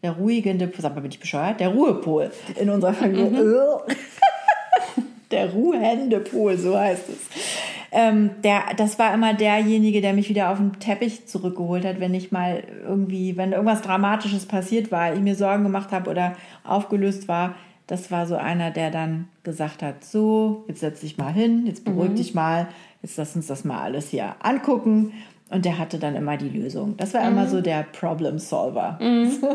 Der 0.04 0.12
ruhigende, 0.12 0.70
sag 0.78 0.96
mal, 0.96 1.02
bin 1.02 1.12
ich 1.12 1.20
bescheuert? 1.20 1.62
Der 1.62 1.70
Ruhepol 1.70 2.30
in 2.60 2.70
unserer 2.70 2.94
Familie. 2.94 3.30
Mhm. 3.30 3.96
der 5.32 5.50
ruhende 5.52 6.20
Pol, 6.20 6.58
so 6.58 6.78
heißt 6.78 7.08
es. 7.08 7.20
Ähm, 7.94 8.32
der, 8.44 8.64
das 8.76 9.00
war 9.00 9.14
immer 9.14 9.34
derjenige, 9.34 10.02
der 10.02 10.12
mich 10.12 10.28
wieder 10.28 10.50
auf 10.50 10.58
den 10.58 10.78
Teppich 10.82 11.26
zurückgeholt 11.28 11.86
hat, 11.86 12.02
wenn 12.02 12.14
ich 12.14 12.34
mal 12.34 12.64
irgendwie, 12.86 13.38
wenn 13.38 13.54
irgendwas 13.54 13.82
Dramatisches 13.82 14.46
passiert 14.46 14.92
war, 14.92 15.14
ich 15.14 15.22
mir 15.22 15.36
Sorgen 15.36 15.64
gemacht 15.64 15.94
habe 15.94 16.10
oder 16.10 16.36
aufgelöst 16.66 17.30
war, 17.30 17.56
das 17.88 18.10
war 18.12 18.26
so 18.26 18.36
einer, 18.36 18.72
der 18.72 18.90
dann 18.90 19.28
gesagt 19.44 19.84
hat, 19.84 20.04
so, 20.04 20.66
jetzt 20.68 20.80
setz 20.80 21.02
dich 21.02 21.18
mal 21.18 21.32
hin, 21.32 21.68
jetzt 21.68 21.86
beruhig 21.86 22.12
mhm. 22.12 22.16
dich 22.16 22.34
mal, 22.34 22.68
jetzt 23.02 23.18
lass 23.18 23.36
uns 23.36 23.48
das 23.48 23.64
mal 23.64 23.82
alles 23.82 24.10
hier 24.10 24.36
angucken. 24.40 25.14
Und 25.50 25.66
der 25.66 25.78
hatte 25.78 26.00
dann 26.00 26.16
immer 26.16 26.38
die 26.38 26.50
Lösung. 26.50 26.98
Das 26.98 27.14
war 27.14 27.22
mhm. 27.22 27.28
immer 27.28 27.48
so 27.48 27.62
der 27.62 27.84
Problem 27.84 28.40
Solver. 28.40 28.98
Mhm. 29.00 29.32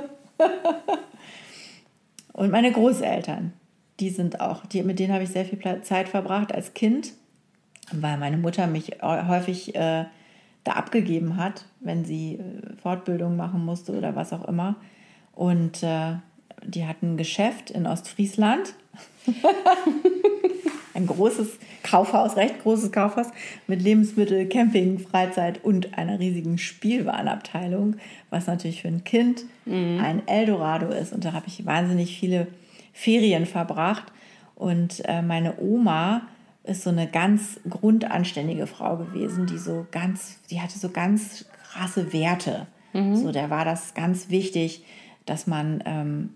Und 2.32 2.52
meine 2.52 2.70
Großeltern, 2.70 3.52
die 3.98 4.10
sind 4.10 4.40
auch, 4.40 4.64
die, 4.66 4.82
mit 4.82 4.98
denen 4.98 5.12
habe 5.12 5.24
ich 5.24 5.30
sehr 5.30 5.44
viel 5.44 5.58
Zeit 5.82 6.08
verbracht 6.08 6.54
als 6.54 6.74
Kind, 6.74 7.12
weil 7.92 8.16
meine 8.18 8.38
Mutter 8.38 8.68
mich 8.68 8.98
häufig 9.02 9.74
äh, 9.74 10.04
da 10.64 10.72
abgegeben 10.72 11.36
hat, 11.36 11.66
wenn 11.80 12.04
sie 12.04 12.36
äh, 12.36 12.76
Fortbildung 12.80 13.36
machen 13.36 13.64
musste 13.64 13.92
oder 13.92 14.14
was 14.14 14.32
auch 14.32 14.46
immer. 14.46 14.76
Und 15.32 15.82
äh, 15.82 16.14
die 16.64 16.86
hatten 16.86 17.14
ein 17.14 17.16
Geschäft 17.16 17.70
in 17.70 17.86
Ostfriesland. 17.86 18.74
ein 20.94 21.06
großes 21.06 21.58
Kaufhaus, 21.82 22.36
recht 22.36 22.62
großes 22.62 22.92
Kaufhaus 22.92 23.28
mit 23.66 23.82
Lebensmittel, 23.82 24.46
Camping, 24.48 24.98
Freizeit 24.98 25.64
und 25.64 25.96
einer 25.96 26.18
riesigen 26.18 26.58
Spielwarenabteilung, 26.58 27.96
was 28.28 28.46
natürlich 28.46 28.82
für 28.82 28.88
ein 28.88 29.04
Kind 29.04 29.44
mhm. 29.64 30.00
ein 30.02 30.26
Eldorado 30.26 30.88
ist. 30.88 31.12
Und 31.12 31.24
da 31.24 31.32
habe 31.32 31.46
ich 31.46 31.64
wahnsinnig 31.64 32.18
viele 32.18 32.48
Ferien 32.92 33.46
verbracht. 33.46 34.12
Und 34.54 35.02
äh, 35.06 35.22
meine 35.22 35.58
Oma 35.58 36.22
ist 36.64 36.82
so 36.82 36.90
eine 36.90 37.06
ganz 37.06 37.60
grundanständige 37.68 38.66
Frau 38.66 38.96
gewesen, 38.96 39.46
die 39.46 39.58
so 39.58 39.86
ganz, 39.90 40.38
die 40.50 40.60
hatte 40.60 40.78
so 40.78 40.90
ganz 40.90 41.46
krasse 41.72 42.12
Werte. 42.12 42.66
Mhm. 42.92 43.16
So, 43.16 43.32
der 43.32 43.50
war 43.50 43.64
das 43.64 43.94
ganz 43.94 44.28
wichtig, 44.28 44.84
dass 45.24 45.46
man, 45.46 45.82
ähm, 45.86 46.34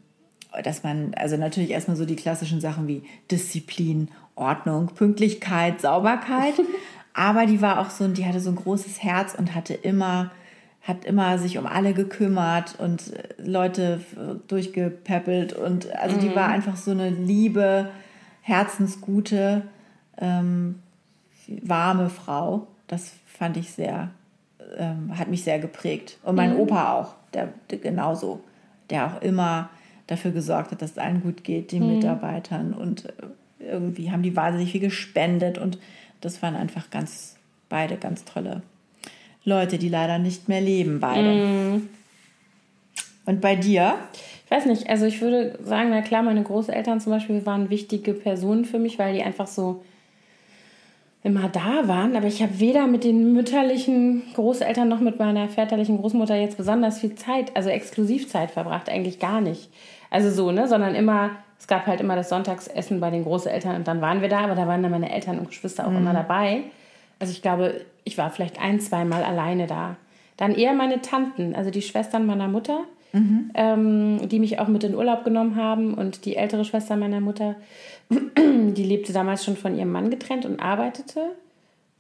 dass 0.62 0.82
man, 0.82 1.14
also 1.14 1.36
natürlich 1.36 1.70
erstmal 1.70 1.96
so 1.96 2.04
die 2.04 2.16
klassischen 2.16 2.60
Sachen 2.60 2.86
wie 2.86 3.02
Disziplin, 3.30 4.08
Ordnung, 4.34 4.88
Pünktlichkeit, 4.94 5.80
Sauberkeit. 5.80 6.54
Aber 7.14 7.46
die 7.46 7.62
war 7.62 7.80
auch 7.80 7.90
so, 7.90 8.08
die 8.08 8.26
hatte 8.26 8.40
so 8.40 8.50
ein 8.50 8.56
großes 8.56 9.02
Herz 9.02 9.34
und 9.34 9.54
hatte 9.54 9.72
immer, 9.72 10.32
hat 10.82 11.04
immer 11.04 11.38
sich 11.38 11.58
um 11.58 11.66
alle 11.66 11.94
gekümmert 11.94 12.74
und 12.78 13.12
Leute 13.38 14.00
durchgepäppelt 14.48 15.52
und 15.52 15.94
also 15.94 16.16
mhm. 16.16 16.20
die 16.20 16.34
war 16.34 16.48
einfach 16.48 16.76
so 16.76 16.90
eine 16.90 17.10
liebe, 17.10 17.88
herzensgute, 18.42 19.62
ähm, 20.18 20.80
warme 21.46 22.10
Frau. 22.10 22.66
Das 22.88 23.12
fand 23.26 23.56
ich 23.56 23.70
sehr, 23.70 24.10
ähm, 24.76 25.16
hat 25.16 25.28
mich 25.28 25.44
sehr 25.44 25.60
geprägt. 25.60 26.18
Und 26.24 26.34
mein 26.34 26.54
mhm. 26.54 26.60
Opa 26.60 26.94
auch, 26.94 27.14
der, 27.32 27.50
der, 27.70 27.78
genauso, 27.78 28.40
der 28.90 29.06
auch 29.06 29.22
immer 29.22 29.70
dafür 30.06 30.32
gesorgt 30.32 30.70
hat, 30.70 30.82
dass 30.82 30.92
es 30.92 30.98
allen 30.98 31.22
gut 31.22 31.44
geht, 31.44 31.72
den 31.72 31.86
mhm. 31.86 31.96
Mitarbeitern 31.96 32.74
und 32.74 33.06
äh, 33.06 33.12
irgendwie 33.72 34.10
haben 34.10 34.22
die 34.22 34.36
wahnsinnig 34.36 34.72
viel 34.72 34.80
gespendet 34.80 35.58
und 35.58 35.78
das 36.20 36.42
waren 36.42 36.56
einfach 36.56 36.90
ganz, 36.90 37.36
beide 37.68 37.96
ganz 37.96 38.24
tolle 38.24 38.62
Leute, 39.44 39.78
die 39.78 39.88
leider 39.88 40.18
nicht 40.18 40.48
mehr 40.48 40.60
leben, 40.60 41.00
beide. 41.00 41.28
Mm. 41.28 41.88
Und 43.26 43.40
bei 43.40 43.56
dir? 43.56 43.94
Ich 44.44 44.50
weiß 44.50 44.66
nicht, 44.66 44.88
also 44.88 45.04
ich 45.06 45.20
würde 45.20 45.58
sagen, 45.62 45.90
na 45.90 46.02
klar, 46.02 46.22
meine 46.22 46.42
Großeltern 46.42 47.00
zum 47.00 47.12
Beispiel 47.12 47.44
waren 47.44 47.70
wichtige 47.70 48.14
Personen 48.14 48.64
für 48.64 48.78
mich, 48.78 48.98
weil 48.98 49.14
die 49.14 49.22
einfach 49.22 49.46
so 49.46 49.82
immer 51.24 51.48
da 51.48 51.88
waren. 51.88 52.14
Aber 52.14 52.28
ich 52.28 52.40
habe 52.42 52.60
weder 52.60 52.86
mit 52.86 53.02
den 53.02 53.32
mütterlichen 53.32 54.22
Großeltern 54.34 54.88
noch 54.88 55.00
mit 55.00 55.18
meiner 55.18 55.48
väterlichen 55.48 55.98
Großmutter 55.98 56.36
jetzt 56.36 56.56
besonders 56.56 57.00
viel 57.00 57.16
Zeit, 57.16 57.56
also 57.56 57.70
Exklusivzeit 57.70 58.52
verbracht, 58.52 58.88
eigentlich 58.88 59.18
gar 59.18 59.40
nicht. 59.40 59.70
Also 60.10 60.30
so, 60.30 60.52
ne, 60.52 60.68
sondern 60.68 60.94
immer 60.94 61.30
es 61.64 61.68
gab 61.68 61.86
halt 61.86 62.02
immer 62.02 62.14
das 62.14 62.28
Sonntagsessen 62.28 63.00
bei 63.00 63.08
den 63.08 63.24
Großeltern 63.24 63.76
und 63.76 63.88
dann 63.88 64.02
waren 64.02 64.20
wir 64.20 64.28
da, 64.28 64.40
aber 64.40 64.54
da 64.54 64.66
waren 64.66 64.82
dann 64.82 64.92
meine 64.92 65.10
Eltern 65.10 65.38
und 65.38 65.48
Geschwister 65.48 65.86
auch 65.86 65.90
mhm. 65.90 65.96
immer 65.96 66.12
dabei. 66.12 66.64
Also 67.18 67.32
ich 67.32 67.40
glaube, 67.40 67.80
ich 68.04 68.18
war 68.18 68.28
vielleicht 68.28 68.60
ein, 68.60 68.80
zweimal 68.80 69.22
alleine 69.22 69.66
da. 69.66 69.96
Dann 70.36 70.54
eher 70.54 70.74
meine 70.74 71.00
Tanten, 71.00 71.54
also 71.54 71.70
die 71.70 71.80
Schwestern 71.80 72.26
meiner 72.26 72.48
Mutter, 72.48 72.80
mhm. 73.14 73.50
ähm, 73.54 74.28
die 74.28 74.40
mich 74.40 74.58
auch 74.58 74.68
mit 74.68 74.84
in 74.84 74.94
Urlaub 74.94 75.24
genommen 75.24 75.56
haben 75.56 75.94
und 75.94 76.26
die 76.26 76.36
ältere 76.36 76.66
Schwester 76.66 76.96
meiner 76.96 77.20
Mutter, 77.20 77.54
die 78.74 78.84
lebte 78.84 79.12
damals 79.12 79.44
schon 79.44 79.56
von 79.56 79.76
ihrem 79.76 79.92
Mann 79.92 80.10
getrennt 80.10 80.46
und 80.46 80.60
arbeitete 80.60 81.20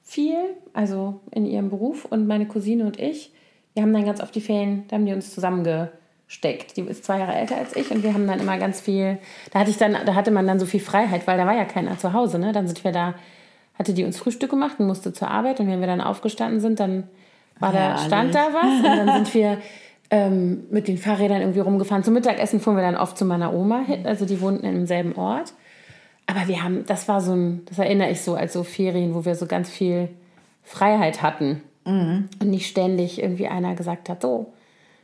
viel, 0.02 0.36
also 0.72 1.20
in 1.30 1.46
ihrem 1.46 1.70
Beruf 1.70 2.04
und 2.04 2.26
meine 2.26 2.46
Cousine 2.46 2.84
und 2.84 3.00
ich, 3.00 3.32
wir 3.72 3.82
haben 3.82 3.92
dann 3.92 4.04
ganz 4.04 4.20
oft 4.20 4.34
die 4.34 4.40
Ferien, 4.40 4.84
da 4.88 4.96
haben 4.96 5.06
die 5.06 5.12
uns 5.12 5.34
zusammenge 5.34 5.90
steckt. 6.26 6.76
Die 6.76 6.82
ist 6.82 7.04
zwei 7.04 7.18
Jahre 7.18 7.34
älter 7.34 7.56
als 7.56 7.76
ich 7.76 7.90
und 7.90 8.02
wir 8.02 8.14
haben 8.14 8.26
dann 8.26 8.40
immer 8.40 8.58
ganz 8.58 8.80
viel, 8.80 9.18
da 9.52 9.60
hatte 9.60 9.70
ich 9.70 9.78
dann, 9.78 9.96
da 10.04 10.14
hatte 10.14 10.30
man 10.30 10.46
dann 10.46 10.60
so 10.60 10.66
viel 10.66 10.80
Freiheit, 10.80 11.26
weil 11.26 11.36
da 11.36 11.46
war 11.46 11.54
ja 11.54 11.64
keiner 11.64 11.98
zu 11.98 12.12
Hause, 12.12 12.38
ne? 12.38 12.52
Dann 12.52 12.66
sind 12.66 12.84
wir 12.84 12.92
da, 12.92 13.14
hatte 13.78 13.94
die 13.94 14.04
uns 14.04 14.18
Frühstück 14.18 14.50
gemacht 14.50 14.76
und 14.78 14.86
musste 14.86 15.12
zur 15.12 15.30
Arbeit 15.30 15.60
und 15.60 15.68
wenn 15.68 15.80
wir 15.80 15.86
dann 15.86 16.00
aufgestanden 16.00 16.60
sind, 16.60 16.80
dann 16.80 17.04
war 17.58 17.74
ja, 17.74 17.90
da, 17.90 17.98
stand 17.98 18.34
da 18.34 18.48
was 18.52 18.78
und 18.78 19.06
dann 19.06 19.14
sind 19.24 19.34
wir 19.34 19.58
ähm, 20.10 20.64
mit 20.70 20.88
den 20.88 20.98
Fahrrädern 20.98 21.40
irgendwie 21.40 21.60
rumgefahren. 21.60 22.04
Zum 22.04 22.14
Mittagessen 22.14 22.60
fuhren 22.60 22.76
wir 22.76 22.82
dann 22.82 22.96
oft 22.96 23.18
zu 23.18 23.24
meiner 23.24 23.52
Oma 23.52 23.80
hin, 23.80 24.06
also 24.06 24.26
die 24.26 24.40
wohnten 24.40 24.66
im 24.66 24.86
selben 24.86 25.14
Ort. 25.16 25.52
Aber 26.26 26.48
wir 26.48 26.62
haben, 26.62 26.84
das 26.86 27.08
war 27.08 27.20
so 27.20 27.32
ein, 27.32 27.64
das 27.66 27.78
erinnere 27.78 28.10
ich 28.10 28.22
so 28.22 28.34
als 28.34 28.52
so 28.52 28.64
Ferien, 28.64 29.14
wo 29.14 29.24
wir 29.24 29.34
so 29.34 29.46
ganz 29.46 29.68
viel 29.68 30.08
Freiheit 30.62 31.22
hatten. 31.22 31.62
Mhm. 31.84 32.28
Und 32.40 32.50
nicht 32.50 32.66
ständig 32.66 33.20
irgendwie 33.20 33.46
einer 33.46 33.74
gesagt 33.74 34.08
hat, 34.08 34.22
so, 34.22 34.52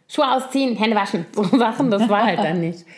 Schuhe 0.09 0.33
ausziehen, 0.33 0.77
Hände 0.77 0.97
waschen, 0.97 1.27
so 1.33 1.45
Sachen, 1.59 1.91
das 1.91 2.09
war 2.09 2.25
halt 2.25 2.39
dann 2.39 2.61
nicht. 2.61 2.85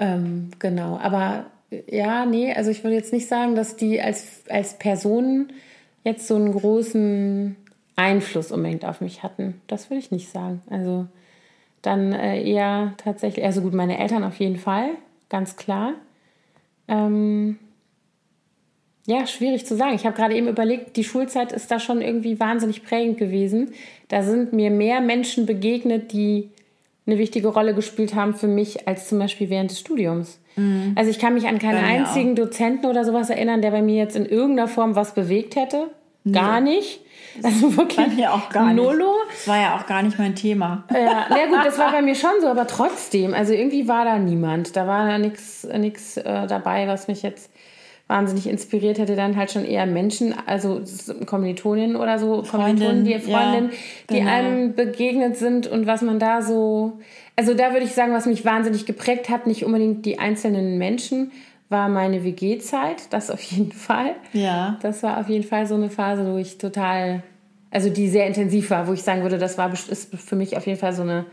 Ähm, 0.00 0.52
genau, 0.60 0.96
aber 1.02 1.46
ja, 1.90 2.24
nee, 2.24 2.54
also 2.54 2.70
ich 2.70 2.84
würde 2.84 2.94
jetzt 2.94 3.12
nicht 3.12 3.26
sagen, 3.26 3.56
dass 3.56 3.74
die 3.74 4.00
als, 4.00 4.44
als 4.48 4.78
Personen 4.78 5.52
jetzt 6.04 6.28
so 6.28 6.36
einen 6.36 6.52
großen 6.52 7.56
Einfluss 7.96 8.52
unbedingt 8.52 8.84
auf 8.84 9.00
mich 9.00 9.24
hatten. 9.24 9.60
Das 9.66 9.90
würde 9.90 9.98
ich 9.98 10.12
nicht 10.12 10.30
sagen. 10.30 10.62
Also 10.70 11.06
dann 11.82 12.12
äh, 12.12 12.42
eher 12.42 12.94
tatsächlich, 12.96 13.44
also 13.44 13.60
gut, 13.60 13.74
meine 13.74 13.98
Eltern 13.98 14.22
auf 14.22 14.36
jeden 14.36 14.56
Fall, 14.56 14.90
ganz 15.28 15.56
klar. 15.56 15.94
Ähm, 16.88 17.58
ja, 19.06 19.26
schwierig 19.26 19.64
zu 19.64 19.74
sagen. 19.74 19.94
Ich 19.94 20.04
habe 20.04 20.16
gerade 20.16 20.34
eben 20.34 20.48
überlegt, 20.48 20.96
die 20.96 21.04
Schulzeit 21.04 21.52
ist 21.52 21.70
da 21.70 21.80
schon 21.80 22.02
irgendwie 22.02 22.38
wahnsinnig 22.38 22.84
prägend 22.84 23.16
gewesen. 23.16 23.70
Da 24.08 24.22
sind 24.22 24.52
mir 24.52 24.70
mehr 24.70 25.00
Menschen 25.00 25.46
begegnet, 25.46 26.12
die 26.12 26.50
eine 27.06 27.18
wichtige 27.18 27.48
Rolle 27.48 27.74
gespielt 27.74 28.14
haben 28.14 28.34
für 28.34 28.48
mich, 28.48 28.86
als 28.86 29.08
zum 29.08 29.18
Beispiel 29.18 29.48
während 29.48 29.70
des 29.70 29.80
Studiums. 29.80 30.40
Mhm. 30.56 30.92
Also 30.94 31.10
ich 31.10 31.18
kann 31.18 31.32
mich 31.32 31.46
an 31.46 31.58
keinen 31.58 31.82
einzigen 31.82 32.32
auch. 32.32 32.44
Dozenten 32.44 32.86
oder 32.86 33.04
sowas 33.04 33.30
erinnern, 33.30 33.62
der 33.62 33.70
bei 33.70 33.80
mir 33.80 33.96
jetzt 33.96 34.14
in 34.14 34.26
irgendeiner 34.26 34.68
Form 34.68 34.94
was 34.94 35.14
bewegt 35.14 35.56
hätte. 35.56 35.90
Gar 36.32 36.60
nee. 36.60 36.76
nicht. 36.76 37.00
Also 37.42 37.76
wirklich 37.76 38.16
bei 38.16 38.32
auch 38.32 38.48
gar 38.48 38.72
Nullo. 38.72 39.14
Das 39.30 39.46
war 39.46 39.60
ja 39.60 39.76
auch 39.76 39.86
gar 39.86 40.02
nicht 40.02 40.18
mein 40.18 40.34
Thema. 40.34 40.84
Ja, 40.92 41.26
na 41.28 41.46
gut, 41.46 41.64
das 41.64 41.78
war 41.78 41.92
bei 41.92 42.02
mir 42.02 42.14
schon 42.14 42.40
so, 42.40 42.48
aber 42.48 42.66
trotzdem, 42.66 43.34
also 43.34 43.52
irgendwie 43.52 43.86
war 43.86 44.04
da 44.04 44.18
niemand. 44.18 44.76
Da 44.76 44.86
war 44.86 45.18
nichts 45.18 45.64
äh, 46.16 46.46
dabei, 46.46 46.88
was 46.88 47.06
mich 47.06 47.22
jetzt 47.22 47.50
wahnsinnig 48.08 48.46
inspiriert 48.46 48.98
hätte, 48.98 49.16
dann 49.16 49.36
halt 49.36 49.52
schon 49.52 49.66
eher 49.66 49.84
Menschen, 49.86 50.34
also 50.46 50.80
Kommilitoninnen 51.26 51.94
oder 51.94 52.18
so, 52.18 52.42
Kommilitonen, 52.50 53.04
die 53.04 53.18
Freundinnen, 53.18 53.70
ja, 53.70 53.76
genau. 54.06 54.20
die 54.20 54.26
einem 54.26 54.74
begegnet 54.74 55.36
sind 55.36 55.66
und 55.66 55.86
was 55.86 56.00
man 56.00 56.18
da 56.18 56.40
so, 56.40 56.98
also 57.36 57.52
da 57.52 57.72
würde 57.72 57.84
ich 57.84 57.92
sagen, 57.92 58.14
was 58.14 58.24
mich 58.24 58.46
wahnsinnig 58.46 58.86
geprägt 58.86 59.28
hat, 59.28 59.46
nicht 59.46 59.64
unbedingt 59.64 60.06
die 60.06 60.18
einzelnen 60.18 60.78
Menschen, 60.78 61.32
war 61.68 61.88
meine 61.88 62.24
WG-Zeit, 62.24 63.12
das 63.12 63.30
auf 63.30 63.42
jeden 63.42 63.72
Fall. 63.72 64.14
Ja. 64.32 64.78
Das 64.82 65.02
war 65.02 65.18
auf 65.18 65.28
jeden 65.28 65.44
Fall 65.44 65.66
so 65.66 65.74
eine 65.74 65.90
Phase, 65.90 66.30
wo 66.32 66.36
ich 66.38 66.58
total, 66.58 67.22
also 67.70 67.90
die 67.90 68.08
sehr 68.08 68.26
intensiv 68.26 68.70
war, 68.70 68.86
wo 68.88 68.92
ich 68.92 69.02
sagen 69.02 69.22
würde, 69.22 69.38
das 69.38 69.58
war 69.58 69.72
ist 69.72 70.14
für 70.14 70.36
mich 70.36 70.56
auf 70.56 70.66
jeden 70.66 70.78
Fall 70.78 70.92
so 70.92 71.02
eine 71.02 71.26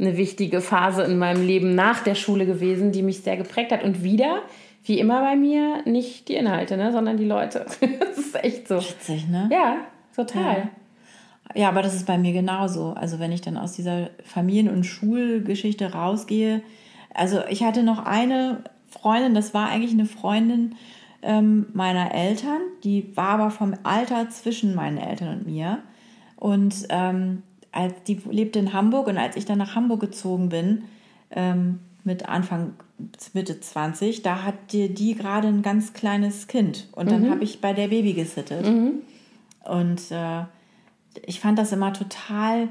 eine 0.00 0.16
wichtige 0.16 0.60
Phase 0.60 1.02
in 1.02 1.18
meinem 1.18 1.46
Leben 1.46 1.74
nach 1.74 2.02
der 2.02 2.14
Schule 2.14 2.46
gewesen, 2.46 2.90
die 2.90 3.02
mich 3.02 3.20
sehr 3.20 3.36
geprägt 3.36 3.70
hat. 3.70 3.84
Und 3.84 4.02
wieder, 4.02 4.40
wie 4.84 4.98
immer 4.98 5.20
bei 5.20 5.36
mir, 5.36 5.82
nicht 5.84 6.28
die 6.28 6.34
Inhalte, 6.34 6.76
ne, 6.76 6.90
sondern 6.90 7.16
die 7.16 7.26
Leute. 7.26 7.66
das 8.00 8.18
ist 8.18 8.42
echt 8.42 8.68
so. 8.68 8.78
Witzig, 8.78 9.28
ne? 9.28 9.48
Ja, 9.52 9.76
total. 10.16 10.56
Ja. 10.56 10.70
Ja, 11.52 11.68
aber 11.68 11.82
das 11.82 11.94
ist 11.94 12.06
bei 12.06 12.16
mir 12.16 12.32
genauso. 12.32 12.92
Also 12.92 13.18
wenn 13.18 13.32
ich 13.32 13.40
dann 13.40 13.56
aus 13.56 13.72
dieser 13.72 14.10
Familien- 14.24 14.70
und 14.70 14.84
Schulgeschichte 14.84 15.92
rausgehe. 15.92 16.62
Also 17.12 17.40
ich 17.50 17.64
hatte 17.64 17.82
noch 17.82 18.06
eine 18.06 18.62
Freundin, 18.90 19.34
das 19.34 19.54
war 19.54 19.68
eigentlich 19.68 19.92
eine 19.92 20.06
Freundin 20.06 20.74
ähm, 21.22 21.66
meiner 21.72 22.14
Eltern. 22.14 22.60
Die 22.84 23.16
war 23.16 23.30
aber 23.30 23.50
vom 23.50 23.74
Alter 23.82 24.28
zwischen 24.30 24.74
meinen 24.74 24.98
Eltern 24.98 25.38
und 25.38 25.46
mir. 25.46 25.78
Und 26.36 26.86
ähm, 26.88 27.42
als 27.72 27.94
die 28.06 28.20
lebte 28.30 28.58
in 28.58 28.72
Hamburg 28.72 29.06
und 29.06 29.18
als 29.18 29.36
ich 29.36 29.44
dann 29.44 29.58
nach 29.58 29.74
Hamburg 29.74 30.00
gezogen 30.00 30.48
bin, 30.48 30.84
ähm, 31.30 31.80
mit 32.02 32.28
Anfang 32.28 32.74
Mitte 33.34 33.60
20, 33.60 34.22
da 34.22 34.42
hat 34.42 34.72
die, 34.72 34.92
die 34.92 35.14
gerade 35.14 35.48
ein 35.48 35.62
ganz 35.62 35.92
kleines 35.92 36.46
Kind 36.46 36.88
und 36.92 37.10
dann 37.10 37.22
mhm. 37.22 37.30
habe 37.30 37.44
ich 37.44 37.60
bei 37.60 37.72
der 37.72 37.88
Baby 37.88 38.14
gesittet. 38.14 38.66
Mhm. 38.66 39.02
Und 39.64 40.10
äh, 40.10 40.44
ich 41.26 41.40
fand 41.40 41.58
das 41.58 41.72
immer 41.72 41.92
total 41.92 42.68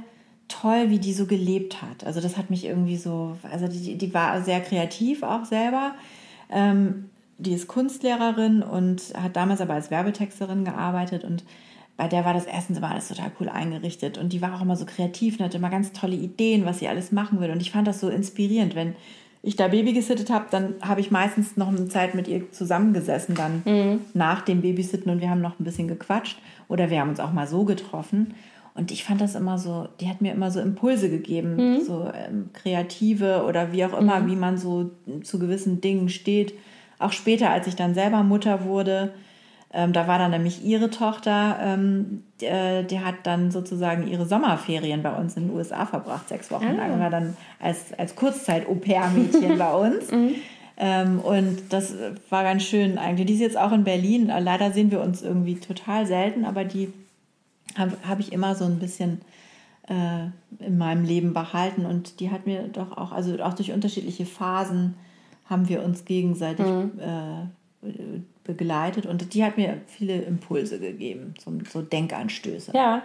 toll, 0.47 0.89
wie 0.89 0.99
die 0.99 1.13
so 1.13 1.25
gelebt 1.25 1.81
hat. 1.81 2.03
Also 2.03 2.21
das 2.21 2.37
hat 2.37 2.49
mich 2.49 2.65
irgendwie 2.65 2.97
so, 2.97 3.37
also 3.49 3.67
die, 3.67 3.97
die 3.97 4.13
war 4.13 4.41
sehr 4.41 4.61
kreativ 4.61 5.23
auch 5.23 5.45
selber. 5.45 5.93
Ähm, 6.49 7.09
die 7.37 7.53
ist 7.53 7.67
Kunstlehrerin 7.67 8.61
und 8.63 9.13
hat 9.15 9.35
damals 9.35 9.61
aber 9.61 9.73
als 9.73 9.91
Werbetexterin 9.91 10.65
gearbeitet 10.65 11.23
und 11.23 11.43
bei 11.95 12.07
der 12.07 12.23
war 12.23 12.33
das 12.33 12.45
erstens 12.45 12.77
immer 12.77 12.91
alles 12.91 13.09
total 13.09 13.29
cool 13.39 13.49
eingerichtet 13.49 14.17
und 14.17 14.31
die 14.31 14.41
war 14.41 14.55
auch 14.55 14.61
immer 14.61 14.77
so 14.77 14.85
kreativ 14.85 15.37
und 15.37 15.45
hatte 15.45 15.57
immer 15.57 15.69
ganz 15.69 15.91
tolle 15.91 16.15
Ideen, 16.15 16.65
was 16.65 16.79
sie 16.79 16.87
alles 16.87 17.11
machen 17.11 17.41
will. 17.41 17.51
Und 17.51 17.61
ich 17.61 17.71
fand 17.71 17.87
das 17.89 17.99
so 17.99 18.07
inspirierend, 18.07 18.73
wenn 18.73 18.95
ich 19.41 19.57
da 19.57 19.67
Baby 19.67 19.91
gesittet 19.93 20.29
habe, 20.29 20.45
dann 20.49 20.75
habe 20.81 21.01
ich 21.01 21.11
meistens 21.11 21.57
noch 21.57 21.67
eine 21.67 21.89
Zeit 21.89 22.15
mit 22.15 22.29
ihr 22.29 22.51
zusammengesessen, 22.51 23.35
dann 23.35 23.63
mhm. 23.65 24.01
nach 24.13 24.41
dem 24.41 24.61
Babysitten 24.61 25.11
und 25.11 25.19
wir 25.19 25.29
haben 25.29 25.41
noch 25.41 25.59
ein 25.59 25.63
bisschen 25.63 25.89
gequatscht 25.89 26.39
oder 26.67 26.89
wir 26.89 27.01
haben 27.01 27.09
uns 27.09 27.19
auch 27.19 27.33
mal 27.33 27.47
so 27.47 27.65
getroffen. 27.65 28.33
Und 28.73 28.91
ich 28.91 29.03
fand 29.03 29.19
das 29.19 29.35
immer 29.35 29.57
so, 29.57 29.87
die 29.99 30.07
hat 30.07 30.21
mir 30.21 30.33
immer 30.33 30.51
so 30.51 30.59
Impulse 30.59 31.09
gegeben, 31.09 31.55
mhm. 31.55 31.81
so 31.81 32.09
ähm, 32.13 32.49
kreative 32.53 33.43
oder 33.45 33.71
wie 33.71 33.83
auch 33.85 33.97
immer, 33.97 34.19
mhm. 34.19 34.31
wie 34.31 34.35
man 34.35 34.57
so 34.57 34.91
zu 35.23 35.39
gewissen 35.39 35.81
Dingen 35.81 36.09
steht. 36.09 36.53
Auch 36.97 37.11
später, 37.11 37.49
als 37.49 37.67
ich 37.67 37.75
dann 37.75 37.93
selber 37.93 38.23
Mutter 38.23 38.63
wurde, 38.65 39.13
ähm, 39.71 39.93
da 39.93 40.07
war 40.07 40.17
dann 40.17 40.31
nämlich 40.31 40.65
ihre 40.65 40.89
Tochter, 40.89 41.57
ähm, 41.61 42.23
die, 42.41 42.45
äh, 42.45 42.83
die, 42.83 43.01
hat 43.01 43.15
dann 43.23 43.51
sozusagen 43.51 44.07
ihre 44.07 44.25
Sommerferien 44.25 45.03
bei 45.03 45.13
uns 45.13 45.37
in 45.37 45.47
den 45.47 45.55
USA 45.55 45.85
verbracht, 45.85 46.27
sechs 46.27 46.49
Wochen 46.49 46.75
lang, 46.75 46.93
ah. 46.93 46.99
war 46.99 47.09
dann 47.11 47.37
als, 47.59 47.93
als 47.97 48.15
Kurzzeit-Au-pair-Mädchen 48.15 49.57
bei 49.57 49.73
uns. 49.73 50.11
Mhm. 50.11 50.35
Ähm, 50.81 51.19
und 51.19 51.73
das 51.73 51.93
war 52.29 52.43
ganz 52.43 52.63
schön 52.63 52.97
eigentlich. 52.97 53.27
Die 53.27 53.33
ist 53.33 53.41
jetzt 53.41 53.57
auch 53.57 53.73
in 53.73 53.83
Berlin. 53.83 54.31
Leider 54.39 54.71
sehen 54.71 54.91
wir 54.91 55.01
uns 55.01 55.21
irgendwie 55.21 55.55
total 55.55 56.07
selten, 56.07 56.45
aber 56.45 56.63
die 56.63 56.93
habe 57.77 57.97
hab 58.07 58.19
ich 58.19 58.31
immer 58.31 58.55
so 58.55 58.65
ein 58.65 58.79
bisschen 58.79 59.21
äh, 59.87 60.27
in 60.63 60.77
meinem 60.77 61.03
Leben 61.03 61.33
behalten. 61.33 61.85
Und 61.85 62.19
die 62.19 62.31
hat 62.31 62.45
mir 62.45 62.67
doch 62.67 62.95
auch, 62.97 63.11
also 63.11 63.41
auch 63.41 63.53
durch 63.53 63.71
unterschiedliche 63.71 64.25
Phasen 64.25 64.95
haben 65.45 65.67
wir 65.67 65.83
uns 65.83 66.05
gegenseitig 66.05 66.65
mhm. 66.65 66.91
äh, 66.99 67.89
begleitet 68.43 69.05
und 69.05 69.33
die 69.33 69.43
hat 69.43 69.57
mir 69.57 69.77
viele 69.85 70.21
Impulse 70.21 70.79
gegeben, 70.79 71.35
so, 71.43 71.51
so 71.69 71.81
Denkanstöße. 71.81 72.71
Ja, 72.73 73.03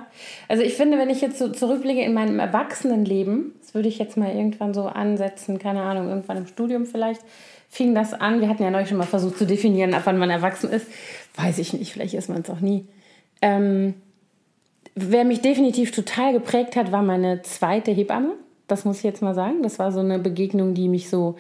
also 0.49 0.63
ich 0.63 0.75
finde, 0.75 0.99
wenn 0.99 1.11
ich 1.11 1.21
jetzt 1.21 1.39
so 1.39 1.49
zurückblicke 1.51 2.03
in 2.03 2.15
meinem 2.15 2.39
Erwachsenenleben, 2.39 3.53
das 3.61 3.75
würde 3.75 3.89
ich 3.89 3.99
jetzt 3.99 4.17
mal 4.17 4.35
irgendwann 4.35 4.73
so 4.73 4.87
ansetzen, 4.87 5.59
keine 5.59 5.83
Ahnung, 5.83 6.09
irgendwann 6.09 6.39
im 6.39 6.47
Studium 6.47 6.87
vielleicht, 6.87 7.21
fing 7.69 7.95
das 7.95 8.15
an. 8.15 8.41
Wir 8.41 8.49
hatten 8.49 8.63
ja 8.63 8.71
neulich 8.71 8.89
schon 8.89 8.99
mal 8.99 9.05
versucht 9.05 9.37
zu 9.37 9.47
definieren, 9.47 9.95
ab 9.95 10.03
wann 10.05 10.19
man 10.19 10.31
erwachsen 10.31 10.71
ist. 10.71 10.87
Weiß 11.37 11.59
ich 11.59 11.73
nicht, 11.73 11.93
vielleicht 11.93 12.15
ist 12.15 12.29
man 12.29 12.41
es 12.41 12.51
auch 12.51 12.61
nie. 12.61 12.87
Ähm, 13.43 13.95
wer 14.95 15.25
mich 15.25 15.41
definitiv 15.41 15.91
total 15.91 16.33
geprägt 16.33 16.77
hat, 16.77 16.93
war 16.93 17.03
meine 17.03 17.43
zweite 17.43 17.91
Hebamme. 17.91 18.35
Das 18.67 18.85
muss 18.85 18.99
ich 18.99 19.05
jetzt 19.05 19.23
mal 19.23 19.35
sagen. 19.35 19.63
Das 19.63 19.79
war 19.79 19.93
so 19.93 20.01
eine 20.01 20.19
Begegnung, 20.19 20.75
die 20.75 20.89
mich 20.89 21.11
so 21.11 21.37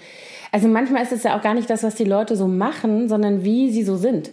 also 0.55 0.68
manchmal 0.68 1.02
ist 1.02 1.11
es 1.11 1.24
ja 1.24 1.36
auch 1.36 1.42
gar 1.42 1.55
nicht 1.55 1.68
das, 1.68 1.82
was 1.82 1.96
die 1.96 2.05
Leute 2.05 2.36
so 2.36 2.46
machen, 2.46 3.09
sondern 3.09 3.42
wie 3.42 3.72
sie 3.72 3.82
so 3.82 3.96
sind. 3.96 4.30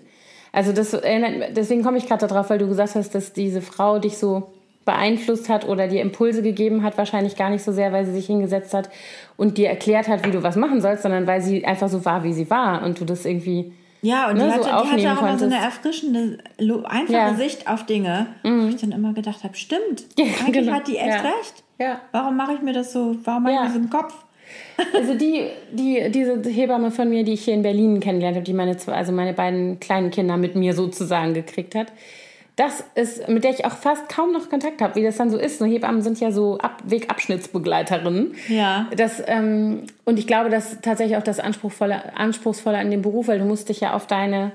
Also 0.51 0.71
das 0.71 0.93
erinnert, 0.93 1.57
deswegen 1.57 1.81
komme 1.81 1.97
ich 1.97 2.05
gerade 2.05 2.27
darauf, 2.27 2.51
weil 2.51 2.59
du 2.59 2.67
gesagt 2.67 2.93
hast, 2.93 3.15
dass 3.15 3.33
diese 3.33 3.63
Frau 3.63 3.97
dich 3.97 4.19
so 4.19 4.43
beeinflusst 4.85 5.49
hat 5.49 5.67
oder 5.67 5.87
dir 5.87 6.03
Impulse 6.03 6.43
gegeben 6.43 6.83
hat, 6.83 6.95
wahrscheinlich 6.99 7.37
gar 7.37 7.49
nicht 7.49 7.63
so 7.63 7.71
sehr, 7.71 7.91
weil 7.91 8.05
sie 8.05 8.11
sich 8.11 8.27
hingesetzt 8.27 8.75
hat 8.75 8.91
und 9.35 9.57
dir 9.57 9.69
erklärt 9.69 10.07
hat, 10.07 10.23
wie 10.23 10.29
du 10.29 10.43
was 10.43 10.57
machen 10.57 10.79
sollst, 10.79 11.01
sondern 11.01 11.25
weil 11.25 11.41
sie 11.41 11.65
einfach 11.65 11.89
so 11.89 12.05
war, 12.05 12.23
wie 12.23 12.33
sie 12.33 12.51
war 12.51 12.83
und 12.83 12.99
du 12.99 13.05
das 13.05 13.25
irgendwie 13.25 13.73
ja, 14.01 14.29
und 14.29 14.37
ne, 14.37 14.45
die, 14.45 14.51
hatte, 14.51 14.63
so 14.63 14.95
die 14.95 15.07
hatte 15.07 15.19
auch 15.19 15.23
immer 15.23 15.37
so 15.37 15.45
eine 15.45 15.57
erfrischende, 15.57 16.37
einfache 16.85 17.13
ja. 17.13 17.33
Sicht 17.35 17.67
auf 17.67 17.85
Dinge, 17.85 18.27
mhm. 18.43 18.63
wo 18.63 18.67
ich 18.69 18.77
dann 18.77 18.91
immer 18.91 19.13
gedacht 19.13 19.43
habe, 19.43 19.55
stimmt, 19.55 20.05
ja, 20.17 20.25
eigentlich 20.25 20.53
genau. 20.53 20.73
hat 20.73 20.87
die 20.87 20.97
echt 20.97 21.07
ja. 21.07 21.21
recht. 21.21 21.63
Ja. 21.79 22.01
Warum 22.11 22.35
mache 22.35 22.53
ich 22.53 22.61
mir 22.61 22.73
das 22.73 22.93
so, 22.93 23.15
warum 23.23 23.43
mache 23.43 23.53
ich 23.53 23.59
mir 23.59 23.65
das 23.67 23.75
im 23.75 23.89
Kopf? 23.89 24.13
Also 24.93 25.13
die, 25.13 25.45
die, 25.71 26.09
diese 26.09 26.41
Hebamme 26.49 26.91
von 26.91 27.07
mir, 27.09 27.23
die 27.23 27.33
ich 27.33 27.45
hier 27.45 27.53
in 27.53 27.61
Berlin 27.61 27.99
kennengelernt 27.99 28.35
habe, 28.35 28.43
die 28.43 28.53
meine, 28.53 28.75
also 28.87 29.11
meine 29.11 29.33
beiden 29.33 29.79
kleinen 29.79 30.11
Kinder 30.11 30.35
mit 30.37 30.55
mir 30.55 30.73
sozusagen 30.73 31.33
gekriegt 31.33 31.75
hat, 31.75 31.87
das 32.55 32.83
ist, 32.95 33.27
mit 33.27 33.43
der 33.43 33.51
ich 33.51 33.65
auch 33.65 33.75
fast 33.75 34.09
kaum 34.09 34.33
noch 34.33 34.49
Kontakt 34.49 34.81
habe, 34.81 34.95
wie 34.95 35.03
das 35.03 35.17
dann 35.17 35.29
so 35.29 35.37
ist. 35.37 35.61
Hebammen 35.61 36.01
sind 36.01 36.19
ja 36.19 36.31
so 36.31 36.57
Ab 36.57 36.77
Wegabschnittsbegleiterinnen. 36.83 38.35
Ja. 38.49 38.87
Das, 38.95 39.23
ähm, 39.25 39.83
und 40.05 40.19
ich 40.19 40.27
glaube, 40.27 40.49
das 40.49 40.73
ist 40.73 40.83
tatsächlich 40.83 41.17
auch 41.17 41.23
das 41.23 41.39
Anspruchsvolle, 41.39 42.15
Anspruchsvolle 42.15 42.77
an 42.77 42.91
dem 42.91 43.01
Beruf, 43.01 43.29
weil 43.29 43.39
du 43.39 43.45
musst 43.45 43.69
dich 43.69 43.79
ja 43.79 43.93
auf 43.93 44.05
deine 44.05 44.51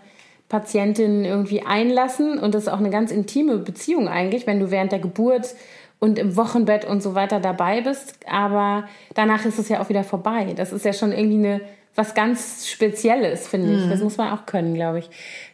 Patientin 0.48 1.24
irgendwie 1.24 1.62
einlassen 1.62 2.38
und 2.38 2.54
das 2.54 2.64
ist 2.64 2.68
auch 2.68 2.78
eine 2.78 2.90
ganz 2.90 3.10
intime 3.10 3.58
Beziehung 3.58 4.08
eigentlich, 4.08 4.46
wenn 4.46 4.60
du 4.60 4.70
während 4.70 4.92
der 4.92 5.00
Geburt 5.00 5.54
und 5.98 6.18
im 6.18 6.36
Wochenbett 6.36 6.84
und 6.84 7.02
so 7.02 7.14
weiter 7.14 7.40
dabei 7.40 7.80
bist. 7.80 8.18
Aber 8.30 8.84
danach 9.14 9.44
ist 9.44 9.58
es 9.58 9.68
ja 9.68 9.80
auch 9.80 9.88
wieder 9.88 10.04
vorbei. 10.04 10.52
Das 10.54 10.72
ist 10.72 10.84
ja 10.84 10.92
schon 10.92 11.12
irgendwie 11.12 11.38
eine, 11.38 11.60
was 11.94 12.14
ganz 12.14 12.68
Spezielles, 12.68 13.48
finde 13.48 13.74
ich. 13.74 13.86
Mhm. 13.86 13.90
Das 13.90 14.00
muss 14.00 14.18
man 14.18 14.32
auch 14.32 14.46
können, 14.46 14.74
glaube 14.74 15.00
ich. 15.00 15.10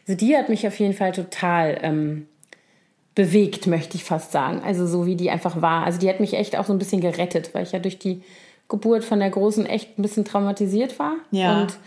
Also 0.07 0.17
die 0.17 0.37
hat 0.37 0.49
mich 0.49 0.67
auf 0.67 0.77
jeden 0.77 0.93
Fall 0.93 1.13
total 1.13 1.79
ähm, 1.81 2.27
bewegt, 3.15 3.67
möchte 3.67 3.95
ich 3.95 4.03
fast 4.03 4.31
sagen. 4.31 4.61
Also 4.65 4.87
so 4.87 5.05
wie 5.05 5.15
die 5.15 5.29
einfach 5.29 5.61
war. 5.61 5.85
Also 5.85 5.99
die 5.99 6.09
hat 6.09 6.19
mich 6.19 6.33
echt 6.33 6.57
auch 6.57 6.65
so 6.65 6.73
ein 6.73 6.79
bisschen 6.79 7.01
gerettet, 7.01 7.53
weil 7.53 7.63
ich 7.63 7.71
ja 7.71 7.79
durch 7.79 7.99
die 7.99 8.23
Geburt 8.69 9.03
von 9.03 9.19
der 9.19 9.29
Großen 9.29 9.65
echt 9.65 9.99
ein 9.99 10.01
bisschen 10.01 10.25
traumatisiert 10.25 10.97
war. 10.97 11.15
Ja. 11.31 11.61
Und 11.61 11.77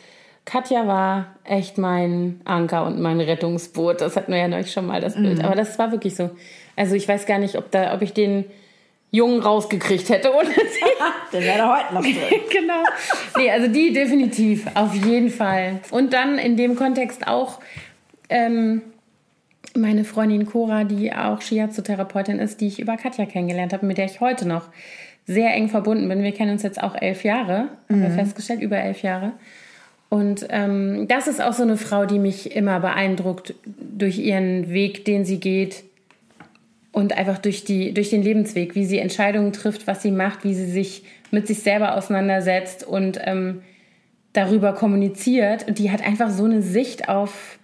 Katja 0.44 0.86
war 0.86 1.34
echt 1.42 1.78
mein 1.78 2.40
Anker 2.44 2.86
und 2.86 3.00
mein 3.00 3.20
Rettungsboot. 3.20 4.00
Das 4.00 4.14
hatten 4.14 4.30
wir 4.30 4.38
ja 4.38 4.48
neulich 4.48 4.70
schon 4.70 4.86
mal 4.86 5.00
das 5.00 5.14
Bild. 5.14 5.38
Mhm. 5.38 5.44
Aber 5.44 5.56
das 5.56 5.78
war 5.78 5.90
wirklich 5.90 6.14
so. 6.14 6.30
Also 6.76 6.94
ich 6.94 7.08
weiß 7.08 7.26
gar 7.26 7.38
nicht, 7.38 7.56
ob, 7.56 7.72
da, 7.72 7.92
ob 7.94 8.02
ich 8.02 8.12
den 8.12 8.44
Jungen 9.10 9.40
rausgekriegt 9.40 10.08
hätte 10.08 10.32
ohne 10.32 10.48
sie. 10.54 11.32
Der 11.32 11.42
wäre 11.42 11.68
heute 11.68 11.94
noch 11.94 12.02
drin. 12.02 12.14
genau. 12.52 12.84
Nee, 13.36 13.50
also 13.50 13.66
die 13.66 13.92
definitiv, 13.92 14.66
auf 14.74 14.94
jeden 14.94 15.30
Fall. 15.30 15.80
Und 15.90 16.12
dann 16.12 16.38
in 16.38 16.56
dem 16.56 16.76
Kontext 16.76 17.26
auch 17.26 17.58
ähm, 18.28 18.82
meine 19.76 20.04
Freundin 20.04 20.46
Cora, 20.46 20.84
die 20.84 21.12
auch 21.12 21.40
Shiatsu-Therapeutin 21.40 22.38
ist, 22.38 22.60
die 22.60 22.68
ich 22.68 22.80
über 22.80 22.96
Katja 22.96 23.26
kennengelernt 23.26 23.72
habe, 23.72 23.86
mit 23.86 23.98
der 23.98 24.06
ich 24.06 24.20
heute 24.20 24.46
noch 24.46 24.68
sehr 25.26 25.52
eng 25.54 25.68
verbunden 25.68 26.08
bin. 26.08 26.22
Wir 26.22 26.32
kennen 26.32 26.52
uns 26.52 26.62
jetzt 26.62 26.82
auch 26.82 26.94
elf 26.94 27.24
Jahre, 27.24 27.68
haben 27.88 28.02
wir 28.02 28.08
mhm. 28.08 28.14
festgestellt, 28.14 28.62
über 28.62 28.78
elf 28.78 29.02
Jahre. 29.02 29.32
Und 30.08 30.46
ähm, 30.50 31.06
das 31.08 31.26
ist 31.26 31.42
auch 31.42 31.52
so 31.52 31.64
eine 31.64 31.76
Frau, 31.76 32.06
die 32.06 32.18
mich 32.18 32.54
immer 32.54 32.78
beeindruckt 32.80 33.54
durch 33.66 34.18
ihren 34.18 34.70
Weg, 34.72 35.04
den 35.04 35.24
sie 35.24 35.40
geht 35.40 35.82
und 36.92 37.16
einfach 37.16 37.38
durch, 37.38 37.64
die, 37.64 37.92
durch 37.92 38.10
den 38.10 38.22
Lebensweg, 38.22 38.74
wie 38.74 38.86
sie 38.86 38.98
Entscheidungen 38.98 39.52
trifft, 39.52 39.86
was 39.86 40.02
sie 40.02 40.12
macht, 40.12 40.44
wie 40.44 40.54
sie 40.54 40.70
sich 40.70 41.02
mit 41.30 41.46
sich 41.46 41.58
selber 41.58 41.96
auseinandersetzt 41.96 42.84
und 42.84 43.18
ähm, 43.24 43.62
darüber 44.32 44.72
kommuniziert. 44.72 45.66
Und 45.66 45.78
die 45.78 45.90
hat 45.90 46.06
einfach 46.06 46.30
so 46.30 46.44
eine 46.44 46.62
Sicht 46.62 47.08
auf, 47.08 47.58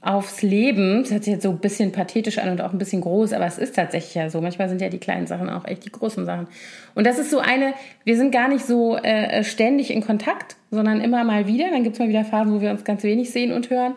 aufs 0.00 0.42
Leben. 0.42 1.02
Das 1.02 1.12
hört 1.12 1.24
sich 1.24 1.32
jetzt 1.34 1.42
so 1.42 1.50
ein 1.50 1.58
bisschen 1.58 1.92
pathetisch 1.92 2.38
an 2.38 2.50
und 2.50 2.60
auch 2.60 2.72
ein 2.72 2.78
bisschen 2.78 3.00
groß, 3.00 3.32
aber 3.32 3.46
es 3.46 3.58
ist 3.58 3.74
tatsächlich 3.74 4.14
ja 4.14 4.30
so. 4.30 4.40
Manchmal 4.40 4.68
sind 4.68 4.80
ja 4.80 4.88
die 4.88 4.98
kleinen 4.98 5.26
Sachen 5.26 5.48
auch 5.48 5.64
echt 5.64 5.84
die 5.84 5.92
großen 5.92 6.24
Sachen. 6.24 6.46
Und 6.94 7.06
das 7.06 7.18
ist 7.18 7.30
so 7.30 7.38
eine, 7.38 7.74
wir 8.04 8.16
sind 8.16 8.30
gar 8.30 8.48
nicht 8.48 8.64
so 8.64 8.96
äh, 8.96 9.42
ständig 9.42 9.90
in 9.90 10.02
Kontakt, 10.02 10.56
sondern 10.70 11.00
immer 11.00 11.24
mal 11.24 11.46
wieder. 11.46 11.70
Dann 11.70 11.82
gibt 11.82 11.94
es 11.94 12.00
mal 12.00 12.08
wieder 12.08 12.24
Phasen, 12.24 12.54
wo 12.54 12.60
wir 12.60 12.70
uns 12.70 12.84
ganz 12.84 13.02
wenig 13.02 13.30
sehen 13.30 13.52
und 13.52 13.70
hören. 13.70 13.94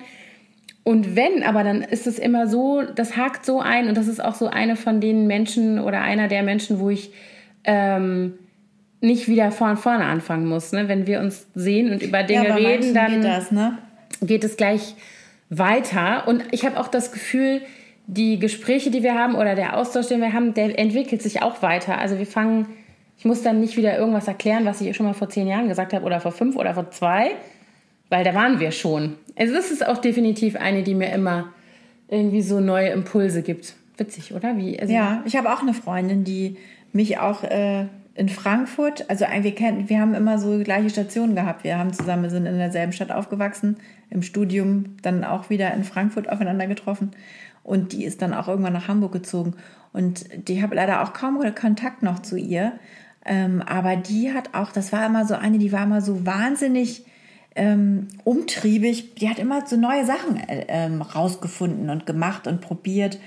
Und 0.84 1.16
wenn, 1.16 1.44
aber 1.44 1.64
dann 1.64 1.82
ist 1.82 2.08
es 2.08 2.18
immer 2.18 2.48
so, 2.48 2.82
das 2.82 3.16
hakt 3.16 3.46
so 3.46 3.60
ein 3.60 3.90
und 3.90 3.96
das 3.96 4.08
ist 4.08 4.24
auch 4.24 4.34
so 4.34 4.48
eine 4.48 4.76
von 4.76 5.02
den 5.02 5.28
Menschen 5.28 5.80
oder 5.80 6.02
einer 6.02 6.28
der 6.28 6.42
Menschen, 6.42 6.80
wo 6.80 6.90
ich 6.90 7.12
ähm, 7.66 8.40
nicht 9.02 9.28
wieder 9.28 9.52
von 9.52 9.78
vorne 9.78 10.06
anfangen 10.06 10.48
muss. 10.48 10.72
Ne? 10.72 10.88
Wenn 10.88 11.06
wir 11.06 11.20
uns 11.20 11.48
sehen 11.54 11.92
und 11.92 12.02
über 12.02 12.24
Dinge 12.24 12.48
ja, 12.48 12.56
reden, 12.56 12.94
dann 12.94 13.22
geht, 13.22 13.24
das, 13.24 13.52
ne? 13.52 13.78
geht 14.22 14.44
es 14.44 14.58
gleich 14.58 14.96
weiter. 15.50 16.28
Und 16.28 16.44
ich 16.52 16.66
habe 16.66 16.80
auch 16.80 16.88
das 16.88 17.12
Gefühl, 17.12 17.62
die 18.08 18.40
Gespräche, 18.40 18.90
die 18.92 19.04
wir 19.04 19.16
haben 19.16 19.36
oder 19.36 19.56
der 19.56 19.78
Austausch, 19.78 20.08
den 20.08 20.22
wir 20.22 20.34
haben, 20.34 20.54
der 20.54 20.80
entwickelt 20.80 21.22
sich 21.22 21.42
auch 21.42 21.62
weiter. 21.62 22.00
Also 22.00 22.18
wir 22.18 22.26
fangen, 22.26 22.68
ich 23.18 23.26
muss 23.26 23.44
dann 23.44 23.60
nicht 23.60 23.78
wieder 23.78 23.98
irgendwas 23.98 24.28
erklären, 24.28 24.66
was 24.66 24.82
ich 24.82 24.96
schon 24.96 25.06
mal 25.06 25.14
vor 25.14 25.30
zehn 25.30 25.48
Jahren 25.48 25.68
gesagt 25.68 25.94
habe 25.94 26.06
oder 26.06 26.20
vor 26.20 26.32
fünf 26.32 26.56
oder 26.56 26.74
vor 26.74 26.90
zwei, 26.92 27.32
weil 28.10 28.24
da 28.24 28.34
waren 28.34 28.60
wir 28.60 28.72
schon. 28.72 29.16
Also 29.38 29.54
das 29.54 29.72
ist 29.72 29.86
auch 29.86 29.98
definitiv 29.98 30.56
eine, 30.56 30.84
die 30.84 30.96
mir 30.96 31.12
immer 31.12 31.54
irgendwie 32.08 32.42
so 32.42 32.60
neue 32.60 32.90
Impulse 32.90 33.44
gibt. 33.44 33.76
Witzig, 33.98 34.34
oder? 34.34 34.58
Wie? 34.58 34.80
Also 34.80 34.94
ja, 34.94 35.22
ich 35.26 35.36
habe 35.36 35.54
auch 35.54 35.62
eine 35.62 35.74
Freundin, 35.74 36.24
die 36.24 36.58
mich 36.94 37.20
auch 37.20 37.44
äh, 37.44 37.86
in 38.16 38.30
Frankfurt, 38.30 39.10
also 39.10 39.26
wir, 39.42 39.56
kennen, 39.56 39.88
wir 39.88 40.00
haben 40.00 40.14
immer 40.14 40.40
so 40.40 40.58
gleiche 40.64 40.90
Stationen 40.90 41.36
gehabt. 41.36 41.64
Wir 41.64 41.78
haben 41.78 41.94
zusammen, 41.94 42.30
sind 42.30 42.46
in 42.46 42.58
derselben 42.58 42.92
Stadt 42.92 43.12
aufgewachsen, 43.12 43.78
im 44.10 44.22
Studium 44.22 44.98
dann 45.02 45.24
auch 45.24 45.50
wieder 45.50 45.74
in 45.74 45.84
Frankfurt 45.84 46.30
aufeinander 46.30 46.68
getroffen. 46.68 47.12
Und 47.64 47.92
die 47.94 48.06
ist 48.06 48.22
dann 48.22 48.34
auch 48.34 48.48
irgendwann 48.48 48.74
nach 48.74 48.88
Hamburg 48.88 49.12
gezogen. 49.12 49.56
Und 49.94 50.26
die 50.48 50.62
habe 50.62 50.76
leider 50.76 51.04
auch 51.04 51.14
kaum 51.14 51.40
Kontakt 51.56 52.04
noch 52.04 52.20
zu 52.20 52.38
ihr. 52.38 52.74
Ähm, 53.26 53.62
aber 53.62 53.96
die 53.96 54.34
hat 54.34 54.54
auch, 54.54 54.72
das 54.72 54.92
war 54.92 55.06
immer 55.06 55.26
so 55.26 55.36
eine, 55.36 55.60
die 55.60 55.72
war 55.72 55.84
immer 55.84 56.02
so 56.02 56.26
wahnsinnig 56.26 57.06
ähm, 57.56 58.08
umtriebig. 58.24 59.16
Die 59.16 59.30
hat 59.30 59.40
immer 59.40 59.66
so 59.68 59.76
neue 59.76 60.06
Sachen 60.06 60.38
äh, 60.38 60.66
ähm, 60.68 61.02
rausgefunden 61.02 61.90
und 61.90 62.06
gemacht 62.06 62.48
und 62.48 62.62
probiert 62.62 63.20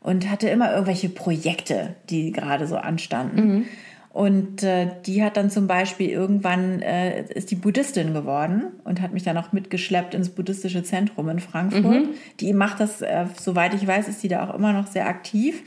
und 0.00 0.30
hatte 0.30 0.48
immer 0.48 0.70
irgendwelche 0.70 1.08
Projekte, 1.08 1.96
die 2.10 2.32
gerade 2.32 2.66
so 2.66 2.76
anstanden. 2.76 3.40
Mhm. 3.40 3.64
Und 4.10 4.62
äh, 4.62 4.88
die 5.06 5.22
hat 5.22 5.36
dann 5.36 5.50
zum 5.50 5.66
Beispiel 5.66 6.08
irgendwann 6.08 6.80
äh, 6.80 7.24
ist 7.32 7.50
die 7.50 7.56
Buddhistin 7.56 8.14
geworden 8.14 8.64
und 8.84 9.00
hat 9.00 9.12
mich 9.12 9.22
dann 9.22 9.36
auch 9.36 9.52
mitgeschleppt 9.52 10.14
ins 10.14 10.30
buddhistische 10.30 10.82
Zentrum 10.82 11.28
in 11.28 11.40
Frankfurt. 11.40 12.06
Mhm. 12.06 12.08
Die 12.40 12.52
macht 12.52 12.80
das, 12.80 13.02
äh, 13.02 13.26
soweit 13.38 13.74
ich 13.74 13.86
weiß, 13.86 14.08
ist 14.08 14.22
die 14.22 14.28
da 14.28 14.48
auch 14.48 14.54
immer 14.54 14.72
noch 14.72 14.86
sehr 14.86 15.06
aktiv. 15.06 15.62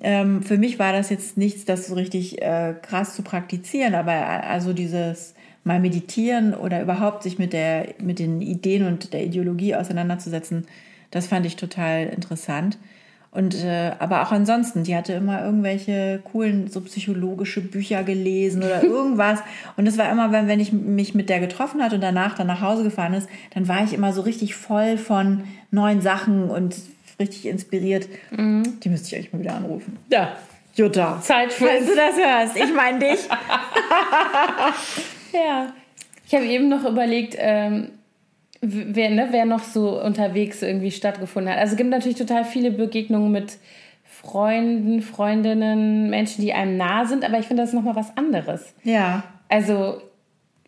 Ähm, 0.00 0.42
für 0.42 0.58
mich 0.58 0.78
war 0.78 0.92
das 0.92 1.10
jetzt 1.10 1.36
nichts, 1.36 1.64
das 1.64 1.88
so 1.88 1.94
richtig 1.94 2.40
äh, 2.40 2.74
krass 2.80 3.16
zu 3.16 3.22
praktizieren, 3.22 3.94
aber 3.94 4.12
äh, 4.12 4.46
also 4.46 4.72
dieses 4.72 5.34
mal 5.64 5.80
meditieren 5.80 6.54
oder 6.54 6.80
überhaupt 6.80 7.24
sich 7.24 7.38
mit, 7.38 7.52
der, 7.52 7.94
mit 8.00 8.20
den 8.20 8.40
Ideen 8.40 8.86
und 8.86 9.12
der 9.12 9.24
Ideologie 9.24 9.74
auseinanderzusetzen, 9.74 10.66
das 11.10 11.26
fand 11.26 11.46
ich 11.46 11.56
total 11.56 12.06
interessant. 12.06 12.78
Und 13.36 13.54
äh, 13.62 13.92
aber 13.98 14.22
auch 14.22 14.32
ansonsten, 14.32 14.82
die 14.82 14.96
hatte 14.96 15.12
immer 15.12 15.44
irgendwelche 15.44 16.20
coolen 16.32 16.68
so 16.68 16.80
psychologische 16.80 17.60
Bücher 17.60 18.02
gelesen 18.02 18.62
oder 18.62 18.82
irgendwas. 18.82 19.40
und 19.76 19.84
das 19.84 19.98
war 19.98 20.10
immer, 20.10 20.32
wenn, 20.32 20.48
wenn 20.48 20.58
ich 20.58 20.72
mich 20.72 21.14
mit 21.14 21.28
der 21.28 21.38
getroffen 21.40 21.82
hatte 21.82 21.96
und 21.96 22.00
danach 22.00 22.34
dann 22.34 22.46
nach 22.46 22.62
Hause 22.62 22.82
gefahren 22.82 23.12
ist, 23.12 23.28
dann 23.52 23.68
war 23.68 23.84
ich 23.84 23.92
immer 23.92 24.14
so 24.14 24.22
richtig 24.22 24.54
voll 24.54 24.96
von 24.96 25.44
neuen 25.70 26.00
Sachen 26.00 26.48
und 26.48 26.76
richtig 27.20 27.44
inspiriert. 27.44 28.08
Mhm. 28.30 28.80
Die 28.80 28.88
müsste 28.88 29.14
ich 29.14 29.22
euch 29.22 29.32
mal 29.34 29.40
wieder 29.40 29.54
anrufen. 29.54 29.98
Ja. 30.10 30.32
Jutta. 30.74 31.20
Zeit 31.20 31.52
für. 31.52 31.66
Falls 31.66 31.86
du 31.86 31.94
das 31.94 32.16
hörst, 32.16 32.56
ich 32.56 32.74
meine 32.74 32.98
dich. 33.10 33.20
ja. 35.34 35.74
Ich 36.26 36.34
habe 36.34 36.46
eben 36.46 36.70
noch 36.70 36.84
überlegt, 36.84 37.36
ähm, 37.38 37.90
wer, 38.68 39.10
ne, 39.10 39.28
wer 39.30 39.44
noch 39.44 39.62
so 39.62 40.02
unterwegs 40.02 40.62
irgendwie 40.62 40.90
stattgefunden 40.90 41.52
hat. 41.52 41.60
Also 41.60 41.72
es 41.72 41.76
gibt 41.76 41.90
natürlich 41.90 42.18
total 42.18 42.44
viele 42.44 42.70
Begegnungen 42.70 43.32
mit 43.32 43.58
Freunden, 44.04 45.02
Freundinnen, 45.02 46.10
Menschen, 46.10 46.42
die 46.42 46.52
einem 46.52 46.76
nah 46.76 47.04
sind, 47.04 47.24
aber 47.24 47.38
ich 47.38 47.46
finde 47.46 47.62
das 47.62 47.72
nochmal 47.72 47.96
was 47.96 48.16
anderes. 48.16 48.74
Ja. 48.82 49.24
Also 49.48 50.00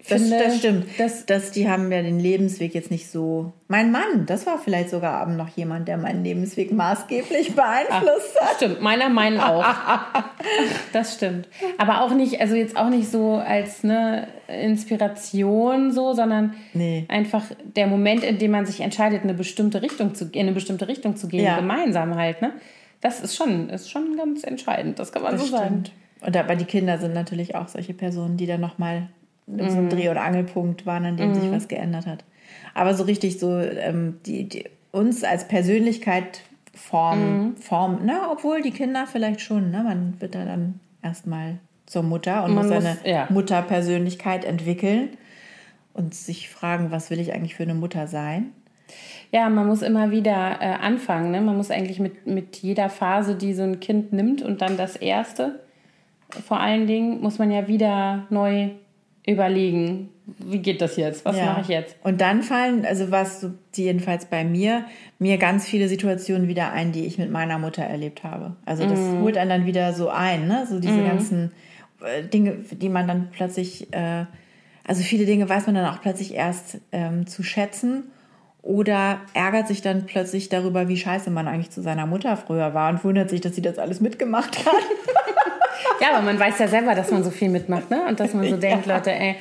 das, 0.08 0.30
das 0.30 0.58
stimmt. 0.58 0.86
Das, 0.98 1.26
das, 1.26 1.50
die 1.50 1.68
haben 1.68 1.90
ja 1.90 2.02
den 2.02 2.20
Lebensweg 2.20 2.74
jetzt 2.74 2.90
nicht 2.90 3.10
so. 3.10 3.52
Mein 3.66 3.90
Mann, 3.90 4.26
das 4.26 4.46
war 4.46 4.58
vielleicht 4.58 4.90
sogar 4.90 5.26
noch 5.26 5.48
jemand, 5.48 5.88
der 5.88 5.98
meinen 5.98 6.24
Lebensweg 6.24 6.72
maßgeblich 6.72 7.54
beeinflusst 7.54 8.36
Ach, 8.40 8.48
hat. 8.48 8.56
Stimmt, 8.56 8.80
meiner 8.80 9.08
meinen 9.08 9.40
auch. 9.40 9.64
das 10.92 11.14
stimmt. 11.14 11.48
Aber 11.76 12.02
auch 12.02 12.14
nicht, 12.14 12.40
also 12.40 12.54
jetzt 12.54 12.76
auch 12.76 12.88
nicht 12.88 13.10
so 13.10 13.34
als 13.34 13.84
eine 13.84 14.28
Inspiration 14.46 15.90
so, 15.92 16.14
sondern 16.14 16.54
nee. 16.72 17.04
einfach 17.08 17.44
der 17.76 17.86
Moment, 17.86 18.24
in 18.24 18.38
dem 18.38 18.52
man 18.52 18.66
sich 18.66 18.80
entscheidet, 18.80 19.24
eine 19.24 19.34
bestimmte 19.34 19.82
Richtung 19.82 20.14
zu, 20.14 20.26
in 20.32 20.40
eine 20.40 20.52
bestimmte 20.52 20.88
Richtung 20.88 21.16
zu 21.16 21.28
gehen, 21.28 21.44
ja. 21.44 21.56
gemeinsam 21.56 22.14
halt, 22.14 22.40
ne? 22.40 22.52
Das 23.00 23.20
ist 23.20 23.36
schon, 23.36 23.70
ist 23.70 23.90
schon 23.90 24.16
ganz 24.16 24.42
entscheidend, 24.42 24.98
das 24.98 25.12
kann 25.12 25.22
man 25.22 25.32
das 25.32 25.42
so 25.42 25.46
stimmt. 25.48 25.62
sagen. 25.62 25.84
Und 26.20 26.36
aber 26.36 26.56
die 26.56 26.64
Kinder 26.64 26.98
sind 26.98 27.14
natürlich 27.14 27.54
auch 27.54 27.68
solche 27.68 27.94
Personen, 27.94 28.36
die 28.36 28.46
dann 28.46 28.60
nochmal 28.60 29.08
mhm. 29.48 29.70
so 29.70 29.78
ein 29.78 29.88
Dreh- 29.88 30.08
und 30.08 30.18
Angelpunkt 30.18 30.86
waren, 30.86 31.04
an 31.04 31.16
dem 31.16 31.30
mhm. 31.30 31.34
sich 31.34 31.50
was 31.50 31.68
geändert 31.68 32.06
hat. 32.06 32.24
Aber 32.74 32.94
so 32.94 33.04
richtig 33.04 33.38
so, 33.38 33.58
ähm, 33.58 34.18
die, 34.26 34.48
die, 34.48 34.64
uns 34.92 35.24
als 35.24 35.48
Persönlichkeit 35.48 36.42
formen, 36.74 37.40
mhm. 37.40 37.56
formen, 37.56 38.06
ne, 38.06 38.20
obwohl 38.30 38.62
die 38.62 38.70
Kinder 38.70 39.06
vielleicht 39.06 39.40
schon, 39.40 39.70
ne, 39.70 39.82
man 39.82 40.20
wird 40.20 40.34
da 40.34 40.44
dann 40.44 40.80
erstmal 41.02 41.58
zur 41.86 42.02
Mutter 42.02 42.44
und 42.44 42.54
man 42.54 42.68
muss 42.68 42.82
seine 42.82 42.98
ja. 43.04 43.26
Mutterpersönlichkeit 43.30 44.44
entwickeln 44.44 45.10
und 45.94 46.14
sich 46.14 46.48
fragen, 46.48 46.90
was 46.90 47.10
will 47.10 47.18
ich 47.18 47.32
eigentlich 47.32 47.54
für 47.54 47.62
eine 47.62 47.74
Mutter 47.74 48.06
sein? 48.06 48.52
Ja, 49.32 49.48
man 49.50 49.66
muss 49.66 49.82
immer 49.82 50.10
wieder 50.10 50.58
äh, 50.60 50.74
anfangen. 50.80 51.30
Ne? 51.30 51.40
Man 51.40 51.56
muss 51.56 51.70
eigentlich 51.70 52.00
mit, 52.00 52.26
mit 52.26 52.56
jeder 52.56 52.88
Phase, 52.88 53.34
die 53.34 53.52
so 53.52 53.62
ein 53.62 53.80
Kind 53.80 54.12
nimmt 54.12 54.42
und 54.42 54.62
dann 54.62 54.76
das 54.76 54.96
erste, 54.96 55.60
vor 56.46 56.60
allen 56.60 56.86
Dingen, 56.86 57.20
muss 57.20 57.38
man 57.38 57.50
ja 57.50 57.68
wieder 57.68 58.26
neu 58.30 58.70
überlegen, 59.28 60.08
wie 60.38 60.58
geht 60.58 60.80
das 60.80 60.96
jetzt? 60.96 61.24
Was 61.24 61.36
ja. 61.36 61.46
mache 61.46 61.62
ich 61.62 61.68
jetzt? 61.68 61.96
Und 62.02 62.20
dann 62.20 62.42
fallen, 62.42 62.84
also 62.84 63.10
was 63.10 63.46
jedenfalls 63.74 64.26
bei 64.26 64.44
mir, 64.44 64.84
mir 65.18 65.38
ganz 65.38 65.66
viele 65.66 65.88
Situationen 65.88 66.48
wieder 66.48 66.72
ein, 66.72 66.92
die 66.92 67.04
ich 67.04 67.18
mit 67.18 67.30
meiner 67.30 67.58
Mutter 67.58 67.82
erlebt 67.82 68.24
habe. 68.24 68.56
Also 68.64 68.86
das 68.86 68.98
mm. 68.98 69.20
holt 69.22 69.36
einen 69.36 69.50
dann 69.50 69.66
wieder 69.66 69.92
so 69.92 70.08
ein, 70.08 70.46
ne? 70.46 70.66
So 70.68 70.80
diese 70.80 70.94
mm. 71.00 71.06
ganzen 71.06 71.52
äh, 72.02 72.22
Dinge, 72.24 72.56
die 72.70 72.88
man 72.88 73.06
dann 73.06 73.28
plötzlich, 73.30 73.92
äh, 73.92 74.24
also 74.86 75.02
viele 75.02 75.26
Dinge 75.26 75.48
weiß 75.48 75.66
man 75.66 75.74
dann 75.74 75.86
auch 75.86 76.00
plötzlich 76.00 76.34
erst 76.34 76.78
ähm, 76.92 77.26
zu 77.26 77.42
schätzen 77.42 78.04
oder 78.62 79.20
ärgert 79.34 79.68
sich 79.68 79.82
dann 79.82 80.06
plötzlich 80.06 80.48
darüber, 80.48 80.88
wie 80.88 80.96
scheiße 80.96 81.30
man 81.30 81.48
eigentlich 81.48 81.70
zu 81.70 81.82
seiner 81.82 82.06
Mutter 82.06 82.36
früher 82.36 82.74
war 82.74 82.90
und 82.90 83.04
wundert 83.04 83.30
sich, 83.30 83.40
dass 83.40 83.54
sie 83.54 83.62
das 83.62 83.78
alles 83.78 84.00
mitgemacht 84.00 84.66
hat. 84.66 84.74
Ja, 86.00 86.14
aber 86.14 86.22
man 86.22 86.38
weiß 86.38 86.58
ja 86.58 86.68
selber, 86.68 86.94
dass 86.94 87.10
man 87.10 87.24
so 87.24 87.30
viel 87.30 87.48
mitmacht, 87.48 87.90
ne? 87.90 88.06
Und 88.08 88.20
dass 88.20 88.34
man 88.34 88.48
so 88.48 88.56
denkt, 88.58 88.86
ja. 88.86 88.94
Leute, 88.94 89.12
ey. 89.12 89.36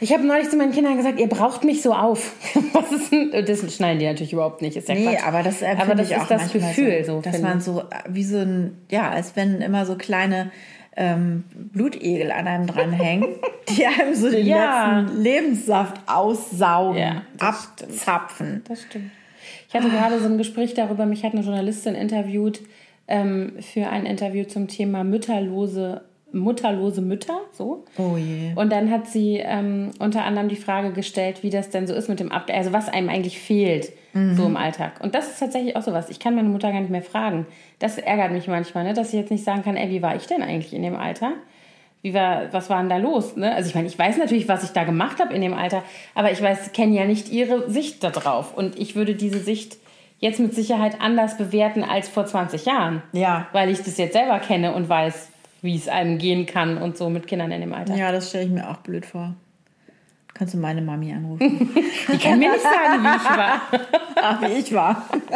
Ich 0.00 0.12
habe 0.12 0.26
neulich 0.26 0.50
zu 0.50 0.56
meinen 0.56 0.72
Kindern 0.72 0.96
gesagt, 0.96 1.18
ihr 1.18 1.28
braucht 1.28 1.64
mich 1.64 1.80
so 1.80 1.94
auf. 1.94 2.34
Denn? 3.10 3.46
Das 3.46 3.74
schneiden 3.74 4.00
die 4.00 4.06
natürlich 4.06 4.32
überhaupt 4.32 4.60
nicht. 4.60 4.76
Ist 4.76 4.88
ja 4.88 4.94
nee, 4.94 5.04
Quatsch. 5.04 5.26
aber 5.26 5.42
das, 5.42 5.62
äh, 5.62 5.76
aber 5.78 5.94
das 5.94 6.10
ist 6.10 6.28
das 6.28 6.52
Gefühl, 6.52 7.04
so, 7.04 7.16
so 7.16 7.20
dass 7.20 7.40
man 7.40 7.60
so 7.60 7.84
wie 8.08 8.24
so 8.24 8.38
ein, 8.38 8.76
ja, 8.90 9.08
als 9.10 9.36
wenn 9.36 9.60
immer 9.60 9.86
so 9.86 9.96
kleine 9.96 10.50
ähm, 10.96 11.44
Blutegel 11.54 12.30
an 12.30 12.46
einem 12.46 12.66
dranhängen, 12.66 13.36
die 13.68 13.86
einem 13.86 14.14
so 14.14 14.30
den 14.30 14.46
ja. 14.46 15.00
letzten 15.00 15.22
Lebenssaft 15.22 16.00
aussaugen, 16.06 16.98
ja, 16.98 17.22
das 17.38 17.48
abzapfen. 17.48 18.46
Stimmt. 18.46 18.70
Das 18.70 18.82
stimmt. 18.82 19.10
Ich 19.68 19.74
hatte 19.74 19.88
gerade 19.88 20.20
so 20.20 20.26
ein 20.26 20.38
Gespräch 20.38 20.74
darüber, 20.74 21.06
mich 21.06 21.24
hat 21.24 21.32
eine 21.32 21.42
Journalistin 21.42 21.94
interviewt, 21.94 22.60
ähm, 23.08 23.54
für 23.60 23.88
ein 23.88 24.06
Interview 24.06 24.44
zum 24.44 24.68
Thema 24.68 25.04
mütterlose 25.04 26.02
mutterlose 26.34 27.00
Mütter, 27.00 27.40
so. 27.52 27.84
Oh 27.96 28.16
je. 28.16 28.52
Und 28.56 28.72
dann 28.72 28.90
hat 28.90 29.06
sie 29.06 29.36
ähm, 29.36 29.92
unter 30.00 30.24
anderem 30.24 30.48
die 30.48 30.56
Frage 30.56 30.92
gestellt, 30.92 31.42
wie 31.42 31.50
das 31.50 31.70
denn 31.70 31.86
so 31.86 31.94
ist 31.94 32.08
mit 32.08 32.20
dem 32.20 32.32
Ab, 32.32 32.50
also 32.52 32.72
was 32.72 32.88
einem 32.88 33.08
eigentlich 33.08 33.38
fehlt 33.38 33.92
mhm. 34.12 34.34
so 34.34 34.46
im 34.46 34.56
Alltag. 34.56 35.00
Und 35.02 35.14
das 35.14 35.28
ist 35.28 35.38
tatsächlich 35.38 35.76
auch 35.76 35.82
sowas. 35.82 36.10
Ich 36.10 36.18
kann 36.18 36.34
meine 36.34 36.48
Mutter 36.48 36.72
gar 36.72 36.80
nicht 36.80 36.90
mehr 36.90 37.02
fragen. 37.02 37.46
Das 37.78 37.98
ärgert 37.98 38.32
mich 38.32 38.48
manchmal, 38.48 38.84
ne? 38.84 38.94
dass 38.94 39.08
ich 39.08 39.20
jetzt 39.20 39.30
nicht 39.30 39.44
sagen 39.44 39.62
kann, 39.62 39.76
ey, 39.76 39.90
wie 39.90 40.02
war 40.02 40.16
ich 40.16 40.26
denn 40.26 40.42
eigentlich 40.42 40.74
in 40.74 40.82
dem 40.82 40.96
Alter? 40.96 41.32
Wie 42.02 42.12
war, 42.12 42.52
was 42.52 42.68
war 42.68 42.80
denn 42.80 42.90
da 42.90 42.98
los? 42.98 43.36
Ne? 43.36 43.54
Also 43.54 43.68
ich 43.68 43.74
meine, 43.74 43.86
ich 43.86 43.98
weiß 43.98 44.18
natürlich, 44.18 44.48
was 44.48 44.62
ich 44.62 44.70
da 44.70 44.84
gemacht 44.84 45.20
habe 45.20 45.32
in 45.32 45.40
dem 45.40 45.54
Alter, 45.54 45.82
aber 46.14 46.32
ich 46.32 46.42
weiß, 46.42 46.72
kenne 46.72 46.94
ja 46.94 47.06
nicht 47.06 47.32
ihre 47.32 47.70
Sicht 47.70 48.04
darauf. 48.04 48.56
Und 48.56 48.78
ich 48.78 48.94
würde 48.94 49.14
diese 49.14 49.38
Sicht 49.38 49.78
jetzt 50.24 50.40
mit 50.40 50.54
Sicherheit 50.54 51.02
anders 51.02 51.36
bewerten 51.36 51.84
als 51.84 52.08
vor 52.08 52.24
20 52.24 52.64
Jahren. 52.64 53.02
Ja. 53.12 53.46
Weil 53.52 53.68
ich 53.68 53.82
das 53.82 53.98
jetzt 53.98 54.14
selber 54.14 54.38
kenne 54.38 54.72
und 54.74 54.88
weiß, 54.88 55.28
wie 55.60 55.76
es 55.76 55.86
einem 55.86 56.16
gehen 56.16 56.46
kann 56.46 56.78
und 56.78 56.96
so 56.96 57.10
mit 57.10 57.26
Kindern 57.26 57.52
in 57.52 57.60
dem 57.60 57.74
Alter. 57.74 57.94
Ja, 57.94 58.10
das 58.10 58.30
stelle 58.30 58.44
ich 58.44 58.50
mir 58.50 58.70
auch 58.70 58.78
blöd 58.78 59.04
vor. 59.04 59.34
Kannst 60.32 60.54
du 60.54 60.58
meine 60.58 60.80
Mami 60.80 61.12
anrufen? 61.12 61.70
Die 62.12 62.18
kann 62.18 62.38
mir 62.38 62.52
nicht 62.52 62.62
sagen, 62.62 63.04
wie 63.04 63.16
ich 63.16 63.36
war. 63.36 63.60
Ach, 64.22 64.40
wie 64.40 64.52
ich 64.52 64.72
war. 64.74 65.06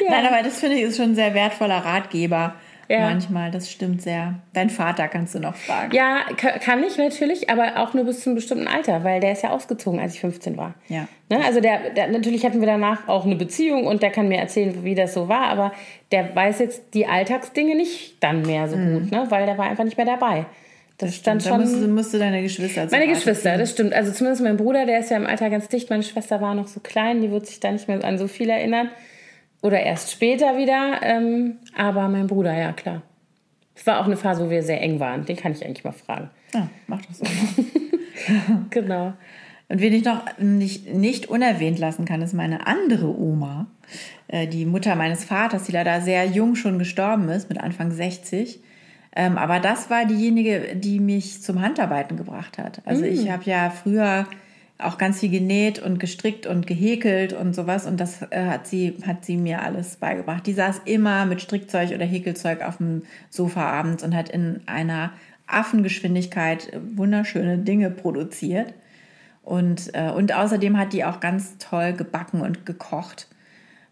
ja. 0.00 0.08
Nein, 0.08 0.26
aber 0.26 0.42
das 0.42 0.58
finde 0.58 0.76
ich 0.76 0.84
ist 0.84 0.96
schon 0.96 1.10
ein 1.10 1.14
sehr 1.14 1.34
wertvoller 1.34 1.84
Ratgeber. 1.84 2.54
Ja. 2.92 3.08
Manchmal, 3.08 3.50
das 3.50 3.70
stimmt 3.70 4.02
sehr. 4.02 4.34
Dein 4.52 4.68
Vater 4.68 5.08
kannst 5.08 5.34
du 5.34 5.40
noch 5.40 5.54
fragen. 5.54 5.94
Ja, 5.94 6.24
kann 6.36 6.84
ich 6.84 6.98
natürlich, 6.98 7.48
aber 7.48 7.78
auch 7.78 7.94
nur 7.94 8.04
bis 8.04 8.20
zu 8.20 8.28
einem 8.28 8.34
bestimmten 8.34 8.68
Alter, 8.68 9.02
weil 9.02 9.18
der 9.18 9.32
ist 9.32 9.42
ja 9.42 9.48
ausgezogen, 9.48 9.98
als 9.98 10.12
ich 10.12 10.20
15 10.20 10.58
war. 10.58 10.74
Ja. 10.88 11.08
Ne? 11.30 11.42
Also 11.42 11.62
der, 11.62 11.88
der, 11.96 12.08
natürlich 12.08 12.44
hatten 12.44 12.60
wir 12.60 12.66
danach 12.66 13.08
auch 13.08 13.24
eine 13.24 13.36
Beziehung 13.36 13.86
und 13.86 14.02
der 14.02 14.10
kann 14.10 14.28
mir 14.28 14.36
erzählen, 14.36 14.84
wie 14.84 14.94
das 14.94 15.14
so 15.14 15.26
war, 15.26 15.46
aber 15.46 15.72
der 16.10 16.36
weiß 16.36 16.58
jetzt 16.58 16.92
die 16.92 17.06
Alltagsdinge 17.06 17.74
nicht 17.76 18.22
dann 18.22 18.42
mehr 18.42 18.68
so 18.68 18.76
mhm. 18.76 18.92
gut, 18.92 19.10
ne? 19.10 19.24
weil 19.30 19.46
der 19.46 19.56
war 19.56 19.70
einfach 19.70 19.84
nicht 19.84 19.96
mehr 19.96 20.04
dabei. 20.04 20.44
Das, 20.98 21.08
das 21.08 21.16
stand 21.16 21.42
schon. 21.42 21.52
Da 21.52 21.58
musst, 21.60 21.88
musst 21.88 22.12
du 22.12 22.18
deine 22.18 22.42
Geschwister 22.42 22.88
Meine 22.90 23.08
Geschwister, 23.08 23.56
das 23.56 23.70
stimmt. 23.70 23.94
Also 23.94 24.12
zumindest 24.12 24.42
mein 24.42 24.58
Bruder, 24.58 24.84
der 24.84 24.98
ist 24.98 25.10
ja 25.10 25.16
im 25.16 25.26
Alter 25.26 25.48
ganz 25.48 25.68
dicht. 25.68 25.88
Meine 25.88 26.02
Schwester 26.02 26.42
war 26.42 26.54
noch 26.54 26.66
so 26.66 26.80
klein, 26.80 27.22
die 27.22 27.30
wird 27.30 27.46
sich 27.46 27.58
da 27.58 27.72
nicht 27.72 27.88
mehr 27.88 28.04
an 28.04 28.18
so 28.18 28.28
viel 28.28 28.50
erinnern. 28.50 28.90
Oder 29.62 29.80
erst 29.80 30.10
später 30.10 30.58
wieder. 30.58 31.00
Ähm, 31.02 31.58
aber 31.76 32.08
mein 32.08 32.26
Bruder, 32.26 32.52
ja 32.52 32.72
klar. 32.72 33.02
Es 33.74 33.86
war 33.86 34.00
auch 34.00 34.06
eine 34.06 34.16
Phase, 34.16 34.44
wo 34.44 34.50
wir 34.50 34.62
sehr 34.62 34.82
eng 34.82 35.00
waren. 35.00 35.24
Den 35.24 35.36
kann 35.36 35.52
ich 35.52 35.64
eigentlich 35.64 35.84
mal 35.84 35.92
fragen. 35.92 36.30
Ja, 36.52 36.68
mach 36.86 37.00
das 37.06 37.18
so. 37.18 37.24
genau. 38.70 39.14
Und 39.68 39.80
wen 39.80 39.92
ich 39.94 40.04
noch 40.04 40.22
nicht, 40.38 40.92
nicht 40.92 41.26
unerwähnt 41.30 41.78
lassen 41.78 42.04
kann, 42.04 42.20
ist 42.20 42.34
meine 42.34 42.66
andere 42.66 43.18
Oma, 43.18 43.68
äh, 44.28 44.46
die 44.46 44.66
Mutter 44.66 44.96
meines 44.96 45.24
Vaters, 45.24 45.62
die 45.62 45.72
leider 45.72 46.02
sehr 46.02 46.26
jung 46.26 46.56
schon 46.56 46.78
gestorben 46.78 47.30
ist, 47.30 47.48
mit 47.48 47.58
Anfang 47.58 47.90
60. 47.90 48.60
Ähm, 49.14 49.38
aber 49.38 49.60
das 49.60 49.88
war 49.88 50.04
diejenige, 50.04 50.74
die 50.74 51.00
mich 51.00 51.42
zum 51.42 51.62
Handarbeiten 51.62 52.16
gebracht 52.16 52.58
hat. 52.58 52.82
Also 52.84 53.02
mm. 53.02 53.08
ich 53.08 53.30
habe 53.30 53.44
ja 53.44 53.70
früher 53.70 54.26
auch 54.84 54.98
ganz 54.98 55.20
viel 55.20 55.30
genäht 55.30 55.78
und 55.78 55.98
gestrickt 55.98 56.46
und 56.46 56.66
gehäkelt 56.66 57.32
und 57.32 57.54
sowas. 57.54 57.86
Und 57.86 57.98
das 57.98 58.22
äh, 58.30 58.46
hat, 58.46 58.66
sie, 58.66 58.96
hat 59.06 59.24
sie 59.24 59.36
mir 59.36 59.62
alles 59.62 59.96
beigebracht. 59.96 60.46
Die 60.46 60.52
saß 60.52 60.82
immer 60.84 61.26
mit 61.26 61.40
Strickzeug 61.40 61.90
oder 61.90 62.04
Häkelzeug 62.04 62.62
auf 62.62 62.78
dem 62.78 63.02
Sofa 63.30 63.70
abends 63.70 64.02
und 64.02 64.14
hat 64.14 64.28
in 64.28 64.60
einer 64.66 65.12
Affengeschwindigkeit 65.46 66.72
wunderschöne 66.96 67.58
Dinge 67.58 67.90
produziert. 67.90 68.74
Und, 69.42 69.90
äh, 69.94 70.10
und 70.10 70.34
außerdem 70.34 70.78
hat 70.78 70.92
die 70.92 71.04
auch 71.04 71.20
ganz 71.20 71.58
toll 71.58 71.92
gebacken 71.92 72.40
und 72.40 72.64
gekocht. 72.64 73.28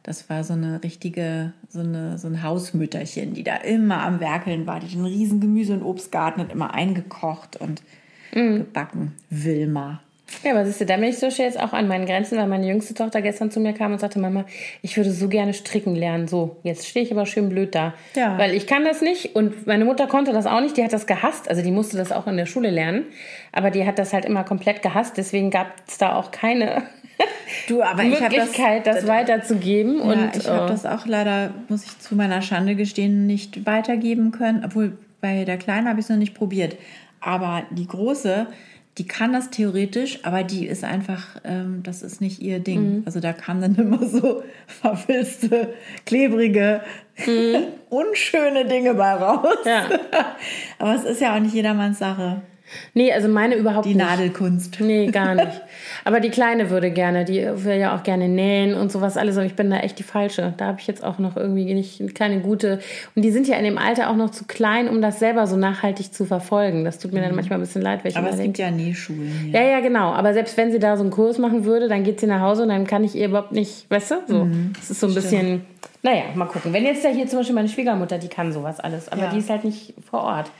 Das 0.02 0.30
war 0.30 0.44
so 0.44 0.54
eine 0.54 0.82
richtige, 0.82 1.52
so, 1.68 1.80
eine, 1.80 2.18
so 2.18 2.28
ein 2.28 2.42
Hausmütterchen, 2.42 3.34
die 3.34 3.44
da 3.44 3.56
immer 3.56 4.02
am 4.02 4.20
Werkeln 4.20 4.66
war. 4.66 4.80
Die 4.80 4.86
hat 4.86 4.94
einen 4.94 5.04
riesen 5.04 5.40
Gemüse- 5.40 5.74
und 5.74 5.82
Obstgarten, 5.82 6.40
hat 6.40 6.52
immer 6.52 6.72
eingekocht 6.72 7.56
und 7.56 7.82
mm. 8.32 8.58
gebacken. 8.58 9.12
Wilma. 9.28 10.00
Ja, 10.42 10.52
aber 10.52 10.64
siehst 10.64 10.80
du, 10.80 10.86
da 10.86 10.96
bin 10.96 11.04
ich 11.04 11.18
so 11.18 11.26
jetzt 11.26 11.60
auch 11.60 11.72
an 11.72 11.88
meinen 11.88 12.06
Grenzen, 12.06 12.38
weil 12.38 12.46
meine 12.46 12.66
jüngste 12.66 12.94
Tochter 12.94 13.20
gestern 13.20 13.50
zu 13.50 13.60
mir 13.60 13.72
kam 13.72 13.92
und 13.92 13.98
sagte, 13.98 14.18
Mama, 14.18 14.44
ich 14.82 14.96
würde 14.96 15.10
so 15.10 15.28
gerne 15.28 15.52
stricken 15.54 15.94
lernen. 15.94 16.28
So, 16.28 16.56
jetzt 16.62 16.86
stehe 16.86 17.04
ich 17.04 17.12
aber 17.12 17.26
schön 17.26 17.48
blöd 17.48 17.74
da. 17.74 17.94
Ja. 18.14 18.38
Weil 18.38 18.54
ich 18.54 18.66
kann 18.66 18.84
das 18.84 19.00
nicht 19.00 19.34
und 19.34 19.66
meine 19.66 19.84
Mutter 19.84 20.06
konnte 20.06 20.32
das 20.32 20.46
auch 20.46 20.60
nicht, 20.60 20.76
die 20.76 20.84
hat 20.84 20.92
das 20.92 21.06
gehasst. 21.06 21.48
Also 21.48 21.62
die 21.62 21.70
musste 21.70 21.96
das 21.96 22.12
auch 22.12 22.26
in 22.26 22.36
der 22.36 22.46
Schule 22.46 22.70
lernen, 22.70 23.06
aber 23.52 23.70
die 23.70 23.86
hat 23.86 23.98
das 23.98 24.12
halt 24.12 24.24
immer 24.24 24.44
komplett 24.44 24.82
gehasst. 24.82 25.16
Deswegen 25.16 25.50
gab 25.50 25.74
es 25.86 25.98
da 25.98 26.14
auch 26.14 26.30
keine 26.30 26.82
du, 27.68 27.82
aber 27.82 28.04
Möglichkeit, 28.04 28.86
das, 28.86 29.06
weiterzugeben. 29.06 29.98
Ja, 29.98 30.04
und 30.04 30.36
ich 30.36 30.48
habe 30.48 30.66
äh, 30.66 30.68
das 30.68 30.86
auch 30.86 31.06
leider, 31.06 31.52
muss 31.68 31.84
ich 31.84 31.98
zu 31.98 32.14
meiner 32.14 32.42
Schande 32.42 32.74
gestehen, 32.74 33.26
nicht 33.26 33.66
weitergeben 33.66 34.30
können. 34.30 34.62
Obwohl 34.64 34.96
bei 35.20 35.44
der 35.44 35.58
Kleinen 35.58 35.88
habe 35.88 36.00
ich 36.00 36.06
es 36.06 36.10
noch 36.10 36.16
nicht 36.16 36.34
probiert. 36.34 36.76
Aber 37.20 37.64
die 37.70 37.86
Große, 37.86 38.46
die 38.98 39.06
kann 39.06 39.32
das 39.32 39.50
theoretisch, 39.50 40.24
aber 40.24 40.42
die 40.42 40.66
ist 40.66 40.84
einfach, 40.84 41.36
ähm, 41.44 41.82
das 41.82 42.02
ist 42.02 42.20
nicht 42.20 42.40
ihr 42.40 42.58
Ding. 42.58 42.96
Mhm. 42.96 43.02
Also 43.06 43.20
da 43.20 43.32
kamen 43.32 43.60
dann 43.60 43.74
immer 43.86 44.04
so 44.06 44.42
verfilzte, 44.66 45.74
klebrige, 46.06 46.82
unschöne 47.88 48.66
Dinge 48.66 48.94
bei 48.94 49.12
raus. 49.12 49.58
Mhm. 49.64 49.70
Ja. 49.70 49.84
aber 50.78 50.94
es 50.94 51.04
ist 51.04 51.20
ja 51.20 51.34
auch 51.34 51.40
nicht 51.40 51.54
jedermanns 51.54 51.98
Sache, 51.98 52.42
nee, 52.94 53.12
also 53.12 53.28
meine 53.28 53.54
überhaupt 53.56 53.86
die 53.86 53.94
nicht. 53.94 54.04
Nadelkunst. 54.06 54.80
Nee, 54.80 55.06
gar 55.08 55.34
nicht. 55.34 55.48
Aber 56.04 56.20
die 56.20 56.30
Kleine 56.30 56.70
würde 56.70 56.90
gerne, 56.90 57.24
die 57.24 57.46
will 57.64 57.76
ja 57.76 57.96
auch 57.96 58.02
gerne 58.02 58.28
nähen 58.28 58.74
und 58.74 58.90
sowas 58.92 59.16
alles, 59.16 59.36
aber 59.36 59.44
ich 59.46 59.54
bin 59.54 59.70
da 59.70 59.78
echt 59.78 59.98
die 59.98 60.02
Falsche. 60.02 60.54
Da 60.56 60.66
habe 60.66 60.78
ich 60.80 60.86
jetzt 60.86 61.04
auch 61.04 61.18
noch 61.18 61.36
irgendwie 61.36 61.74
nicht 61.74 62.00
eine 62.00 62.10
kleine 62.10 62.40
gute. 62.40 62.80
Und 63.14 63.22
die 63.22 63.30
sind 63.30 63.46
ja 63.48 63.56
in 63.56 63.64
dem 63.64 63.76
Alter 63.76 64.08
auch 64.10 64.16
noch 64.16 64.30
zu 64.30 64.44
klein, 64.44 64.88
um 64.88 65.02
das 65.02 65.18
selber 65.18 65.46
so 65.46 65.56
nachhaltig 65.56 66.14
zu 66.14 66.24
verfolgen. 66.24 66.84
Das 66.84 66.98
tut 66.98 67.12
mir 67.12 67.20
dann 67.20 67.34
manchmal 67.34 67.58
ein 67.58 67.62
bisschen 67.62 67.82
leid, 67.82 68.04
weil 68.04 68.12
ich 68.12 68.16
Aber 68.16 68.28
es 68.30 68.36
denke, 68.36 68.46
gibt 68.48 68.58
ja 68.58 68.70
Nähschulen 68.70 69.30
hier. 69.50 69.60
Ja, 69.60 69.66
ja, 69.68 69.80
genau. 69.80 70.12
Aber 70.12 70.32
selbst 70.32 70.56
wenn 70.56 70.70
sie 70.72 70.78
da 70.78 70.96
so 70.96 71.02
einen 71.02 71.10
Kurs 71.10 71.38
machen 71.38 71.64
würde, 71.64 71.88
dann 71.88 72.02
geht 72.04 72.20
sie 72.20 72.26
nach 72.26 72.40
Hause 72.40 72.62
und 72.62 72.68
dann 72.70 72.86
kann 72.86 73.04
ich 73.04 73.14
ihr 73.14 73.26
überhaupt 73.26 73.52
nicht, 73.52 73.90
weißt 73.90 74.10
du? 74.12 74.14
So. 74.26 74.46
Das 74.78 74.90
ist 74.90 75.00
so 75.00 75.06
ein 75.08 75.14
bisschen, 75.14 75.62
naja, 76.02 76.22
mal 76.34 76.46
gucken. 76.46 76.72
Wenn 76.72 76.84
jetzt 76.84 77.04
da 77.04 77.08
hier 77.10 77.26
zum 77.26 77.40
Beispiel 77.40 77.54
meine 77.54 77.68
Schwiegermutter, 77.68 78.18
die 78.18 78.28
kann 78.28 78.52
sowas 78.52 78.80
alles, 78.80 79.08
aber 79.10 79.22
Ja. 79.24 79.30
die 79.30 79.38
ist 79.38 79.50
halt 79.50 79.64
nicht 79.64 79.94
vor 80.10 80.22
Ort. 80.22 80.50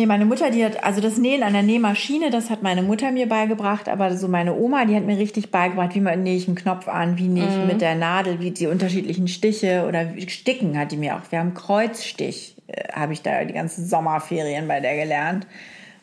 Nee, 0.00 0.06
meine 0.06 0.24
Mutter, 0.26 0.50
die 0.52 0.64
hat, 0.64 0.84
also 0.84 1.00
das 1.00 1.18
Nähen 1.18 1.42
an 1.42 1.54
der 1.54 1.64
Nähmaschine, 1.64 2.30
das 2.30 2.50
hat 2.50 2.62
meine 2.62 2.82
Mutter 2.82 3.10
mir 3.10 3.28
beigebracht, 3.28 3.88
aber 3.88 4.16
so 4.16 4.28
meine 4.28 4.54
Oma, 4.54 4.84
die 4.84 4.94
hat 4.94 5.02
mir 5.02 5.18
richtig 5.18 5.50
beigebracht, 5.50 5.92
wie 5.96 6.00
man 6.00 6.22
nähe 6.22 6.36
ich 6.36 6.46
einen 6.46 6.54
Knopf 6.56 6.86
an, 6.86 7.18
wie 7.18 7.26
nähe 7.26 7.48
ich 7.48 7.66
mit 7.66 7.80
der 7.80 7.96
Nadel, 7.96 8.38
wie 8.38 8.52
die 8.52 8.68
unterschiedlichen 8.68 9.26
Stiche 9.26 9.84
oder 9.88 10.14
wie- 10.14 10.28
Sticken 10.30 10.78
hat 10.78 10.92
die 10.92 10.96
mir 10.96 11.16
auch. 11.16 11.22
Wir 11.30 11.40
haben 11.40 11.52
Kreuzstich, 11.54 12.54
äh, 12.68 12.92
habe 12.92 13.12
ich 13.12 13.22
da 13.22 13.42
die 13.44 13.52
ganzen 13.54 13.86
Sommerferien 13.86 14.68
bei 14.68 14.78
der 14.78 14.94
gelernt. 14.96 15.48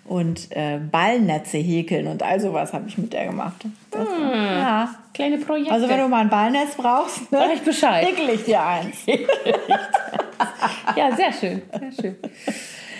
Und 0.04 0.52
äh, 0.52 0.78
Ballnetze 0.92 1.58
häkeln 1.58 2.06
und 2.08 2.22
all 2.22 2.40
sowas 2.40 2.74
habe 2.74 2.88
ich 2.90 2.98
mit 2.98 3.12
der 3.14 3.26
gemacht. 3.28 3.66
Das, 3.92 4.08
Ja. 4.10 4.94
Kleine 5.14 5.38
Projekte. 5.38 5.72
Also 5.72 5.88
wenn 5.90 6.00
du 6.00 6.08
mal 6.10 6.20
ein 6.22 6.30
Ballnetz 6.30 6.76
brauchst, 6.76 7.32
ne, 7.32 7.40
Sag 7.40 7.54
ich 7.56 7.62
Bescheid. 7.62 8.06
häkel 8.06 8.30
ich 8.36 8.44
dir 8.44 8.62
eins. 8.62 8.98
Ja, 10.96 11.14
sehr 11.16 11.32
schön, 11.34 11.62
sehr 11.80 11.92
schön. 11.92 12.16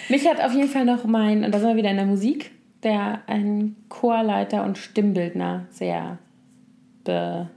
Mich 0.10 0.28
hat 0.28 0.42
auf 0.42 0.54
jeden 0.54 0.70
Fall 0.70 0.86
noch 0.86 1.06
mein, 1.06 1.44
und 1.44 1.54
da 1.54 1.60
sind 1.60 1.70
wir 1.70 1.76
wieder 1.76 1.92
in 1.92 1.98
der 1.98 2.06
Musik, 2.06 2.52
der 2.84 3.22
ein 3.28 3.76
Chorleiter 3.90 4.64
und 4.64 4.78
Stimmbildner 4.78 5.66
sehr 5.70 6.20
be, 7.04 7.50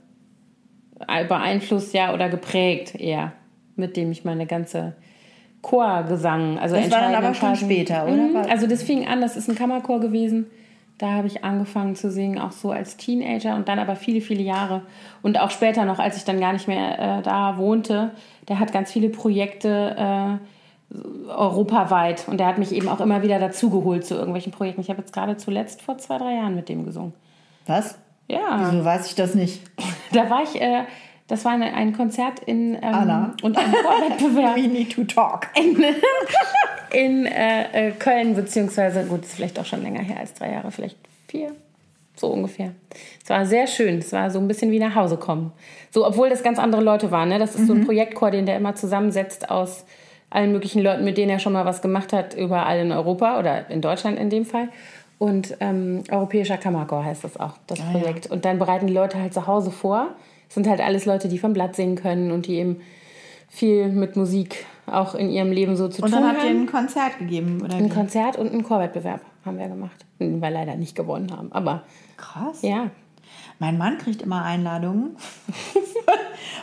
äh, 1.06 1.24
beeinflusst, 1.24 1.92
ja, 1.94 2.14
oder 2.14 2.28
geprägt 2.28 2.94
eher, 2.94 3.32
mit 3.76 3.96
dem 3.96 4.10
ich 4.10 4.24
meine 4.24 4.46
ganze 4.46 4.94
Chorgesang, 5.60 6.58
also 6.58 6.76
Das 6.76 6.90
war 6.90 7.00
dann 7.00 7.14
aber 7.14 7.34
schon 7.34 7.56
später, 7.56 8.04
oder? 8.04 8.16
Mhm. 8.16 8.36
Also 8.48 8.66
das 8.66 8.82
fing 8.82 9.06
an, 9.06 9.20
das 9.20 9.36
ist 9.36 9.48
ein 9.48 9.56
Kammerchor 9.56 10.00
gewesen. 10.00 10.46
Da 10.98 11.12
habe 11.12 11.28
ich 11.28 11.44
angefangen 11.44 11.94
zu 11.94 12.10
singen, 12.10 12.38
auch 12.38 12.50
so 12.50 12.72
als 12.72 12.96
Teenager 12.96 13.54
und 13.54 13.68
dann 13.68 13.78
aber 13.78 13.94
viele, 13.94 14.20
viele 14.20 14.42
Jahre. 14.42 14.82
Und 15.22 15.38
auch 15.38 15.50
später 15.50 15.84
noch, 15.84 16.00
als 16.00 16.16
ich 16.16 16.24
dann 16.24 16.40
gar 16.40 16.52
nicht 16.52 16.66
mehr 16.66 17.18
äh, 17.18 17.22
da 17.22 17.56
wohnte. 17.56 18.10
Der 18.48 18.58
hat 18.58 18.72
ganz 18.72 18.90
viele 18.90 19.08
Projekte 19.08 19.94
äh, 19.96 20.44
europaweit 21.28 22.26
und 22.28 22.38
der 22.38 22.46
hat 22.46 22.58
mich 22.58 22.72
eben 22.72 22.88
auch 22.88 23.00
immer 23.00 23.22
wieder 23.22 23.38
dazugeholt 23.38 24.06
zu 24.06 24.14
irgendwelchen 24.14 24.52
Projekten. 24.52 24.80
Ich 24.80 24.88
habe 24.88 25.00
jetzt 25.00 25.12
gerade 25.12 25.36
zuletzt 25.36 25.82
vor 25.82 25.98
zwei, 25.98 26.18
drei 26.18 26.34
Jahren 26.34 26.54
mit 26.54 26.68
dem 26.68 26.84
gesungen. 26.84 27.12
Was? 27.66 27.98
Ja, 28.26 28.70
Wieso 28.70 28.84
weiß 28.84 29.06
ich 29.08 29.14
das 29.14 29.34
nicht? 29.34 29.62
da 30.12 30.30
war 30.30 30.42
ich, 30.42 30.60
äh, 30.60 30.84
das 31.26 31.44
war 31.44 31.52
eine, 31.52 31.74
ein 31.74 31.92
Konzert 31.94 32.40
in 32.40 32.74
ähm, 32.74 32.80
Anna. 32.82 33.34
und 33.42 33.56
ein 33.58 33.70
Chorwettbewerb 33.70 34.56
We 34.56 34.68
need 34.68 34.92
to 34.92 35.04
talk. 35.04 35.48
in 36.92 37.26
äh, 37.26 37.88
äh, 37.88 37.90
Köln, 37.92 38.34
beziehungsweise, 38.34 39.04
gut, 39.04 39.24
ist 39.24 39.34
vielleicht 39.34 39.58
auch 39.58 39.66
schon 39.66 39.82
länger 39.82 40.00
her 40.00 40.18
als 40.20 40.32
drei 40.32 40.52
Jahre, 40.52 40.70
vielleicht 40.70 40.96
vier, 41.26 41.52
so 42.16 42.28
ungefähr. 42.28 42.72
Es 43.22 43.28
war 43.28 43.44
sehr 43.44 43.66
schön, 43.66 43.98
es 43.98 44.12
war 44.12 44.30
so 44.30 44.38
ein 44.38 44.48
bisschen 44.48 44.70
wie 44.70 44.78
nach 44.78 44.94
Hause 44.94 45.18
kommen. 45.18 45.52
So, 45.90 46.06
obwohl 46.06 46.30
das 46.30 46.42
ganz 46.42 46.58
andere 46.58 46.82
Leute 46.82 47.10
waren, 47.10 47.28
ne? 47.28 47.38
das 47.38 47.54
ist 47.54 47.66
so 47.66 47.74
ein 47.74 47.84
Projektchor, 47.84 48.30
den 48.30 48.46
der 48.46 48.56
immer 48.56 48.74
zusammensetzt 48.74 49.50
aus 49.50 49.84
allen 50.30 50.52
möglichen 50.52 50.82
Leuten, 50.82 51.04
mit 51.04 51.16
denen 51.18 51.30
er 51.30 51.38
schon 51.38 51.52
mal 51.52 51.64
was 51.64 51.80
gemacht 51.82 52.12
hat, 52.12 52.34
überall 52.34 52.78
in 52.80 52.92
Europa 52.92 53.38
oder 53.38 53.70
in 53.70 53.80
Deutschland 53.80 54.18
in 54.18 54.30
dem 54.30 54.44
Fall. 54.44 54.68
Und 55.18 55.56
ähm, 55.60 56.04
Europäischer 56.10 56.58
Kammerchor 56.58 57.04
heißt 57.04 57.24
das 57.24 57.38
auch, 57.40 57.54
das 57.66 57.80
Projekt. 57.80 58.28
Und 58.30 58.44
dann 58.44 58.58
bereiten 58.58 58.86
die 58.86 58.92
Leute 58.92 59.18
halt 59.20 59.34
zu 59.34 59.46
Hause 59.46 59.70
vor. 59.70 60.08
Es 60.48 60.54
sind 60.54 60.68
halt 60.68 60.80
alles 60.80 61.06
Leute, 61.06 61.28
die 61.28 61.38
vom 61.38 61.52
Blatt 61.52 61.74
singen 61.76 61.96
können 61.96 62.30
und 62.30 62.46
die 62.46 62.54
eben 62.56 62.80
viel 63.48 63.88
mit 63.88 64.14
Musik 64.16 64.64
auch 64.86 65.14
in 65.14 65.30
ihrem 65.30 65.50
Leben 65.50 65.76
so 65.76 65.88
zu 65.88 66.02
Und 66.02 66.12
tun 66.12 66.20
dann 66.20 66.30
habt 66.30 66.44
ihr 66.44 66.50
haben. 66.50 66.60
ein 66.62 66.66
Konzert 66.66 67.18
gegeben, 67.18 67.60
oder 67.64 67.74
Ein 67.74 67.86
wie? 67.86 67.88
Konzert 67.88 68.36
und 68.36 68.52
einen 68.52 68.62
Chorwettbewerb 68.62 69.20
haben 69.44 69.58
wir 69.58 69.68
gemacht. 69.68 70.04
Den 70.20 70.40
wir 70.40 70.50
leider 70.50 70.76
nicht 70.76 70.94
gewonnen 70.94 71.30
haben. 71.36 71.50
Aber 71.52 71.82
Krass. 72.16 72.62
ja. 72.62 72.90
Mein 73.58 73.76
Mann 73.76 73.98
kriegt 73.98 74.22
immer 74.22 74.44
Einladungen 74.44 75.16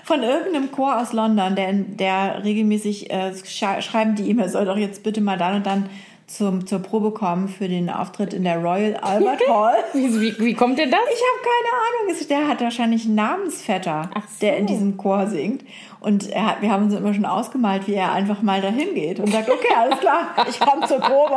von 0.06 0.22
irgendeinem 0.22 0.72
Chor 0.72 1.02
aus 1.02 1.14
London, 1.14 1.56
der, 1.56 1.74
der 1.74 2.44
regelmäßig 2.44 3.10
äh, 3.10 3.34
sch 3.34 3.66
schreiben 3.82 4.14
die 4.14 4.30
er 4.38 4.50
soll 4.50 4.66
doch 4.66 4.78
jetzt 4.78 5.02
bitte 5.02 5.20
mal 5.20 5.36
dann 5.36 5.56
und 5.56 5.66
dann 5.66 5.90
zum, 6.28 6.66
zur 6.66 6.80
Probe 6.80 7.12
kommen 7.12 7.48
für 7.48 7.68
den 7.68 7.90
Auftritt 7.90 8.34
in 8.34 8.44
der 8.44 8.58
Royal 8.58 8.96
Albert 9.02 9.42
Hall. 9.50 9.76
Wie, 9.94 10.20
wie, 10.20 10.40
wie 10.40 10.54
kommt 10.54 10.80
denn 10.80 10.90
das? 10.90 11.00
Ich 11.02 11.22
habe 11.22 11.44
keine 11.44 11.72
Ahnung. 11.82 12.28
Der 12.30 12.48
hat 12.48 12.62
wahrscheinlich 12.62 13.06
einen 13.06 13.16
Namensvetter, 13.16 14.10
so. 14.14 14.22
der 14.42 14.58
in 14.58 14.66
diesem 14.66 14.98
Chor 14.98 15.28
singt. 15.28 15.64
Und 16.00 16.34
hat, 16.36 16.62
wir 16.62 16.70
haben 16.72 16.86
uns 16.86 16.94
immer 16.94 17.14
schon 17.16 17.26
ausgemalt, 17.26 17.88
wie 17.88 17.96
er 17.96 18.12
einfach 18.12 18.42
mal 18.44 18.62
dahin 18.62 18.94
geht 18.94 19.20
und 19.20 19.32
sagt, 19.32 19.50
okay, 19.50 19.74
alles 19.76 20.00
klar, 20.00 20.36
ich 20.48 20.60
komme 20.60 20.86
zur 20.88 21.00
Probe. 21.00 21.36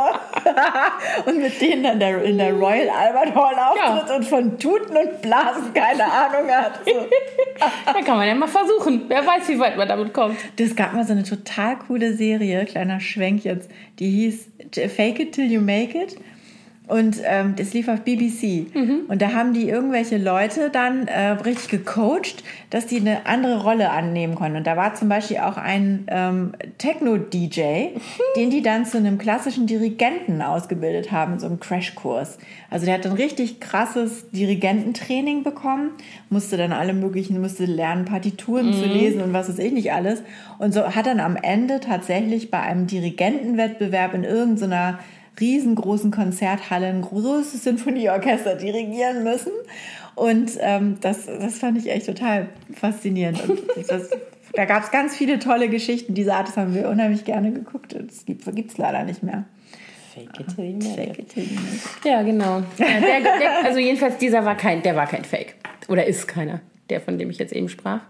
und 1.25 1.39
mit 1.41 1.59
denen 1.59 1.81
dann 1.83 1.99
der, 1.99 2.23
in 2.23 2.37
der 2.37 2.53
Royal 2.53 2.89
Albert 2.89 3.35
Hall 3.35 3.55
auftritt 3.55 4.09
Ja. 4.09 4.15
und 4.15 4.25
von 4.25 4.59
Tuten 4.59 4.95
und 4.95 5.21
Blasen 5.23 5.73
keine 5.73 6.03
Ahnung 6.03 6.49
hat. 6.51 6.79
So. 6.85 6.91
Da 7.85 8.01
kann 8.01 8.17
man 8.17 8.27
ja 8.27 8.35
mal 8.35 8.47
versuchen. 8.47 9.05
Wer 9.09 9.25
weiß, 9.25 9.49
wie 9.49 9.59
weit 9.59 9.75
man 9.75 9.87
damit 9.87 10.13
kommt. 10.13 10.37
Das 10.57 10.75
gab 10.75 10.93
mal 10.93 11.05
so 11.05 11.11
eine 11.11 11.23
total 11.23 11.77
coole 11.77 12.13
Serie, 12.13 12.63
kleiner 12.65 12.99
Schwenk 13.01 13.43
jetzt, 13.43 13.69
die 13.99 14.09
hieß 14.09 14.47
Fake 14.75 15.19
It 15.19 15.33
Till 15.33 15.45
You 15.45 15.59
Make 15.59 15.95
It. 15.95 16.21
Und 16.89 17.17
ähm, 17.23 17.55
das 17.55 17.73
lief 17.73 17.87
auf 17.87 18.01
BBC. 18.01 18.65
Und 19.07 19.21
da 19.21 19.33
haben 19.33 19.53
die 19.53 19.69
irgendwelche 19.69 20.17
Leute 20.17 20.71
dann 20.71 21.07
äh, 21.07 21.29
richtig 21.29 21.69
gecoacht, 21.69 22.43
dass 22.71 22.87
die 22.87 22.97
eine 22.97 23.27
andere 23.27 23.61
Rolle 23.61 23.91
annehmen 23.91 24.33
konnten. 24.33 24.57
Und 24.57 24.65
da 24.65 24.75
war 24.75 24.95
zum 24.95 25.07
Beispiel 25.07 25.37
auch 25.37 25.57
ein 25.57 26.05
ähm, 26.07 26.53
Techno-DJ, 26.79 27.89
den 28.35 28.49
die 28.49 28.63
dann 28.63 28.87
zu 28.87 28.97
einem 28.97 29.19
klassischen 29.19 29.67
Dirigenten 29.67 30.41
ausgebildet 30.41 31.11
haben, 31.11 31.33
in 31.33 31.39
so 31.39 31.45
einem 31.45 31.59
Crashkurs. 31.59 32.39
Also 32.71 32.87
der 32.87 32.95
hat 32.95 33.05
dann 33.05 33.13
richtig 33.13 33.59
krasses 33.59 34.31
Dirigententraining 34.31 35.43
bekommen, 35.43 35.91
musste 36.31 36.57
dann 36.57 36.71
alle 36.71 36.93
möglichen, 36.93 37.39
musste 37.39 37.65
lernen, 37.65 38.05
Partituren 38.05 38.73
zu 38.73 38.85
lesen 38.85 39.21
und 39.21 39.31
was 39.31 39.47
weiß 39.47 39.59
ich 39.59 39.73
nicht 39.73 39.93
alles. 39.93 40.23
Und 40.57 40.73
so 40.73 40.95
hat 40.95 41.05
dann 41.05 41.19
am 41.19 41.35
Ende 41.35 41.81
tatsächlich 41.81 42.49
bei 42.49 42.59
einem 42.59 42.87
Dirigentenwettbewerb 42.87 44.15
in 44.15 44.23
irgendeiner 44.23 44.97
riesengroßen 45.39 46.11
Konzerthalle 46.11 46.87
ein 46.87 47.01
großes 47.01 47.63
Sinfonieorchester 47.63 48.55
dirigieren 48.55 49.23
müssen. 49.23 49.51
Und 50.15 50.51
ähm, 50.59 50.97
das, 51.01 51.25
das 51.25 51.59
fand 51.59 51.77
ich 51.77 51.89
echt 51.89 52.05
total 52.05 52.49
faszinierend. 52.73 53.47
Und 53.47 53.61
das, 53.87 54.09
da 54.53 54.65
gab 54.65 54.83
es 54.83 54.91
ganz 54.91 55.15
viele 55.15 55.39
tolle 55.39 55.69
Geschichten. 55.69 56.13
Diese 56.13 56.33
Art, 56.33 56.47
das 56.47 56.57
haben 56.57 56.73
wir 56.73 56.89
unheimlich 56.89 57.23
gerne 57.23 57.51
geguckt. 57.51 57.95
Das 57.95 58.25
gibt 58.25 58.71
es 58.71 58.77
leider 58.77 59.03
nicht 59.03 59.23
mehr. 59.23 59.45
Fake 60.13 60.39
it 60.39 60.55
till 60.55 60.65
you 60.65 60.73
make 60.73 60.95
Fake 60.95 61.09
it. 61.09 61.19
it 61.19 61.29
till 61.29 61.43
you 61.43 61.55
make 61.55 61.75
it. 61.75 62.05
Ja, 62.05 62.21
genau. 62.23 62.63
Ja, 62.77 62.99
der, 62.99 63.21
der, 63.21 63.65
also 63.65 63.79
jedenfalls 63.79 64.17
dieser 64.17 64.43
war 64.43 64.57
kein, 64.57 64.81
der 64.81 64.95
war 64.95 65.07
kein 65.07 65.23
Fake. 65.23 65.55
Oder 65.87 66.05
ist 66.05 66.27
keiner. 66.27 66.61
Der, 66.89 66.99
von 66.99 67.17
dem 67.17 67.29
ich 67.29 67.37
jetzt 67.37 67.53
eben 67.53 67.69
sprach. 67.69 68.01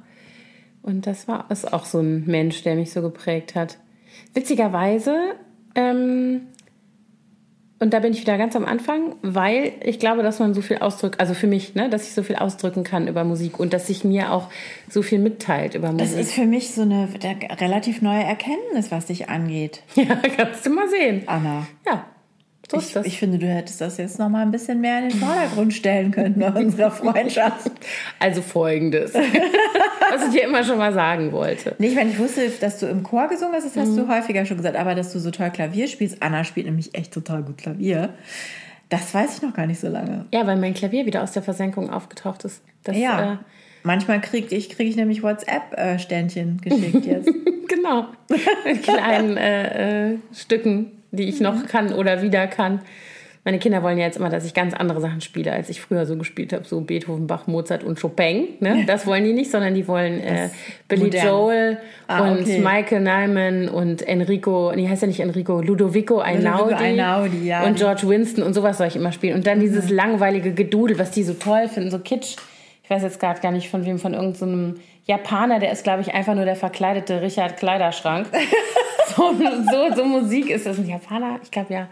Und 0.82 1.06
das 1.06 1.28
war 1.28 1.46
ist 1.52 1.72
auch 1.72 1.86
so 1.86 2.00
ein 2.00 2.26
Mensch, 2.26 2.64
der 2.64 2.76
mich 2.76 2.92
so 2.92 3.02
geprägt 3.02 3.56
hat. 3.56 3.78
Witzigerweise, 4.34 5.16
ähm, 5.76 6.48
und 7.80 7.94
da 7.94 8.00
bin 8.00 8.14
ich 8.14 8.22
wieder 8.22 8.38
ganz 8.38 8.56
am 8.56 8.66
Anfang, 8.66 9.16
weil 9.22 9.74
ich 9.84 10.00
glaube, 10.00 10.22
dass 10.24 10.40
man 10.40 10.54
so 10.54 10.62
viel 10.62 10.78
ausdrückt, 10.78 11.20
also 11.20 11.34
für 11.34 11.48
mich, 11.48 11.76
ne, 11.76 11.90
dass 11.90 12.08
ich 12.08 12.14
so 12.14 12.24
viel 12.24 12.36
ausdrücken 12.36 12.84
kann 12.84 13.08
über 13.08 13.24
Musik 13.24 13.60
und 13.60 13.74
dass 13.74 13.88
sich 13.88 14.04
mir 14.04 14.32
auch 14.34 14.50
so 14.90 15.02
viel 15.02 15.20
mitteilt 15.20 15.76
über 15.76 15.88
Das 15.90 16.10
Musik. 16.10 16.20
ist 16.20 16.32
für 16.34 16.46
mich 16.46 16.72
so 16.74 16.82
eine 16.82 17.08
relativ 17.60 18.02
neue 18.02 18.24
Erkenntnis, 18.24 18.92
was 18.92 19.06
dich 19.08 19.30
angeht, 19.30 19.82
ja, 19.96 20.16
kannst 20.36 20.66
du 20.66 20.72
mal 20.72 20.90
sehen. 20.90 21.24
Anna. 21.26 21.68
Ja, 21.86 22.06
Ich, 22.72 22.96
ich 22.96 23.18
finde, 23.20 23.40
du 23.40 23.48
hättest 23.48 23.82
das 23.82 23.98
jetzt 23.98 24.20
noch 24.20 24.30
mal 24.30 24.42
ein 24.44 24.52
bisschen 24.52 24.80
mehr 24.82 25.00
in 25.00 25.10
den 25.10 25.18
Vordergrund 25.20 25.74
stellen 25.74 26.12
können 26.12 26.36
bei 26.38 26.52
unserer 26.52 26.92
Freundschaft. 26.92 27.72
Also 28.20 28.42
folgendes, 28.42 29.14
was 30.12 30.26
ich 30.28 30.32
dir 30.34 30.44
immer 30.44 30.64
schon 30.64 30.78
mal 30.78 30.94
sagen 30.94 31.32
wollte. 31.32 31.76
Nicht, 31.80 31.96
wenn 31.96 32.10
ich 32.10 32.20
wusste, 32.20 32.50
dass 32.60 32.80
du 32.80 32.86
im 32.88 33.02
Chor 33.04 33.28
gesungen 33.28 33.56
hast, 33.56 33.66
das 33.66 33.76
hast 33.78 33.90
Mhm. 33.92 33.98
du 33.98 34.08
häufiger 34.08 34.46
schon 34.46 34.58
gesagt, 34.58 34.76
aber 34.76 34.94
dass 34.94 35.14
du 35.14 35.20
so 35.20 35.32
toll 35.32 35.50
Klavier 35.52 35.88
spielst. 35.88 36.22
Anna 36.22 36.44
spielt 36.44 36.66
nämlich 36.68 36.94
echt 36.96 37.14
total 37.14 37.44
gut 37.44 37.58
Klavier. 37.58 38.10
Das 38.90 39.14
weiß 39.14 39.38
ich 39.38 39.42
noch 39.42 39.54
gar 39.54 39.68
nicht 39.68 39.80
so 39.80 39.88
lange. 39.88 40.26
Ja, 40.34 40.46
weil 40.48 40.58
mein 40.58 40.74
Klavier 40.74 41.06
wieder 41.06 41.24
aus 41.24 41.32
der 41.32 41.44
Versenkung 41.44 41.90
aufgetaucht 41.90 42.44
ist. 42.46 42.62
Das, 42.84 42.98
Ja. 42.98 43.34
Äh, 43.34 43.38
Manchmal 43.84 44.20
kriege 44.20 44.54
ich, 44.54 44.70
krieg 44.70 44.90
ich 44.90 44.98
nämlich 44.98 45.24
WhatsApp-Sternchen 45.24 46.60
geschickt 46.62 47.06
jetzt. 47.06 47.30
genau. 47.70 48.06
Mit 48.66 48.84
kleinen 48.84 49.38
äh, 49.38 50.12
äh, 50.12 50.18
Stücken, 50.34 50.92
die 51.12 51.30
ich 51.30 51.40
noch 51.40 51.68
kann 51.68 51.94
oder 51.94 52.22
wieder 52.22 52.48
kann. 52.48 52.82
Meine 53.46 53.58
Kinder 53.58 53.82
wollen 53.84 53.98
ja 53.98 54.06
jetzt 54.06 54.18
immer, 54.18 54.30
dass 54.30 54.46
ich 54.46 54.54
ganz 54.54 54.74
andere 54.74 55.00
Sachen 55.00 55.22
spiele, 55.22 55.52
als 55.52 55.70
ich 55.70 55.80
früher 55.82 56.06
so 56.06 56.18
gespielt 56.18 56.52
habe. 56.52 56.66
So 56.66 56.82
Beethoven, 56.82 57.26
Bach, 57.26 57.48
Mozart 57.48 57.84
und 57.84 58.00
Chopin. 58.00 58.50
Ne? 58.60 58.84
Das 58.86 59.08
wollen 59.08 59.24
die 59.24 59.32
nicht, 59.32 59.50
sondern 59.50 59.74
die 59.74 59.88
wollen 59.88 60.20
äh, 60.20 60.50
Billy 60.90 61.06
modern. 61.06 61.26
Joel 61.26 61.78
Ah, 62.08 62.32
und 62.32 62.42
okay. 62.42 62.60
Michael 62.60 63.02
Nyman 63.02 63.70
und 63.70 64.02
Enrico, 64.02 64.74
nee, 64.76 64.90
heißt 64.90 65.04
ja 65.04 65.08
nicht 65.08 65.20
Enrico, 65.20 65.62
Ludovico 65.62 66.20
Einaudi, 66.20 66.74
Einaudi, 66.74 67.46
ja. 67.46 67.64
und 67.64 67.78
George 67.78 68.08
Winston 68.10 68.44
und 68.44 68.54
sowas 68.56 68.80
soll 68.80 68.88
ich 68.88 68.96
immer 68.96 69.12
spielen. 69.12 69.36
Und 69.36 69.46
dann 69.48 69.60
dieses 69.60 69.90
langweilige 69.90 70.54
Gedudel, 70.54 70.98
was 70.98 71.12
die 71.12 71.24
so 71.24 71.34
toll 71.34 71.68
finden, 71.68 71.92
so 71.92 72.00
kitsch. 72.00 72.36
Ich 72.84 72.90
weiß 72.90 73.04
jetzt 73.04 73.20
gerade 73.20 73.40
gar 73.42 73.52
nicht 73.52 73.70
von 73.70 73.86
wem, 73.86 74.00
von 74.00 74.16
irgendeinem 74.16 74.78
Japaner, 75.06 75.60
der 75.60 75.72
ist, 75.72 75.84
glaube 75.84 76.02
ich, 76.02 76.14
einfach 76.14 76.36
nur 76.36 76.46
der 76.46 76.56
verkleidete 76.56 77.22
Richard 77.22 77.58
Kleiderschrank. 77.58 78.28
so, 79.16 79.34
so, 79.34 79.96
so 79.96 80.06
Musik 80.06 80.50
ist 80.50 80.66
das 80.66 80.78
ein 80.78 80.88
Japaner, 80.88 81.40
ich 81.44 81.52
glaube 81.52 81.74
ja. 81.74 81.88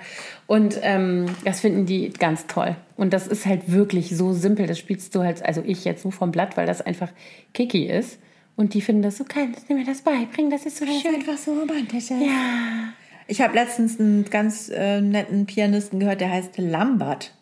Und 0.45 0.79
ähm, 0.81 1.25
das 1.43 1.61
finden 1.61 1.85
die 1.85 2.09
ganz 2.09 2.47
toll. 2.47 2.75
Und 2.95 3.13
das 3.13 3.27
ist 3.27 3.45
halt 3.45 3.71
wirklich 3.71 4.15
so 4.15 4.33
simpel. 4.33 4.67
Das 4.67 4.79
spielst 4.79 5.13
du 5.15 5.23
halt, 5.23 5.43
also 5.43 5.63
ich 5.65 5.85
jetzt 5.85 6.03
so 6.03 6.11
vom 6.11 6.31
Blatt, 6.31 6.57
weil 6.57 6.65
das 6.65 6.81
einfach 6.81 7.09
Kiki 7.53 7.85
ist. 7.85 8.19
Und 8.55 8.73
die 8.73 8.81
finden 8.81 9.03
das 9.03 9.17
so 9.17 9.23
geil. 9.23 9.49
Nimm 9.67 9.77
mir 9.77 9.85
das 9.85 10.01
bei, 10.01 10.27
bring, 10.33 10.49
das 10.49 10.65
ist 10.65 10.77
so 10.77 10.85
schön. 10.85 11.15
einfach 11.15 11.37
so 11.37 11.51
romantisch. 11.53 12.09
Ja. 12.09 12.93
Ich 13.27 13.41
habe 13.41 13.53
letztens 13.53 13.99
einen 13.99 14.25
ganz 14.25 14.69
äh, 14.69 14.99
netten 15.01 15.45
Pianisten 15.45 15.99
gehört, 15.99 16.21
der 16.21 16.31
heißt 16.31 16.57
Lambert. 16.57 17.33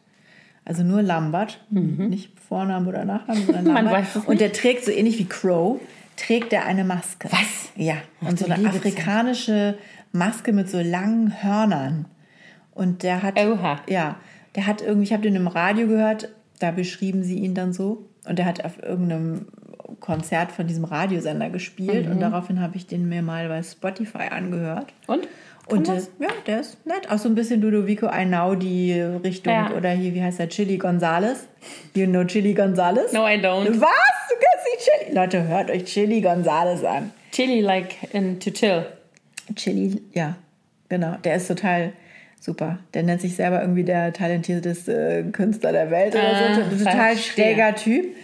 Also 0.66 0.84
nur 0.84 1.01
Lambert, 1.03 1.63
nicht 1.70 2.32
Vorname 2.39 2.89
oder 2.89 3.05
Nachname, 3.05 3.39
sondern 3.45 3.66
Mhm. 3.66 3.74
Man 3.74 3.86
Lambert. 3.86 4.01
weiß 4.01 4.16
es 4.18 4.26
Und 4.26 4.41
der 4.41 4.51
trägt 4.51 4.84
so 4.86 4.91
ähnlich 4.91 5.18
wie 5.20 5.26
Crow, 5.26 5.80
trägt 6.18 6.51
er 6.53 6.66
eine 6.66 6.84
Maske. 6.84 7.28
Was? 7.32 7.70
Ja, 7.76 7.95
und 8.22 8.39
so 8.39 8.45
eine 8.45 8.68
afrikanische 8.68 9.78
Maske 10.11 10.53
mit 10.53 10.70
so 10.70 10.80
langen 10.82 11.43
Hörnern. 11.43 12.05
Und 12.74 13.03
der 13.03 13.22
hat, 13.24 13.38
Oha. 13.39 13.80
ja, 13.88 14.16
der 14.55 14.66
hat 14.68 14.82
irgendwie, 14.82 15.03
ich 15.03 15.13
habe 15.13 15.24
den 15.24 15.36
im 15.36 15.47
Radio 15.47 15.88
gehört, 15.88 16.30
da 16.59 16.72
beschrieben 16.72 17.24
sie 17.24 17.39
ihn 17.39 17.53
dann 17.53 17.72
so. 17.74 18.09
Und 18.28 18.39
der 18.39 18.45
hat 18.45 18.63
auf 18.66 18.82
irgendeinem 18.82 19.45
Konzert 19.99 20.51
von 20.51 20.68
diesem 20.68 20.84
Radiosender 20.84 21.49
gespielt 21.49 22.05
Mhm. 22.07 22.13
und 22.13 22.20
daraufhin 22.22 22.59
habe 22.59 22.76
ich 22.76 22.88
den 22.88 23.07
mir 23.07 23.22
mal 23.22 23.47
bei 23.49 23.61
Spotify 23.61 24.30
angehört. 24.32 24.93
Und? 25.07 25.28
Und 25.68 25.88
das? 25.88 26.09
ja, 26.20 26.28
der 26.45 26.59
ist 26.61 26.86
nett. 26.86 27.09
Auch 27.09 27.18
so 27.18 27.28
ein 27.28 27.34
bisschen 27.36 27.59
Ludovico 27.61 28.05
Einaudi 28.07 29.01
Richtung. 29.24 29.51
Ja. 29.53 29.72
Oder 29.72 29.89
hier, 29.91 30.13
wie 30.13 30.22
heißt 30.22 30.38
der? 30.39 30.49
Chili 30.49 30.78
Gonzales. 30.78 31.47
You 31.95 32.05
know 32.05 32.24
Chili 32.24 32.53
Gonzales? 32.53 33.11
No, 33.13 33.26
I 33.28 33.38
don't. 33.39 33.66
Was? 33.82 33.89
Du 34.30 34.36
kennst 34.36 34.66
nicht 34.72 34.89
Chili? 35.05 35.16
Leute, 35.16 35.47
hört 35.47 35.72
euch 35.72 35.86
Chili 35.86 36.22
Gonzales 36.22 36.84
an. 36.84 37.11
Chili 37.32 37.61
like 37.61 37.95
in 38.13 38.39
to 38.39 38.51
chill. 38.51 38.86
Chili, 39.55 40.01
ja, 40.13 40.36
genau. 40.89 41.18
Der 41.24 41.36
ist 41.36 41.47
total 41.47 41.93
super. 42.39 42.78
Der 42.93 43.01
nennt 43.03 43.22
sich 43.22 43.36
selber 43.36 43.61
irgendwie 43.61 43.84
der 43.84 44.13
talentierteste 44.13 45.26
Künstler 45.32 45.72
der 45.72 45.89
Welt 45.91 46.13
oder 46.13 46.28
Ah, 46.36 46.55
so. 46.55 46.78
Total 46.78 47.16
verstehe. 47.16 47.18
schräger 47.45 47.76
Typ. 47.76 48.16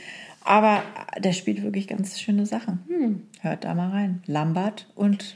Aber 0.43 0.81
der 1.19 1.33
spielt 1.33 1.63
wirklich 1.63 1.87
ganz 1.87 2.19
schöne 2.19 2.45
Sachen. 2.45 3.25
Hört 3.41 3.63
da 3.63 3.73
mal 3.73 3.89
rein. 3.89 4.23
Lambert 4.27 4.87
und 4.95 5.35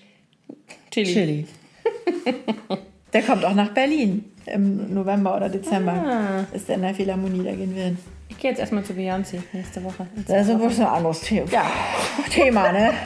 Chili. 0.92 1.14
Chili. 1.14 1.46
Der 3.14 3.22
kommt 3.22 3.46
auch 3.46 3.54
nach 3.54 3.70
Berlin 3.70 4.26
im 4.46 4.94
November 4.94 5.38
oder 5.38 5.48
Dezember. 5.48 5.94
Ah. 5.94 6.56
Ist 6.56 6.68
der 6.68 6.76
in 6.76 6.82
der 6.82 6.94
Philharmonie, 6.94 7.46
da 7.46 7.52
gehen 7.52 7.74
wir 7.74 7.84
hin. 7.86 7.98
Ich 8.28 8.38
gehe 8.38 8.52
jetzt 8.52 8.60
erstmal 8.60 8.84
zu 8.84 8.92
Beyoncé 8.94 9.38
nächste 9.54 9.82
Woche. 9.84 10.06
Das 10.28 10.48
ist 10.50 10.60
wohl 10.60 10.70
ein 10.70 10.86
anderes 10.86 11.22
Thema. 11.22 11.50
Ja. 11.50 11.64
Thema, 12.30 12.72
ne? 12.74 12.92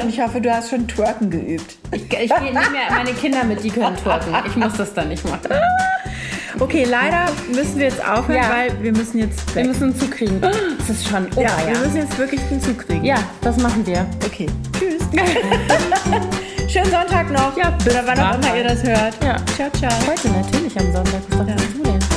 Schon- 0.00 0.08
Ich 0.08 0.20
hoffe, 0.20 0.40
du 0.40 0.52
hast 0.52 0.70
schon 0.70 0.86
Twerken 0.88 1.30
geübt. 1.30 1.76
Ich, 1.92 2.02
ich 2.02 2.08
gehe 2.08 2.20
nicht 2.28 2.72
mehr 2.72 2.90
meine 2.90 3.12
Kinder 3.12 3.44
mit, 3.44 3.62
die 3.62 3.70
können 3.70 3.96
twerken. 3.96 4.34
Ich 4.46 4.56
muss 4.56 4.76
das 4.76 4.92
dann 4.94 5.08
nicht 5.08 5.24
machen. 5.24 5.40
Okay, 6.58 6.84
leider 6.88 7.26
müssen 7.54 7.76
wir 7.76 7.84
jetzt 7.88 8.02
aufhören, 8.06 8.42
Ja. 8.42 8.50
weil 8.50 8.82
wir 8.82 8.92
müssen 8.92 9.18
jetzt 9.18 9.46
Wir 9.54 9.62
weg. 9.62 9.66
müssen 9.68 9.82
einen 9.84 9.98
Zug 10.00 10.10
kriegen. 10.10 10.40
Das 10.40 10.88
ist 10.88 11.06
schon. 11.08 11.26
Oh, 11.36 11.40
ja, 11.40 11.48
ja, 11.48 11.72
wir 11.72 11.78
müssen 11.80 11.96
jetzt 11.96 12.18
wirklich 12.18 12.40
den 12.50 12.60
Zug 12.62 12.78
kriegen. 12.86 13.04
ja, 13.04 13.16
das 13.42 13.56
machen 13.58 13.86
wir. 13.86 14.06
Okay, 14.24 14.46
tschüss. 14.78 15.02
Schönen 16.72 16.90
Sonntag 16.90 17.30
noch. 17.30 17.56
Ja, 17.56 17.70
bis 17.70 17.86
Oder 17.94 18.02
wann 18.06 18.18
auch 18.20 18.34
immer 18.34 18.56
ihr 18.56 18.64
das 18.64 18.82
hört. 18.82 19.14
Ja. 19.22 19.36
Ciao, 19.54 19.70
ciao. 19.78 19.92
Heute 20.06 20.28
natürlich 20.28 20.78
am 20.80 20.92
Sonntag. 20.92 21.20
Was 21.30 21.46
sagst 21.46 21.66
du 21.78 21.82
denn? 21.84 22.15